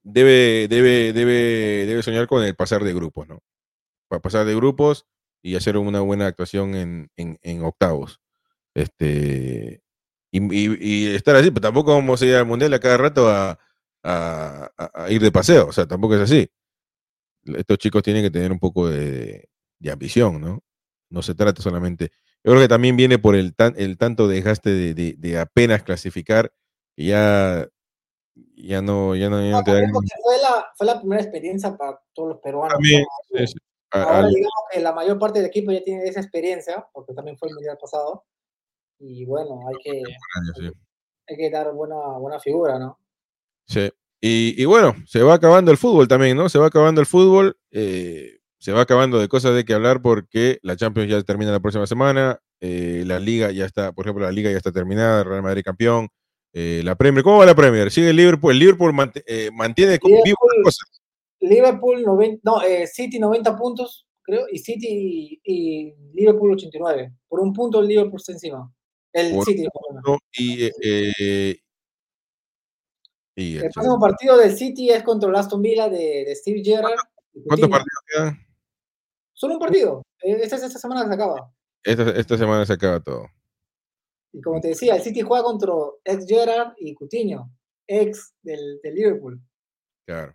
debe, 0.03 0.69
debe, 0.69 1.13
debe, 1.13 1.87
debe 1.87 2.03
soñar 2.03 2.27
con 2.27 2.45
el 2.45 2.55
pasar 2.55 2.85
de 2.85 2.95
grupos, 2.95 3.29
¿no? 3.29 3.43
Para 4.13 4.21
pasar 4.21 4.45
de 4.45 4.55
grupos 4.55 5.07
y 5.43 5.57
hacer 5.57 5.79
una 5.79 6.01
buena 6.01 6.27
actuación 6.27 6.75
en, 6.75 7.11
en, 7.17 7.63
octavos. 7.65 8.21
Este. 8.75 9.83
Y, 10.31 11.07
estar 11.15 11.35
así, 11.35 11.51
pero 11.51 11.63
tampoco 11.63 11.95
vamos 11.95 12.21
a 12.21 12.27
ir 12.27 12.35
al 12.35 12.45
mundial 12.45 12.75
a 12.75 12.79
cada 12.79 12.99
rato 12.99 13.29
a, 13.31 13.59
a, 14.03 15.07
ir 15.09 15.23
de 15.23 15.33
paseo. 15.33 15.69
O 15.69 15.73
sea, 15.73 15.87
tampoco 15.87 16.17
es 16.17 16.21
así. 16.21 16.51
Estos 17.45 17.79
chicos 17.79 18.03
tienen 18.03 18.23
que 18.23 18.31
tener 18.31 18.53
un 18.53 18.59
poco 18.59 18.91
de, 18.91 19.49
de 19.79 19.91
ambición, 19.91 20.43
¿no? 20.43 20.63
No 21.09 21.23
se 21.23 21.35
trata 21.35 21.63
solamente 21.63 22.13
yo 22.45 22.51
creo 22.51 22.63
que 22.63 22.69
también 22.69 22.97
viene 22.97 23.19
por 23.19 23.37
el, 23.37 23.55
tan, 23.55 23.75
el 23.79 23.97
tanto 23.97 24.27
desgaste 24.27 24.71
de, 24.71 25.15
de, 25.17 25.39
apenas 25.39 25.85
clasificar 25.85 26.53
que 26.97 27.05
ya, 27.05 27.69
ya 28.57 28.83
no, 28.83 29.15
ya 29.15 29.31
no, 29.31 29.39
te 29.63 29.73
da... 29.73 29.81
fue, 29.93 30.39
la, 30.43 30.73
fue 30.77 30.87
la 30.87 30.99
primera 30.99 31.23
experiencia 31.23 31.77
para 31.77 32.01
todos 32.13 32.31
los 32.31 32.39
peruanos. 32.39 32.79
Ahora 33.93 34.29
digamos 34.29 34.65
que 34.73 34.81
la 34.81 34.93
mayor 34.93 35.19
parte 35.19 35.39
del 35.39 35.49
equipo 35.49 35.71
ya 35.73 35.83
tiene 35.83 36.05
esa 36.05 36.21
experiencia, 36.21 36.87
porque 36.93 37.13
también 37.15 37.37
fue 37.37 37.49
el 37.49 37.55
mundial 37.55 37.79
pasado. 37.81 38.25
Y 38.99 39.25
bueno, 39.25 39.61
hay 39.69 39.75
que, 39.83 40.03
hay, 41.29 41.37
que 41.37 41.51
dar 41.51 41.73
buena, 41.73 41.97
buena 42.19 42.39
figura, 42.39 42.79
¿no? 42.79 42.99
Sí. 43.67 43.91
Y, 44.21 44.55
y, 44.61 44.65
bueno, 44.65 44.95
se 45.07 45.23
va 45.23 45.35
acabando 45.35 45.73
el 45.73 45.79
fútbol 45.79 46.07
también, 46.07 46.37
¿no? 46.37 46.49
Se 46.49 46.59
va 46.59 46.69
acabando 46.69 47.01
el 47.01 47.07
fútbol. 47.07 47.59
Eh, 47.73 48.43
se 48.63 48.71
va 48.71 48.83
acabando 48.83 49.19
de 49.19 49.27
cosas 49.27 49.57
de 49.57 49.65
que 49.65 49.75
hablar 49.75 50.03
porque 50.03 50.61
la 50.63 50.77
Champions 50.77 51.11
ya 51.11 51.21
termina 51.25 51.51
la 51.51 51.59
próxima 51.59 51.85
semana, 51.85 52.39
eh, 52.61 53.03
la 53.05 53.19
Liga 53.19 53.51
ya 53.51 53.65
está, 53.65 53.91
por 53.91 54.05
ejemplo, 54.07 54.25
la 54.25 54.31
Liga 54.31 54.53
ya 54.53 54.57
está 54.57 54.71
terminada, 54.71 55.25
Real 55.25 55.43
Madrid 55.43 55.65
campeón, 55.65 56.09
eh, 56.53 56.81
la 56.85 56.95
Premier, 56.95 57.25
¿cómo 57.25 57.39
va 57.39 57.47
la 57.47 57.57
Premier? 57.57 57.91
¿Sigue 57.91 58.11
el 58.11 58.17
Liverpool? 58.17 58.53
¿El 58.53 58.61
Liverpool 58.61 58.95
eh, 59.27 59.51
mantiene 59.53 59.99
Liverpool, 60.01 60.63
cosas? 60.63 61.02
Liverpool, 61.43 62.03
90, 62.03 62.41
no, 62.45 62.61
City 62.87 63.19
90 63.19 63.57
puntos, 63.57 64.07
creo, 64.23 64.47
y 64.51 64.59
City 64.59 65.41
y, 65.43 65.95
Liverpool 66.15 66.53
89. 66.53 67.13
Por 67.29 67.41
un 67.41 67.53
punto 67.53 67.81
el 67.81 67.89
Liverpool 67.89 68.21
está 68.21 68.33
encima. 68.33 68.73
El 69.13 69.43
City. 69.43 69.67
Y, 70.39 70.71
y 73.35 73.57
el, 73.57 73.71
próximo 73.71 73.99
partido 73.99 74.37
del 74.37 74.57
City 74.57 74.91
es 74.91 75.03
contra 75.03 75.29
el 75.29 75.37
Aston 75.37 75.63
Villa 75.63 75.89
de, 75.89 76.25
de 76.27 76.35
Steve 76.35 76.63
Gerrard. 76.63 76.99
¿Cuántos 77.47 77.69
partidos 77.69 78.01
quedan? 78.07 78.47
Solo 79.33 79.55
un 79.55 79.61
partido. 79.61 80.03
Eh, 80.23 80.39
esta, 80.43 80.57
esta 80.57 80.79
semana 80.79 81.07
se 81.09 81.15
acaba. 81.15 81.53
Esta, 81.83 82.11
esta 82.11 82.39
semana 82.39 82.67
se 82.67 82.75
acaba 82.75 83.01
todo. 83.01 83.27
Y 84.33 84.41
como 84.41 84.61
te 84.61 84.69
decía, 84.69 84.97
el 84.97 85.03
City 85.03 85.23
juega 85.23 85.45
contra 85.45 85.73
ex 86.05 86.27
Gerard 86.27 86.75
y 86.79 86.95
Coutinho, 86.95 87.51
ex 87.87 88.35
del, 88.43 88.81
del 88.83 88.95
Liverpool. 88.95 89.41
Claro. 90.07 90.35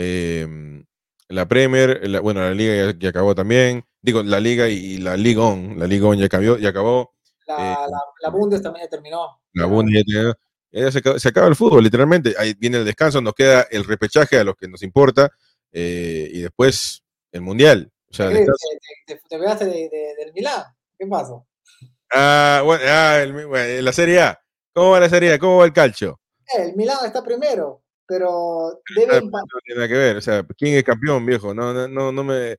Em, 0.00 0.84
la 1.28 1.48
Premier, 1.48 2.20
bueno, 2.22 2.40
la 2.40 2.54
Liga 2.54 2.94
ya, 2.96 3.08
acabó 3.08 3.34
también. 3.34 3.84
Digo, 4.00 4.22
la 4.22 4.38
Liga 4.38 4.68
y 4.68 4.98
la 4.98 5.16
Liga 5.16 5.42
On. 5.42 5.76
La 5.76 5.88
Liga 5.88 6.06
On 6.06 6.16
ya, 6.16 6.26
acabó. 6.26 6.56
Ya 6.56 6.68
acabó. 6.68 7.14
La, 7.48 7.56
eh, 7.56 7.76
la, 7.90 8.00
la, 8.22 8.30
Bundes 8.30 8.62
también 8.62 8.86
ya 8.86 8.90
terminó. 8.90 9.40
La 9.54 9.66
Bundes 9.66 9.94
ya 9.96 10.04
terminó. 10.04 10.34
Ya 10.70 10.92
se, 10.92 10.98
acaba, 10.98 11.18
se, 11.18 11.28
acaba, 11.28 11.48
el 11.48 11.56
fútbol, 11.56 11.82
literalmente. 11.82 12.34
Ahí 12.38 12.54
viene 12.56 12.78
el 12.78 12.84
descanso, 12.84 13.20
nos 13.20 13.34
queda 13.34 13.66
el 13.70 13.84
repechaje 13.84 14.38
a 14.38 14.44
los 14.44 14.54
que 14.54 14.68
nos 14.68 14.82
importa. 14.84 15.32
Eh, 15.72 16.30
y 16.32 16.40
después 16.42 17.02
el 17.32 17.40
Mundial. 17.40 17.90
O 18.08 18.14
sea, 18.14 18.28
¿Te, 18.30 18.46
te, 19.06 19.16
te, 19.16 19.38
pegaste 19.38 19.66
de, 19.66 20.14
del 20.16 20.32
Milán? 20.32 20.62
¿Qué 20.96 21.06
pasó? 21.08 21.44
Ah, 22.12 22.62
bueno, 22.64 22.84
ah, 22.86 23.20
el, 23.20 23.84
la 23.84 23.92
Serie 23.92 24.20
A. 24.20 24.40
¿Cómo 24.72 24.90
va 24.90 25.00
la 25.00 25.08
Serie 25.08 25.32
A? 25.32 25.38
¿Cómo 25.40 25.58
va 25.58 25.64
el 25.64 25.72
calcio? 25.72 26.20
El 26.56 26.76
Milán 26.76 26.98
está 27.04 27.22
primero, 27.24 27.82
pero 28.08 28.80
debe 28.96 29.20
no, 29.20 29.30
tiene 29.62 29.76
nada 29.76 29.88
que 29.88 29.94
ver. 29.94 30.16
O 30.16 30.20
sea, 30.22 30.44
¿quién 30.56 30.74
es 30.74 30.82
campeón, 30.82 31.26
viejo? 31.26 31.54
No, 31.54 31.74
no, 31.74 31.86
no, 31.86 32.10
no 32.10 32.24
me. 32.24 32.56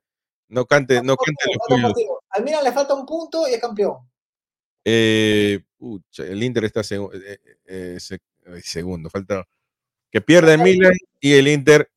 No 0.48 0.64
cante, 0.64 1.00
no 1.02 1.16
cante 1.16 1.44
los 1.82 1.94
Al 2.30 2.44
Milan 2.44 2.64
le 2.64 2.72
falta 2.72 2.94
un 2.94 3.06
punto 3.06 3.46
y 3.46 3.52
es 3.54 3.60
campeón. 3.60 3.98
Eh, 4.84 5.60
pucha, 5.76 6.24
el 6.24 6.42
Inter 6.42 6.64
está 6.64 6.82
seg 6.82 7.00
eh, 7.14 7.38
eh, 7.66 7.98
segundo. 8.62 9.10
Falta 9.10 9.44
que 10.10 10.20
pierda 10.20 10.54
el 10.54 10.62
Milan 10.62 10.92
y 11.20 11.34
el 11.34 11.46
Inter 11.46 11.88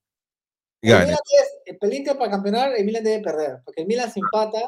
gane. 0.81 1.15
El, 1.65 1.93
Inter 1.93 2.17
para 2.17 2.31
campeonar, 2.31 2.73
el 2.75 2.85
Milan 2.85 3.03
debe 3.03 3.23
perder, 3.23 3.61
porque 3.65 3.81
el 3.81 3.87
Milan 3.87 4.11
se 4.11 4.19
empata 4.19 4.59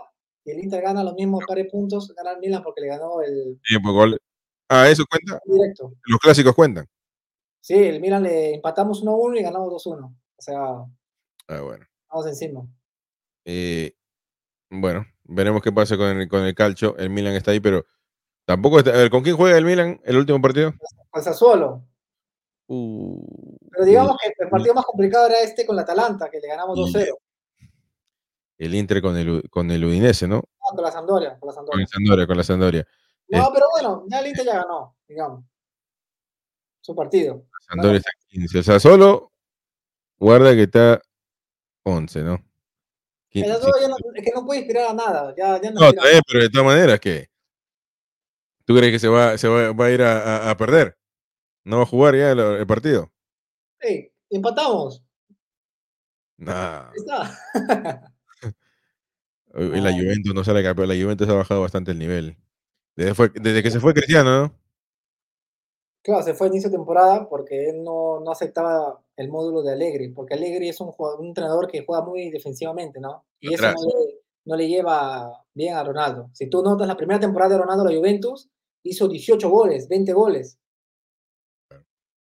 y 0.44 0.52
el 0.52 0.60
Inter 0.60 0.82
gana 0.82 1.04
los 1.04 1.14
mismos 1.14 1.44
pares 1.48 1.68
puntos, 1.72 2.12
gana 2.16 2.32
el 2.32 2.40
Milan 2.40 2.64
porque 2.64 2.82
le 2.82 2.88
ganó 2.88 3.22
el... 3.22 3.60
Pues, 3.84 4.20
ah, 4.70 4.90
¿eso 4.90 5.06
cuenta? 5.08 5.40
Directo. 5.46 5.94
Los 6.06 6.20
clásicos 6.20 6.56
cuentan. 6.56 6.88
Sí, 7.66 7.74
el 7.74 8.00
Milan 8.00 8.22
le 8.22 8.54
empatamos 8.54 9.04
1-1 9.04 9.40
y 9.40 9.42
ganamos 9.42 9.74
2-1. 9.74 10.06
O 10.06 10.16
sea, 10.38 10.86
ah, 11.48 11.62
bueno. 11.62 11.84
vamos 12.08 12.28
encima. 12.28 12.64
Eh, 13.44 13.96
bueno, 14.70 15.04
veremos 15.24 15.64
qué 15.64 15.72
pasa 15.72 15.98
con 15.98 16.06
el, 16.10 16.30
con 16.30 16.42
el 16.42 16.54
calcio. 16.54 16.96
El 16.96 17.10
Milan 17.10 17.34
está 17.34 17.50
ahí, 17.50 17.60
pero 17.60 17.84
tampoco 18.46 18.78
está... 18.78 18.92
A 18.92 18.98
ver, 18.98 19.10
¿con 19.10 19.24
quién 19.24 19.36
juega 19.36 19.58
el 19.58 19.66
Milan 19.66 20.00
el 20.04 20.16
último 20.16 20.40
partido? 20.40 20.76
Con 21.10 21.24
Sassuolo. 21.24 21.84
Uh, 22.68 23.58
Pero 23.72 23.86
digamos 23.86 24.16
que 24.22 24.44
el 24.44 24.50
partido 24.50 24.76
más 24.76 24.86
complicado 24.86 25.26
era 25.26 25.42
este 25.42 25.66
con 25.66 25.76
la 25.76 25.82
Atalanta, 25.82 26.30
que 26.30 26.40
le 26.40 26.48
ganamos 26.48 26.78
2-0. 26.78 27.18
el 28.60 28.76
Inter 28.76 29.02
con 29.02 29.18
el, 29.18 29.50
con 29.50 29.72
el 29.72 29.84
Udinese, 29.86 30.28
¿no? 30.28 30.44
con 30.60 30.84
la 30.84 30.92
Sampdoria, 30.92 31.40
con 31.40 31.48
la 31.48 31.54
Sampdoria. 31.54 31.74
Con 31.74 31.82
la 31.82 31.88
Sampdoria, 31.88 32.28
con 32.28 32.38
la 32.38 32.44
Sampdoria. 32.44 32.88
No, 33.30 33.50
pero 33.52 33.66
bueno, 33.72 34.06
ya 34.08 34.20
el 34.20 34.28
Inter 34.28 34.46
ya 34.46 34.58
ganó, 34.58 34.96
digamos. 35.08 35.44
Su 36.80 36.94
partido. 36.94 37.48
Sampdoria 37.68 37.98
está 37.98 38.12
15. 38.28 38.60
O 38.60 38.64
sea, 38.64 38.80
solo 38.80 39.32
guarda 40.18 40.54
que 40.54 40.64
está 40.64 41.02
11, 41.84 42.24
¿no? 42.24 42.44
El 43.32 43.52
es 43.52 44.24
que 44.24 44.32
no 44.34 44.46
puede 44.46 44.62
inspirar 44.62 44.92
a 44.92 44.94
nada. 44.94 45.34
Ya, 45.38 45.62
ya 45.62 45.72
no, 45.72 45.82
no 45.82 45.90
está 45.90 46.04
pero 46.26 46.44
de 46.44 46.50
todas 46.50 46.66
maneras, 46.66 47.00
¿qué? 47.02 47.30
¿Tú 48.64 48.76
crees 48.76 48.94
que 48.94 49.00
se 49.00 49.10
va, 49.10 49.38
se 49.38 49.48
va, 49.48 49.74
va 49.74 49.86
a 49.86 49.92
ir 49.92 50.02
a, 50.02 50.50
a, 50.50 50.58
perder? 50.58 50.98
¿No 51.66 51.78
va 51.78 51.84
a 51.84 51.88
jugar 51.88 52.16
ya 52.16 52.32
el, 52.32 52.66
partido? 52.66 53.12
Sí, 53.82 54.10
empatamos. 54.30 55.04
Nah. 56.38 56.92
Y 59.58 59.80
la 59.80 59.94
Juventus 59.94 60.34
no 60.34 60.44
sale 60.44 60.62
campeón. 60.64 60.90
La 60.90 61.02
Juventus 61.02 61.30
ha 61.30 61.34
bajado 61.34 61.62
bastante 61.62 61.92
el 61.92 62.00
nivel. 62.00 62.38
Desde, 62.98 63.30
desde 63.36 63.64
que 63.64 63.72
se 63.72 63.80
fue 63.80 63.94
Cristiano, 63.94 64.42
¿no? 64.42 64.65
Claro, 66.06 66.22
se 66.22 66.36
fue 66.36 66.46
a 66.46 66.50
inicio 66.52 66.70
de 66.70 66.78
temporada 66.78 67.28
porque 67.28 67.68
él 67.68 67.84
no, 67.84 68.20
no 68.20 68.30
aceptaba 68.30 69.02
el 69.18 69.28
módulo 69.28 69.64
de 69.64 69.72
Allegri, 69.72 70.10
porque 70.10 70.36
Allegri 70.36 70.70
es 70.70 70.80
un, 70.80 70.94
un 70.96 71.26
entrenador 71.26 71.68
que 71.68 71.84
juega 71.84 72.06
muy 72.06 72.30
defensivamente, 72.30 73.00
¿no? 73.00 73.26
Y 73.40 73.56
eso 73.56 73.66
no 74.46 74.56
le, 74.56 74.68
lleva 74.68 75.44
bien 75.56 75.74
a 75.74 75.84
Ronaldo. 75.84 76.30
Si 76.32 76.48
tú 76.48 76.62
notas 76.62 76.88
la 76.88 76.96
primera 76.96 77.20
temporada 77.20 77.56
de 77.56 77.62
Ronaldo 77.62 77.86
la 77.86 77.98
Juventus, 77.98 78.48
hizo 78.84 79.08
18 79.08 79.50
goles, 79.50 79.88
20 79.88 80.14
goles. 80.14 80.60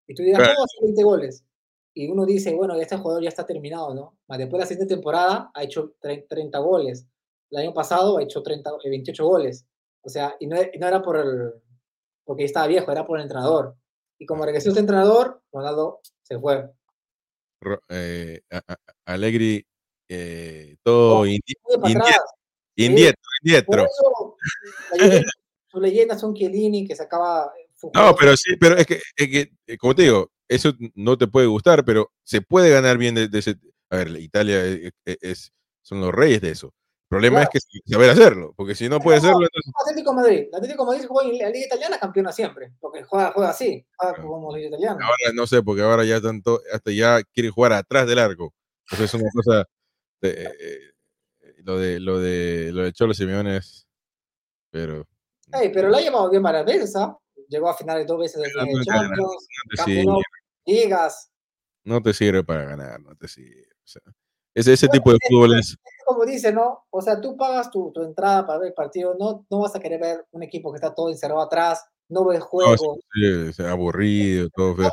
Y 0.07 0.15
tú 0.15 0.23
dirás, 0.23 0.49
¿cómo 0.49 0.65
hace 0.65 0.85
20 0.85 1.03
goles? 1.03 1.45
Y 1.93 2.09
uno 2.09 2.25
dice, 2.25 2.55
bueno, 2.55 2.77
este 2.77 2.97
jugador 2.99 3.25
ya 3.25 3.31
está 3.31 3.45
terminado, 3.45 3.93
¿no? 3.97 4.17
Después 4.29 4.53
de 4.53 4.59
la 4.59 4.67
siguiente 4.67 4.95
temporada 4.95 5.51
ha 5.53 5.65
hecho 5.65 5.95
30 6.01 6.57
goles. 6.61 7.05
El 7.51 7.59
año 7.59 7.75
pasado 7.75 8.19
ha 8.19 8.23
hecho 8.23 8.45
30, 8.45 8.71
28 8.85 9.27
goles. 9.27 9.67
O 10.03 10.09
sea, 10.09 10.37
y 10.39 10.47
no, 10.47 10.55
no 10.79 10.87
era 10.87 11.03
por 11.03 11.17
el, 11.17 11.55
porque 12.25 12.45
estaba 12.45 12.67
viejo, 12.67 12.91
era 12.91 13.07
por 13.07 13.19
el 13.19 13.25
entrenador. 13.25 13.77
Y 14.19 14.27
como 14.27 14.45
regresó 14.45 14.69
este 14.69 14.81
entrenador, 14.81 15.43
Ronaldo 15.53 16.01
se 16.23 16.39
fue. 16.39 16.71
Eh, 17.89 18.41
Alegri, 19.05 19.67
eh, 20.09 20.77
todo 20.83 21.27
indietro, 21.27 21.91
indietro. 23.43 23.87
Su 25.69 25.81
leyenda 25.81 26.19
son 26.19 26.35
Chiellini, 26.35 26.87
que 26.87 26.95
sacaba. 26.95 27.53
No, 27.95 28.15
pero 28.15 28.37
sí, 28.37 28.57
pero 28.61 28.77
es 28.77 28.87
que, 28.87 29.01
es 29.17 29.29
que, 29.29 29.53
eh, 29.67 29.77
como 29.77 29.95
te 29.95 30.03
digo, 30.03 30.31
eso 30.49 30.73
no 30.95 31.17
te 31.17 31.27
puede 31.27 31.47
gustar, 31.47 31.85
pero 31.85 32.13
se 32.23 32.43
puede 32.43 32.71
ganar 32.71 32.99
bien 32.99 33.15
de, 33.15 33.29
ese. 33.33 33.57
A 33.91 33.97
ver, 33.97 34.21
Italia 34.21 34.63
es, 35.05 35.53
son 35.83 36.01
los 36.01 36.13
reyes 36.13 36.41
de 36.41 36.51
eso 36.51 36.73
problema 37.13 37.43
es 37.43 37.49
que 37.51 37.61
saber 37.87 38.11
hacerlo, 38.11 38.55
porque 38.57 38.75
si 38.75 38.89
no 38.89 38.99
puede 38.99 39.19
hacerlo. 39.19 39.43
Entonces... 39.43 39.73
Atlético 39.83 40.15
Madrid. 40.15 40.47
Atlético 40.53 40.87
Madrid 40.87 41.05
juega 41.07 41.31
en 41.31 41.39
la 41.39 41.51
Liga 41.51 41.67
Italiana 41.67 41.99
campeona 41.99 42.33
siempre, 42.33 42.73
porque 42.81 43.03
juega, 43.03 43.33
juega 43.33 43.51
así, 43.51 43.87
juega 43.97 44.23
como 44.23 44.57
Liga 44.57 44.69
Italiana. 44.69 45.05
Ahora 45.05 45.35
no 45.35 45.47
sé, 45.47 45.63
porque 45.63 45.83
ahora 45.83 46.05
ya 46.05 46.21
tanto, 46.21 46.61
hasta 46.73 46.91
ya 46.91 47.23
quiere 47.23 47.51
jugar 47.51 47.75
atrás 47.75 48.07
del 48.07 48.19
arco. 48.19 48.55
Entonces 48.91 49.15
es 49.15 49.21
una 49.21 49.31
cosa. 49.33 49.69
De, 50.23 50.45
eh, 50.45 50.93
lo 51.65 51.79
de 51.79 52.01
lo 52.01 52.19
de 52.19 52.71
lo 52.73 52.83
de 52.83 52.93
Cholo 52.93 53.13
Simeone 53.13 53.59
es. 53.59 53.87
Pero. 54.71 55.07
Hey, 55.53 55.71
pero 55.73 55.91
lo 55.91 55.97
ha 55.97 56.01
llevado 56.01 56.31
bien 56.31 56.43
varias 56.43 56.65
veces, 56.65 56.97
¿ah? 56.97 57.17
Llegó 57.49 57.69
a 57.69 57.77
finales 57.77 58.07
dos 58.07 58.19
veces 58.19 58.43
de 58.43 58.49
no, 58.57 58.83
Champions, 58.85 60.07
no 60.07 60.19
Ligas. 60.65 61.31
No 61.85 62.01
te 62.01 62.15
sirve 62.15 62.43
para 62.43 62.65
ganar, 62.65 63.01
no 63.01 63.15
te 63.17 63.29
sirve. 63.29 63.67
O 63.85 63.87
sea, 63.87 64.03
ese, 64.55 64.73
ese 64.73 64.89
tipo 64.89 65.13
de 65.13 65.19
fútbol 65.29 65.59
es 65.59 65.77
como 66.05 66.25
dice, 66.25 66.53
¿no? 66.53 66.85
O 66.91 67.03
sea, 67.03 67.21
tú 67.21 67.37
pagas 67.37 67.71
tu, 67.71 67.93
tu, 67.93 68.03
entrada 68.03 68.47
para 68.47 68.59
ver 68.59 68.69
el 68.69 68.75
partido, 68.75 69.17
no, 69.19 69.47
no 69.51 69.61
vas 69.61 69.75
a 69.75 69.81
querer 69.81 70.01
ver 70.01 70.27
un 70.33 70.43
equipo 70.43 70.73
que 70.73 70.77
está 70.77 70.95
todo 70.95 71.11
encerrado 71.11 71.43
atrás, 71.43 71.85
no 72.09 72.25
ves 72.25 72.41
juego. 72.41 72.99
No, 73.15 73.53
sí, 73.53 73.63
aburrido, 73.63 74.49
todo 74.51 74.77
feo. 74.77 74.91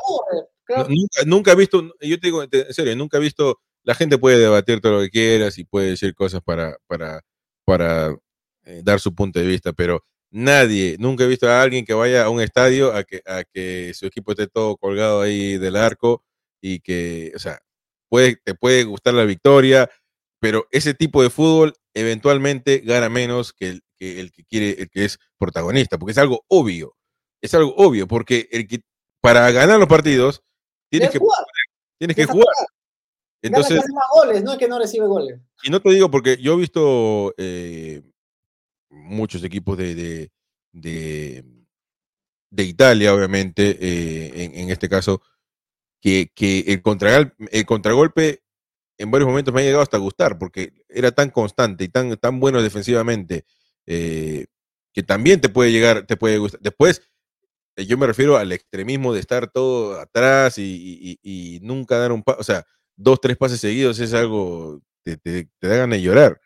nunca, 0.88 1.22
nunca 1.26 1.52
he 1.52 1.56
visto, 1.56 1.82
yo 2.00 2.20
te 2.20 2.26
digo, 2.26 2.42
en 2.42 2.74
serio, 2.74 2.96
nunca 2.96 3.18
he 3.18 3.20
visto, 3.20 3.60
la 3.82 3.94
gente 3.94 4.18
puede 4.18 4.38
debatir 4.38 4.80
todo 4.80 4.92
lo 4.92 5.00
que 5.00 5.10
quieras 5.10 5.58
y 5.58 5.64
puede 5.64 5.90
decir 5.90 6.14
cosas 6.14 6.42
para, 6.42 6.76
para, 6.86 7.22
para 7.64 8.16
eh, 8.64 8.82
dar 8.84 9.00
su 9.00 9.14
punto 9.14 9.38
de 9.38 9.46
vista, 9.46 9.72
pero 9.72 10.04
nadie, 10.30 10.96
nunca 10.98 11.24
he 11.24 11.28
visto 11.28 11.48
a 11.48 11.62
alguien 11.62 11.84
que 11.84 11.94
vaya 11.94 12.24
a 12.24 12.30
un 12.30 12.40
estadio 12.40 12.94
a 12.94 13.04
que, 13.04 13.22
a 13.26 13.44
que 13.44 13.92
su 13.94 14.06
equipo 14.06 14.32
esté 14.32 14.46
todo 14.46 14.76
colgado 14.76 15.22
ahí 15.22 15.58
del 15.58 15.76
arco 15.76 16.24
y 16.60 16.80
que, 16.80 17.32
o 17.34 17.38
sea, 17.38 17.60
puede, 18.08 18.36
te 18.36 18.54
puede 18.54 18.84
gustar 18.84 19.14
la 19.14 19.24
victoria, 19.24 19.90
pero 20.40 20.66
ese 20.70 20.94
tipo 20.94 21.22
de 21.22 21.30
fútbol 21.30 21.74
eventualmente 21.94 22.78
gana 22.78 23.08
menos 23.08 23.52
que 23.52 23.68
el, 23.68 23.82
que 23.98 24.20
el 24.20 24.32
que 24.32 24.44
quiere, 24.44 24.82
el 24.82 24.90
que 24.90 25.04
es 25.04 25.18
protagonista, 25.38 25.98
porque 25.98 26.12
es 26.12 26.18
algo 26.18 26.44
obvio, 26.48 26.96
es 27.42 27.54
algo 27.54 27.74
obvio, 27.76 28.08
porque 28.08 28.48
el 28.50 28.66
que 28.66 28.80
para 29.20 29.50
ganar 29.50 29.78
los 29.78 29.88
partidos 29.88 30.42
tienes 30.90 31.10
que 31.10 31.18
jugar, 31.18 31.44
tienes 31.98 32.16
que 32.16 32.24
jugar. 32.24 32.46
Entonces, 33.42 33.82
más 33.92 34.04
goles, 34.12 34.42
no 34.42 34.52
es 34.52 34.58
que 34.58 34.68
no 34.68 34.78
recibe 34.78 35.06
goles. 35.06 35.40
Y 35.62 35.70
no 35.70 35.80
te 35.80 35.90
digo 35.90 36.10
porque 36.10 36.36
yo 36.38 36.54
he 36.54 36.56
visto 36.56 37.34
eh, 37.38 38.02
muchos 38.90 39.42
equipos 39.44 39.78
de, 39.78 39.94
de, 40.72 41.44
de, 42.50 42.64
Italia, 42.64 43.14
obviamente, 43.14 43.78
eh, 43.80 44.44
en, 44.44 44.54
en, 44.56 44.70
este 44.70 44.90
caso, 44.90 45.22
que, 46.02 46.30
que 46.34 46.60
el, 46.60 46.82
contra, 46.82 47.34
el 47.50 47.66
contragolpe 47.66 48.42
en 49.00 49.10
varios 49.10 49.28
momentos 49.28 49.54
me 49.54 49.62
ha 49.62 49.64
llegado 49.64 49.82
hasta 49.82 49.96
gustar, 49.96 50.38
porque 50.38 50.74
era 50.88 51.10
tan 51.10 51.30
constante 51.30 51.84
y 51.84 51.88
tan, 51.88 52.16
tan 52.18 52.38
bueno 52.38 52.62
defensivamente, 52.62 53.46
eh, 53.86 54.46
que 54.92 55.02
también 55.02 55.40
te 55.40 55.48
puede 55.48 55.72
llegar, 55.72 56.06
te 56.06 56.18
puede 56.18 56.36
gustar. 56.36 56.60
Después, 56.60 57.02
eh, 57.76 57.86
yo 57.86 57.96
me 57.96 58.06
refiero 58.06 58.36
al 58.36 58.52
extremismo 58.52 59.14
de 59.14 59.20
estar 59.20 59.50
todo 59.50 59.98
atrás 59.98 60.58
y, 60.58 61.60
nunca 61.62 61.98
dar 61.98 62.12
un 62.12 62.22
paso, 62.22 62.40
o 62.40 62.44
sea, 62.44 62.66
dos, 62.94 63.20
tres 63.22 63.38
pases 63.38 63.60
seguidos 63.60 63.98
es 64.00 64.12
algo, 64.12 64.82
te, 65.02 65.16
te, 65.16 65.48
te 65.58 65.68
da 65.68 65.76
ganas 65.76 65.98
de 65.98 66.02
llorar. 66.02 66.40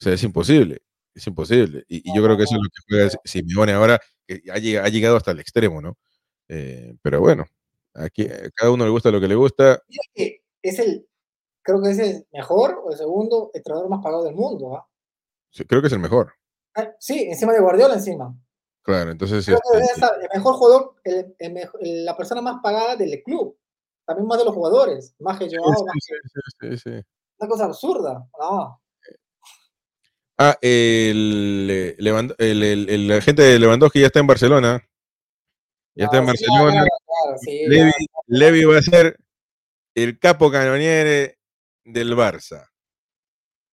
O 0.00 0.04
sea, 0.04 0.14
es 0.14 0.22
imposible, 0.22 0.78
es 1.14 1.26
imposible. 1.26 1.84
Y, 1.88 2.02
yo 2.16 2.22
creo 2.24 2.38
que 2.38 2.44
eso 2.44 2.56
es 2.56 2.62
lo 2.62 2.68
que 2.70 2.80
juega 2.88 3.10
Simeone 3.24 3.72
ahora, 3.72 4.00
que 4.26 4.42
ha, 4.50 4.88
llegado 4.88 5.16
hasta 5.16 5.32
el 5.32 5.40
extremo, 5.40 5.82
¿no? 5.82 5.98
Eh, 6.48 6.94
pero 7.02 7.20
bueno, 7.20 7.46
aquí 7.94 8.22
a 8.24 8.50
cada 8.54 8.70
uno 8.70 8.84
le 8.84 8.90
gusta 8.90 9.10
lo 9.10 9.20
que 9.20 9.28
le 9.28 9.34
gusta. 9.34 9.82
Es 10.62 10.78
el, 10.78 11.06
creo 11.68 11.82
que 11.82 11.90
es 11.90 11.98
el 11.98 12.26
mejor 12.32 12.80
o 12.82 12.90
el 12.90 12.96
segundo 12.96 13.50
entrenador 13.52 13.90
más 13.90 14.02
pagado 14.02 14.24
del 14.24 14.34
mundo. 14.34 14.74
¿ah? 14.74 14.88
Sí, 15.50 15.66
creo 15.66 15.82
que 15.82 15.88
es 15.88 15.92
el 15.92 15.98
mejor. 15.98 16.32
Ah, 16.74 16.90
sí, 16.98 17.24
encima 17.28 17.52
de 17.52 17.60
Guardiola, 17.60 17.94
encima. 17.94 18.34
Claro, 18.82 19.10
entonces. 19.10 19.44
Creo 19.44 19.60
que 19.70 19.78
es 19.78 20.02
el 20.02 20.28
mejor 20.34 20.54
jugador, 20.54 20.94
la 21.80 22.16
persona 22.16 22.40
más 22.40 22.62
pagada 22.62 22.96
del 22.96 23.22
club. 23.22 23.58
También 24.06 24.26
más 24.26 24.38
de 24.38 24.46
los 24.46 24.54
jugadores. 24.54 25.14
Más 25.18 25.38
que 25.38 25.46
Joao. 25.54 25.74
Sí, 26.00 26.14
sí, 26.60 26.78
sí, 26.78 26.90
Una 27.38 27.50
cosa 27.50 27.64
absurda. 27.66 28.26
Ah, 30.38 30.56
el, 30.62 31.96
el, 31.98 32.34
el, 32.38 32.88
el, 32.88 33.12
agente 33.12 33.42
de 33.42 33.58
Lewandowski 33.58 34.00
ya 34.00 34.06
está 34.06 34.20
en 34.20 34.26
Barcelona. 34.26 34.88
Ya 35.94 36.06
está 36.06 36.18
en 36.18 36.26
Barcelona. 36.26 36.86
Levi, 37.44 37.92
Levi, 38.28 38.64
va 38.64 38.78
a 38.78 38.82
ser 38.82 39.18
el 39.94 40.18
capo 40.18 40.50
canoniere 40.50 41.37
del 41.88 42.14
Barça. 42.14 42.68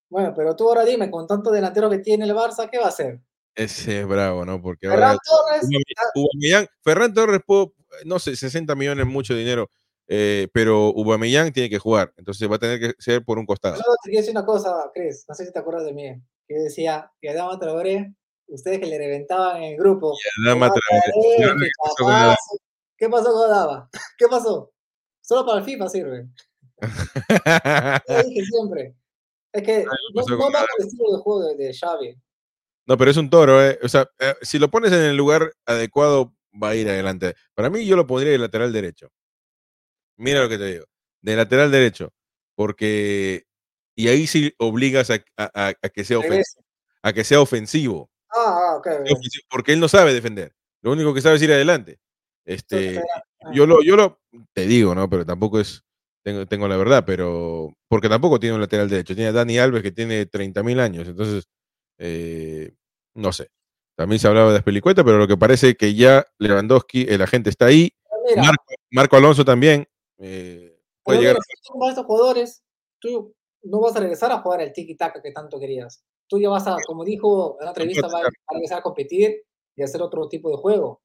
Bueno, 0.10 0.34
pero 0.36 0.56
tú 0.56 0.68
ahora 0.70 0.86
dime, 0.86 1.12
con 1.12 1.28
tanto 1.28 1.52
delantero 1.52 1.90
que 1.90 2.00
tiene 2.00 2.26
el 2.26 2.34
Barça, 2.34 2.70
¿qué 2.70 2.78
va 2.78 2.86
a 2.86 2.90
hacer? 2.90 3.20
Ese 3.56 4.02
es 4.02 4.08
bravo, 4.08 4.46
¿no? 4.46 4.62
Porque 4.62 4.88
Ferran 4.88 5.18
Torres. 5.24 6.70
Ferran 6.82 7.14
Torres, 7.14 7.42
no 8.06 8.20
sé, 8.20 8.36
60 8.36 8.76
millones, 8.76 9.06
mucho 9.06 9.34
dinero, 9.34 9.70
eh, 10.08 10.48
pero 10.54 10.90
Ubamillán 10.90 11.52
tiene 11.52 11.70
que 11.70 11.80
jugar, 11.80 12.14
entonces 12.18 12.50
va 12.50 12.56
a 12.56 12.60
tener 12.60 12.80
que 12.80 12.94
ser 13.00 13.24
por 13.24 13.40
un 13.40 13.46
costado. 13.46 13.76
No, 13.76 13.84
te 14.04 14.10
quiero 14.10 14.22
decir 14.22 14.32
una 14.38 14.46
cosa, 14.46 14.92
Cris, 14.94 15.26
no 15.28 15.36
sé 15.36 15.46
si 15.46 15.54
te 15.54 15.60
acuerdas 15.60 15.86
de 15.86 15.94
mí, 15.94 16.22
que 16.48 16.56
decía 16.56 17.12
que 17.20 17.30
Adama 17.30 17.58
Traoré, 17.58 18.14
ustedes 18.48 18.80
que 18.80 18.86
le 18.86 18.98
reventaban 18.98 19.64
en 19.64 19.74
el 19.74 19.78
grupo. 19.78 20.16
Adama 20.46 20.72
Traoré. 20.72 21.68
¿Qué 22.98 23.10
pasó 23.10 23.34
con 23.34 23.52
Adama? 23.52 23.90
¿Qué 24.18 24.28
pasó? 24.28 24.72
Solo 25.22 25.46
para 25.46 25.60
el 25.60 25.66
FIFA 25.66 25.90
sirve. 25.90 26.28
dije 28.28 28.46
siempre. 28.46 28.96
Es 29.54 29.64
que 29.64 29.86
no, 29.86 30.38
no 30.38 30.52
va 30.52 30.66
el 30.78 30.86
estilo 30.86 31.16
de 31.16 31.24
juego 31.24 31.54
de, 31.56 31.74
Xavi. 31.74 32.18
No, 32.88 32.98
pero 32.98 33.12
es 33.12 33.18
un 33.18 33.30
toro, 33.30 33.64
¿eh? 33.66 33.80
O 33.82 33.88
sea, 33.88 34.10
eh, 34.20 34.36
si 34.42 34.60
lo 34.60 34.70
pones 34.70 34.92
en 34.92 35.02
el 35.02 35.16
lugar 35.16 35.54
adecuado, 35.66 36.36
va 36.62 36.70
a 36.70 36.76
ir 36.76 36.90
adelante. 36.90 37.36
Para 37.54 37.70
mí, 37.70 37.86
yo 37.86 37.96
lo 37.96 38.06
pondría 38.06 38.34
de 38.34 38.38
lateral 38.38 38.74
derecho. 38.74 39.10
Mira 40.18 40.42
lo 40.42 40.50
que 40.50 40.58
te 40.58 40.66
digo. 40.66 40.86
De 41.22 41.36
lateral 41.36 41.72
derecho. 41.72 42.14
Porque. 42.56 43.46
Y 43.96 44.10
ahí 44.10 44.28
sí 44.28 44.54
obligas 44.60 45.10
a, 45.10 45.24
a, 45.38 45.70
a 45.82 45.90
que, 45.90 46.04
sea 46.04 46.20
ofensivo, 46.20 46.66
a 47.02 47.14
que 47.14 47.24
sea 47.24 47.40
ofensivo. 47.40 48.12
Ah, 48.30 48.60
ah 48.60 48.76
ok. 48.76 48.88
Porque 49.50 49.72
él 49.72 49.80
no 49.80 49.88
sabe 49.88 50.14
defender. 50.14 50.54
Lo 50.82 50.92
único 50.92 51.14
que 51.14 51.22
sabe 51.22 51.38
es 51.38 51.42
ir 51.42 51.54
adelante. 51.54 52.00
Este, 52.44 53.02
yo 53.54 53.66
lo, 53.66 53.82
yo 53.82 53.96
lo, 53.96 54.20
te 54.54 54.66
digo, 54.66 54.94
¿no? 54.94 55.10
Pero 55.10 55.26
tampoco 55.26 55.62
es 55.62 55.85
tengo, 56.26 56.48
tengo 56.48 56.68
la 56.68 56.76
verdad, 56.76 57.04
pero 57.06 57.72
porque 57.88 58.10
tampoco 58.10 58.40
tiene 58.40 58.56
un 58.56 58.62
lateral 58.62 58.90
derecho. 58.90 59.14
Tiene 59.14 59.30
a 59.30 59.32
Dani 59.32 59.60
Alves 59.60 59.84
que 59.84 59.92
tiene 59.92 60.26
30.000 60.26 60.80
años, 60.80 61.08
entonces, 61.08 61.48
eh, 62.00 62.74
no 63.14 63.32
sé. 63.32 63.50
También 63.96 64.20
se 64.20 64.28
hablaba 64.28 64.52
de 64.52 64.58
Aspelicueta, 64.58 65.04
pero 65.04 65.20
lo 65.20 65.28
que 65.28 65.38
parece 65.38 65.76
que 65.76 65.94
ya 65.94 66.26
Lewandowski, 66.40 67.06
el 67.08 67.22
agente 67.22 67.52
está 67.52 67.68
ahí. 67.68 67.92
Marco, 68.92 69.16
Alonso 69.16 69.46
también. 69.46 69.88
Eh, 70.18 70.82
puede 71.04 71.20
llegar. 71.20 71.36
a... 71.38 71.90
estos 71.90 72.06
jugadores, 72.06 72.64
tú 73.00 73.34
no 73.62 73.80
vas 73.80 73.96
a 73.96 74.00
regresar 74.00 74.32
a 74.32 74.40
jugar 74.40 74.62
el 74.62 74.74
tiki-taka 74.74 75.22
que 75.22 75.32
tanto 75.32 75.60
querías. 75.60 76.04
Tú 76.28 76.40
ya 76.40 76.50
vas 76.50 76.66
a, 76.66 76.76
como 76.88 77.06
dijo 77.06 77.58
en 77.60 77.66
la 77.66 77.72
entrevista, 77.72 78.08
vas 78.08 78.26
a 78.26 78.54
regresar 78.54 78.80
a 78.80 78.82
competir 78.82 79.44
y 79.76 79.84
hacer 79.84 80.02
otro 80.02 80.28
tipo 80.28 80.50
de 80.50 80.58
juego. 80.58 81.02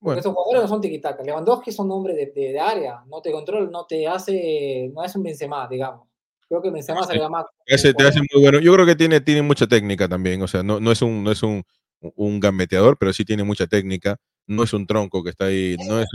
Sí. 0.00 0.04
Porque 0.04 0.20
esos 0.20 0.32
jugadores 0.32 0.62
no 0.62 0.68
son 0.68 0.80
tiki-taka. 0.80 1.22
Lewandowski 1.22 1.70
es 1.70 1.78
un 1.78 1.90
hombre 1.90 2.14
de, 2.14 2.32
de, 2.32 2.58
área, 2.58 3.02
no 3.06 3.20
te 3.20 3.30
controla, 3.30 3.68
no 3.70 3.84
te 3.84 4.08
hace, 4.08 4.90
no 4.94 5.04
es 5.04 5.14
un 5.14 5.22
Benzema, 5.22 5.68
digamos. 5.68 6.08
Creo 6.48 6.62
que 6.62 6.70
Benzema 6.70 7.04
se 7.04 7.14
le 7.14 7.28
más. 7.28 7.44
Ese 7.66 7.92
te 7.92 8.08
hace 8.08 8.18
muy 8.18 8.42
bueno. 8.42 8.58
Yo 8.58 8.72
creo 8.72 8.86
que 8.86 8.96
tiene, 8.96 9.20
tiene 9.20 9.42
mucha 9.42 9.66
técnica 9.66 10.08
también. 10.08 10.42
O 10.42 10.48
sea, 10.48 10.62
no, 10.62 10.80
no 10.80 10.90
es 10.90 11.02
un, 11.02 11.22
no 11.22 11.30
es 11.30 11.42
un, 11.42 11.62
un 12.00 12.40
gambeteador, 12.40 12.96
pero 12.98 13.12
sí 13.12 13.24
tiene 13.24 13.44
mucha 13.44 13.66
técnica. 13.66 14.16
No 14.46 14.64
es 14.64 14.72
un 14.72 14.86
tronco 14.86 15.22
que 15.22 15.30
está 15.30 15.44
ahí. 15.44 15.76
No, 15.86 16.00
es 16.00 16.08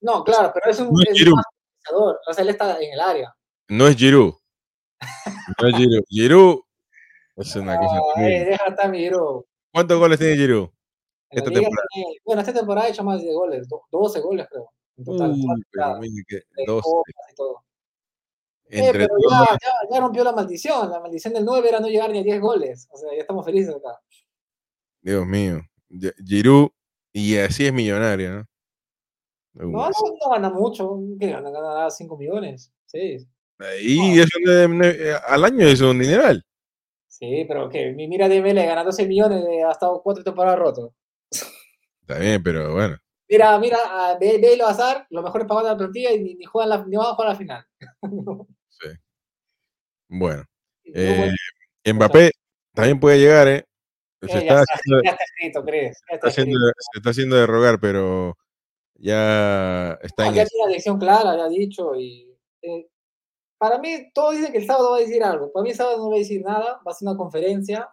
no 0.00 0.24
claro, 0.24 0.50
pero 0.52 0.70
es 0.70 0.80
un, 0.80 0.88
no 0.88 1.00
es. 1.00 1.22
O 2.26 2.32
sea, 2.32 2.42
él 2.42 2.50
está 2.50 2.80
en 2.80 2.92
el 2.92 3.00
área. 3.00 3.36
No 3.68 3.86
es 3.86 3.96
Giroud. 3.96 4.34
No 5.60 5.68
es 5.68 5.76
Giroud. 5.76 6.04
Giroud 6.08 6.60
es 7.36 7.56
una 7.56 7.76
cosa. 7.78 8.00
Ay, 8.16 8.44
deja 8.44 8.66
estar 8.66 8.90
mi 8.90 8.98
Giroud. 8.98 9.44
¿Cuántos 9.72 9.98
goles 9.98 10.18
tiene 10.18 10.36
Giroud? 10.36 10.70
Esta 11.32 11.50
temporada. 11.50 11.86
Tiene, 11.92 12.16
bueno, 12.24 12.40
esta 12.40 12.52
temporada 12.52 12.86
ha 12.86 12.90
hecho 12.90 13.04
más 13.04 13.22
de 13.22 13.32
goles, 13.32 13.68
12 13.90 14.20
goles 14.20 14.46
creo. 14.50 14.70
En 14.96 15.04
total. 15.04 15.34
Pero 15.70 16.00
que 16.28 16.42
12. 16.66 16.88
Eh, 18.74 18.88
pero 18.90 19.06
ya, 19.30 19.58
ya, 19.90 20.00
rompió 20.00 20.24
la 20.24 20.32
maldición. 20.32 20.90
La 20.90 21.00
maldición 21.00 21.34
del 21.34 21.44
9 21.44 21.68
era 21.68 21.80
no 21.80 21.88
llegar 21.88 22.10
ni 22.10 22.20
a 22.20 22.22
10 22.22 22.40
goles. 22.40 22.88
O 22.90 22.96
sea, 22.96 23.10
ya 23.14 23.20
estamos 23.20 23.44
felices 23.44 23.74
acá. 23.74 24.00
Dios 25.02 25.26
mío. 25.26 25.60
Giroud, 26.24 26.70
y 27.12 27.36
así 27.36 27.66
es 27.66 27.72
millonario, 27.72 28.30
¿no? 28.30 28.46
No, 29.54 29.66
no, 29.66 29.90
no 29.90 30.30
gana 30.30 30.48
mucho. 30.48 30.98
¿Qué 31.20 31.30
gana? 31.30 31.50
Gana 31.50 31.90
5 31.90 32.16
millones. 32.16 32.72
Sí. 32.86 33.26
Y 33.82 34.18
eso 34.18 34.38
al 35.28 35.44
año 35.44 35.66
es 35.66 35.80
un 35.80 35.98
dineral. 35.98 36.42
Sí, 37.08 37.44
pero 37.46 37.68
que 37.68 37.92
mira 37.92 38.28
de 38.28 38.40
Mele 38.40 38.64
gana 38.64 38.82
12 38.82 39.06
millones, 39.06 39.44
ha 39.66 39.70
estado 39.70 40.02
4 40.02 40.24
temporadas 40.24 40.58
roto. 40.58 40.94
Está 42.00 42.18
bien, 42.18 42.42
pero 42.42 42.72
bueno. 42.72 42.96
Mira, 43.28 43.58
mira, 43.58 43.78
ve, 44.20 44.38
ve 44.38 44.56
lo 44.56 44.66
azar, 44.66 45.06
los 45.08 45.24
mejores 45.24 45.46
pagados 45.46 45.68
de 45.68 45.72
la 45.72 45.78
plantilla 45.78 46.12
y 46.12 46.22
ni, 46.22 46.34
ni, 46.34 46.44
juegan 46.44 46.68
la, 46.68 46.84
ni 46.84 46.96
van 46.96 47.06
a 47.06 47.14
jugar 47.14 47.28
la 47.30 47.36
final. 47.36 47.66
sí. 48.68 48.88
Bueno. 50.08 50.44
Eh, 50.84 51.32
Mbappé 51.94 52.32
también 52.74 53.00
puede 53.00 53.18
llegar, 53.18 53.48
¿eh? 53.48 53.64
Se, 54.20 54.38
está, 54.38 54.62
haciendo, 54.62 55.00
se 56.12 56.98
está 56.98 57.10
haciendo 57.10 57.36
de 57.36 57.46
rogar, 57.46 57.80
pero 57.80 58.36
ya 58.94 59.98
está 60.02 60.26
en. 60.26 60.34
Ya 60.34 60.44
tiene 60.44 60.64
la 60.64 60.68
dirección 60.68 60.98
clara, 60.98 61.36
ya 61.36 61.44
ha 61.44 61.48
dicho. 61.48 61.96
Y, 61.96 62.38
eh, 62.62 62.88
para 63.58 63.78
mí, 63.78 64.12
todos 64.14 64.36
dicen 64.36 64.52
que 64.52 64.58
el 64.58 64.66
sábado 64.66 64.92
va 64.92 64.98
a 64.98 65.00
decir 65.00 65.24
algo. 65.24 65.52
Para 65.52 65.64
mí, 65.64 65.70
el 65.70 65.76
sábado 65.76 65.98
no 65.98 66.10
va 66.10 66.16
a 66.16 66.18
decir 66.18 66.42
nada, 66.42 66.80
va 66.86 66.92
a 66.92 66.94
ser 66.94 67.08
una 67.08 67.16
conferencia. 67.16 67.90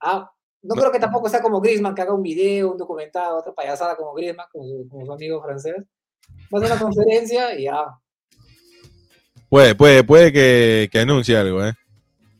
Ah, 0.00 0.30
no, 0.66 0.74
creo 0.74 0.92
que 0.92 0.98
tampoco 0.98 1.28
sea 1.28 1.42
como 1.42 1.60
Griezmann, 1.60 1.94
que 1.94 2.02
haga 2.02 2.14
un 2.14 2.22
video, 2.22 2.72
un 2.72 2.78
documental, 2.78 3.34
otra 3.34 3.54
payasada 3.54 3.96
como 3.96 4.14
Griezmann, 4.14 4.46
como 4.52 4.64
su, 5.04 5.12
amigo 5.12 5.42
francés. 5.42 5.76
Va 6.52 6.58
a 6.58 6.62
ser 6.62 6.72
una 6.72 6.80
conferencia 6.80 7.58
y 7.58 7.64
ya. 7.64 7.84
Puede, 9.48 9.74
puede, 9.74 10.04
puede 10.04 10.32
que, 10.32 10.88
que 10.90 11.00
anuncie 11.00 11.36
algo, 11.36 11.64
¿eh? 11.64 11.72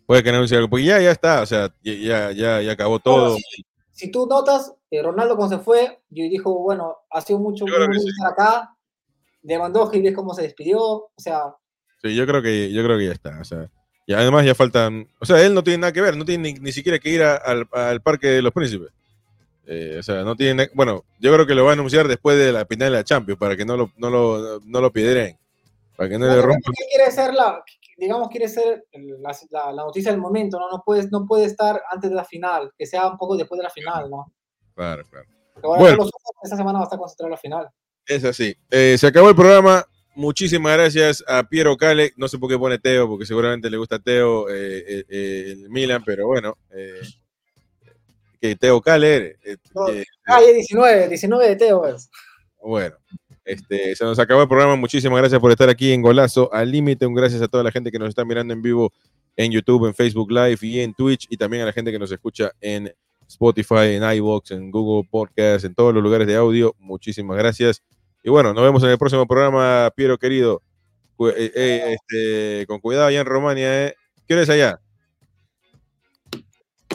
Puede 0.06 0.22
que 0.22 0.30
anuncie 0.30 0.56
algo, 0.56 0.68
porque 0.68 0.84
ya, 0.84 1.00
ya 1.00 1.10
está, 1.10 1.42
o 1.42 1.46
sea, 1.46 1.74
ya, 1.82 2.32
ya, 2.32 2.60
ya 2.62 2.72
acabó 2.72 2.98
todo. 2.98 3.36
si, 3.92 4.10
tú 4.10 4.26
notas, 4.26 4.72
eh, 4.90 5.02
Ronaldo 5.02 5.36
cuando 5.36 5.56
se 5.56 5.62
fue, 5.62 6.00
yo 6.10 6.24
dijo, 6.24 6.62
bueno, 6.62 6.96
ha 7.10 7.20
sido 7.20 7.38
mucho, 7.38 7.64
muy 7.66 8.00
sí. 8.00 8.08
estar 8.08 8.32
acá. 8.32 8.76
Lewandowski, 9.42 10.02
ves 10.02 10.14
cómo 10.14 10.34
se 10.34 10.42
despidió, 10.42 10.80
o 10.80 11.12
sea. 11.16 11.54
Sí, 12.02 12.14
yo 12.14 12.26
creo 12.26 12.42
que, 12.42 12.72
yo 12.72 12.82
creo 12.84 12.98
que 12.98 13.06
ya 13.06 13.12
está, 13.12 13.38
o 13.40 13.44
sea. 13.44 13.70
Y 14.06 14.14
además 14.14 14.46
ya 14.46 14.54
faltan, 14.54 15.08
o 15.18 15.26
sea, 15.26 15.44
él 15.44 15.52
no 15.52 15.64
tiene 15.64 15.78
nada 15.78 15.92
que 15.92 16.00
ver, 16.00 16.16
no 16.16 16.24
tiene 16.24 16.54
ni, 16.60 16.72
siquiera 16.72 16.98
que 17.00 17.10
ir 17.10 17.22
al, 17.22 17.68
al, 17.72 18.00
Parque 18.00 18.28
de 18.28 18.42
los 18.42 18.52
Príncipes. 18.52 18.90
Eh, 19.66 19.96
o 19.98 20.02
sea, 20.04 20.22
no 20.22 20.36
tiene, 20.36 20.70
bueno, 20.74 21.04
yo 21.18 21.32
creo 21.32 21.44
que 21.44 21.56
lo 21.56 21.64
va 21.64 21.70
a 21.70 21.74
anunciar 21.74 22.06
después 22.06 22.38
de 22.38 22.52
la 22.52 22.66
final 22.66 22.92
de 22.92 22.98
la 22.98 23.04
Champions, 23.04 23.38
para 23.38 23.56
que 23.56 23.64
no 23.64 23.76
lo, 23.76 23.90
no 23.96 24.08
lo, 24.08 24.60
no 24.60 24.80
lo 24.80 24.92
piedren, 24.92 25.36
para 25.96 26.08
que 26.08 26.18
no, 26.18 26.26
le 26.28 26.40
rompan. 26.40 26.72
¿Qué 26.78 26.84
quiere 26.94 27.10
ser 27.10 27.34
la, 27.34 27.64
digamos, 27.96 28.28
quiere 28.28 28.48
ser 28.48 28.84
la, 28.92 29.36
la, 29.50 29.72
la, 29.72 29.82
noticia 29.82 30.12
del 30.12 30.20
momento, 30.20 30.60
¿no? 30.60 30.70
No 30.70 30.84
puede, 30.86 31.08
no 31.10 31.26
puede 31.26 31.46
estar 31.46 31.82
antes 31.90 32.08
de 32.08 32.14
la 32.14 32.24
final, 32.24 32.72
que 32.78 32.86
sea 32.86 33.08
un 33.08 33.18
poco 33.18 33.36
después 33.36 33.58
de 33.58 33.64
la 33.64 33.70
final, 33.70 34.08
¿no? 34.08 34.32
Claro, 34.76 35.02
claro. 35.10 35.26
bueno, 35.62 35.96
los 35.96 36.10
esta 36.44 36.56
semana 36.56 36.78
va 36.78 36.84
a 36.84 36.86
estar 36.86 36.98
concentrado 36.98 37.26
en 37.26 37.32
la 37.32 37.38
final. 37.38 37.68
Es 38.06 38.24
así. 38.24 38.56
Eh, 38.70 38.96
se 38.96 39.08
acabó 39.08 39.30
el 39.30 39.34
programa. 39.34 39.84
Muchísimas 40.16 40.72
gracias 40.72 41.22
a 41.28 41.46
Piero 41.46 41.76
Cale. 41.76 42.14
No 42.16 42.26
sé 42.26 42.38
por 42.38 42.48
qué 42.48 42.58
pone 42.58 42.78
Teo, 42.78 43.06
porque 43.06 43.26
seguramente 43.26 43.68
le 43.68 43.76
gusta 43.76 43.98
Teo 43.98 44.48
eh, 44.48 44.78
eh, 44.78 45.04
eh 45.10 45.44
el 45.52 45.68
Milan, 45.68 46.02
pero 46.06 46.26
bueno. 46.26 46.56
que 48.40 48.56
Teo 48.56 48.80
Cale. 48.80 49.36
No, 49.74 49.84
ah, 50.24 50.40
19, 50.40 51.08
19 51.08 51.48
de 51.48 51.56
Teo 51.56 51.86
es. 51.86 52.08
Bueno, 52.62 52.96
este, 53.44 53.94
se 53.94 54.04
nos 54.06 54.18
acabó 54.18 54.40
el 54.40 54.48
programa. 54.48 54.74
Muchísimas 54.74 55.18
gracias 55.18 55.38
por 55.38 55.50
estar 55.50 55.68
aquí 55.68 55.92
en 55.92 56.00
Golazo 56.00 56.50
al 56.50 56.72
Límite. 56.72 57.04
Un 57.04 57.14
gracias 57.14 57.42
a 57.42 57.48
toda 57.48 57.62
la 57.62 57.70
gente 57.70 57.92
que 57.92 57.98
nos 57.98 58.08
está 58.08 58.24
mirando 58.24 58.54
en 58.54 58.62
vivo 58.62 58.94
en 59.36 59.52
YouTube, 59.52 59.86
en 59.86 59.94
Facebook 59.94 60.32
Live 60.32 60.60
y 60.62 60.80
en 60.80 60.94
Twitch. 60.94 61.26
Y 61.28 61.36
también 61.36 61.62
a 61.62 61.66
la 61.66 61.74
gente 61.74 61.92
que 61.92 61.98
nos 61.98 62.10
escucha 62.10 62.52
en 62.62 62.90
Spotify, 63.28 63.96
en 63.96 64.02
iVoox, 64.16 64.52
en 64.52 64.70
Google 64.70 65.06
Podcast, 65.10 65.66
en 65.66 65.74
todos 65.74 65.92
los 65.92 66.02
lugares 66.02 66.26
de 66.26 66.36
audio. 66.36 66.74
Muchísimas 66.78 67.36
gracias. 67.36 67.82
Y 68.26 68.30
bueno, 68.30 68.52
nos 68.52 68.64
vemos 68.64 68.82
en 68.82 68.90
el 68.90 68.98
próximo 68.98 69.24
programa, 69.24 69.88
Piero 69.94 70.18
querido. 70.18 70.60
Eh, 71.20 71.52
eh, 71.54 71.94
este, 71.94 72.66
con 72.66 72.80
cuidado 72.80 73.06
allá 73.06 73.20
en 73.20 73.26
Romania, 73.26 73.86
¿eh? 73.86 73.94
¿Qué 74.26 74.34
hora 74.34 74.42
es 74.42 74.50
allá? 74.50 74.80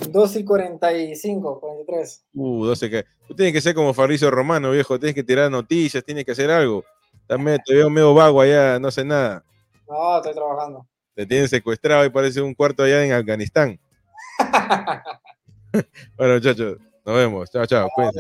2 0.10 0.36
y 0.36 0.44
45, 0.44 1.62
43. 1.62 2.26
Uh, 2.34 2.66
12 2.66 2.90
que. 2.90 3.06
Tú 3.30 3.36
tienes 3.36 3.54
que 3.54 3.62
ser 3.62 3.74
como 3.74 3.94
Fabricio 3.94 4.30
Romano, 4.30 4.72
viejo. 4.72 5.00
Tienes 5.00 5.16
que 5.16 5.24
tirar 5.24 5.50
noticias, 5.50 6.04
tienes 6.04 6.26
que 6.26 6.34
hacer 6.34 6.52
algo. 6.52 6.84
También 7.28 7.60
te 7.66 7.76
veo 7.76 7.90
medio 7.90 8.14
vago 8.14 8.42
allá, 8.42 8.78
no 8.78 8.92
sé 8.92 9.06
nada. 9.06 9.42
No, 9.88 10.18
estoy 10.18 10.34
trabajando. 10.34 10.86
Te 11.16 11.26
tienen 11.26 11.48
secuestrado 11.48 12.04
y 12.04 12.10
parece 12.10 12.42
un 12.42 12.54
cuarto 12.54 12.84
allá 12.84 13.06
en 13.06 13.14
Afganistán. 13.14 13.80
bueno, 16.18 16.34
muchachos, 16.34 16.78
nos 17.06 17.16
vemos. 17.16 17.50
Chao, 17.50 17.66
chao. 17.66 17.88
Cuídense. 17.96 18.20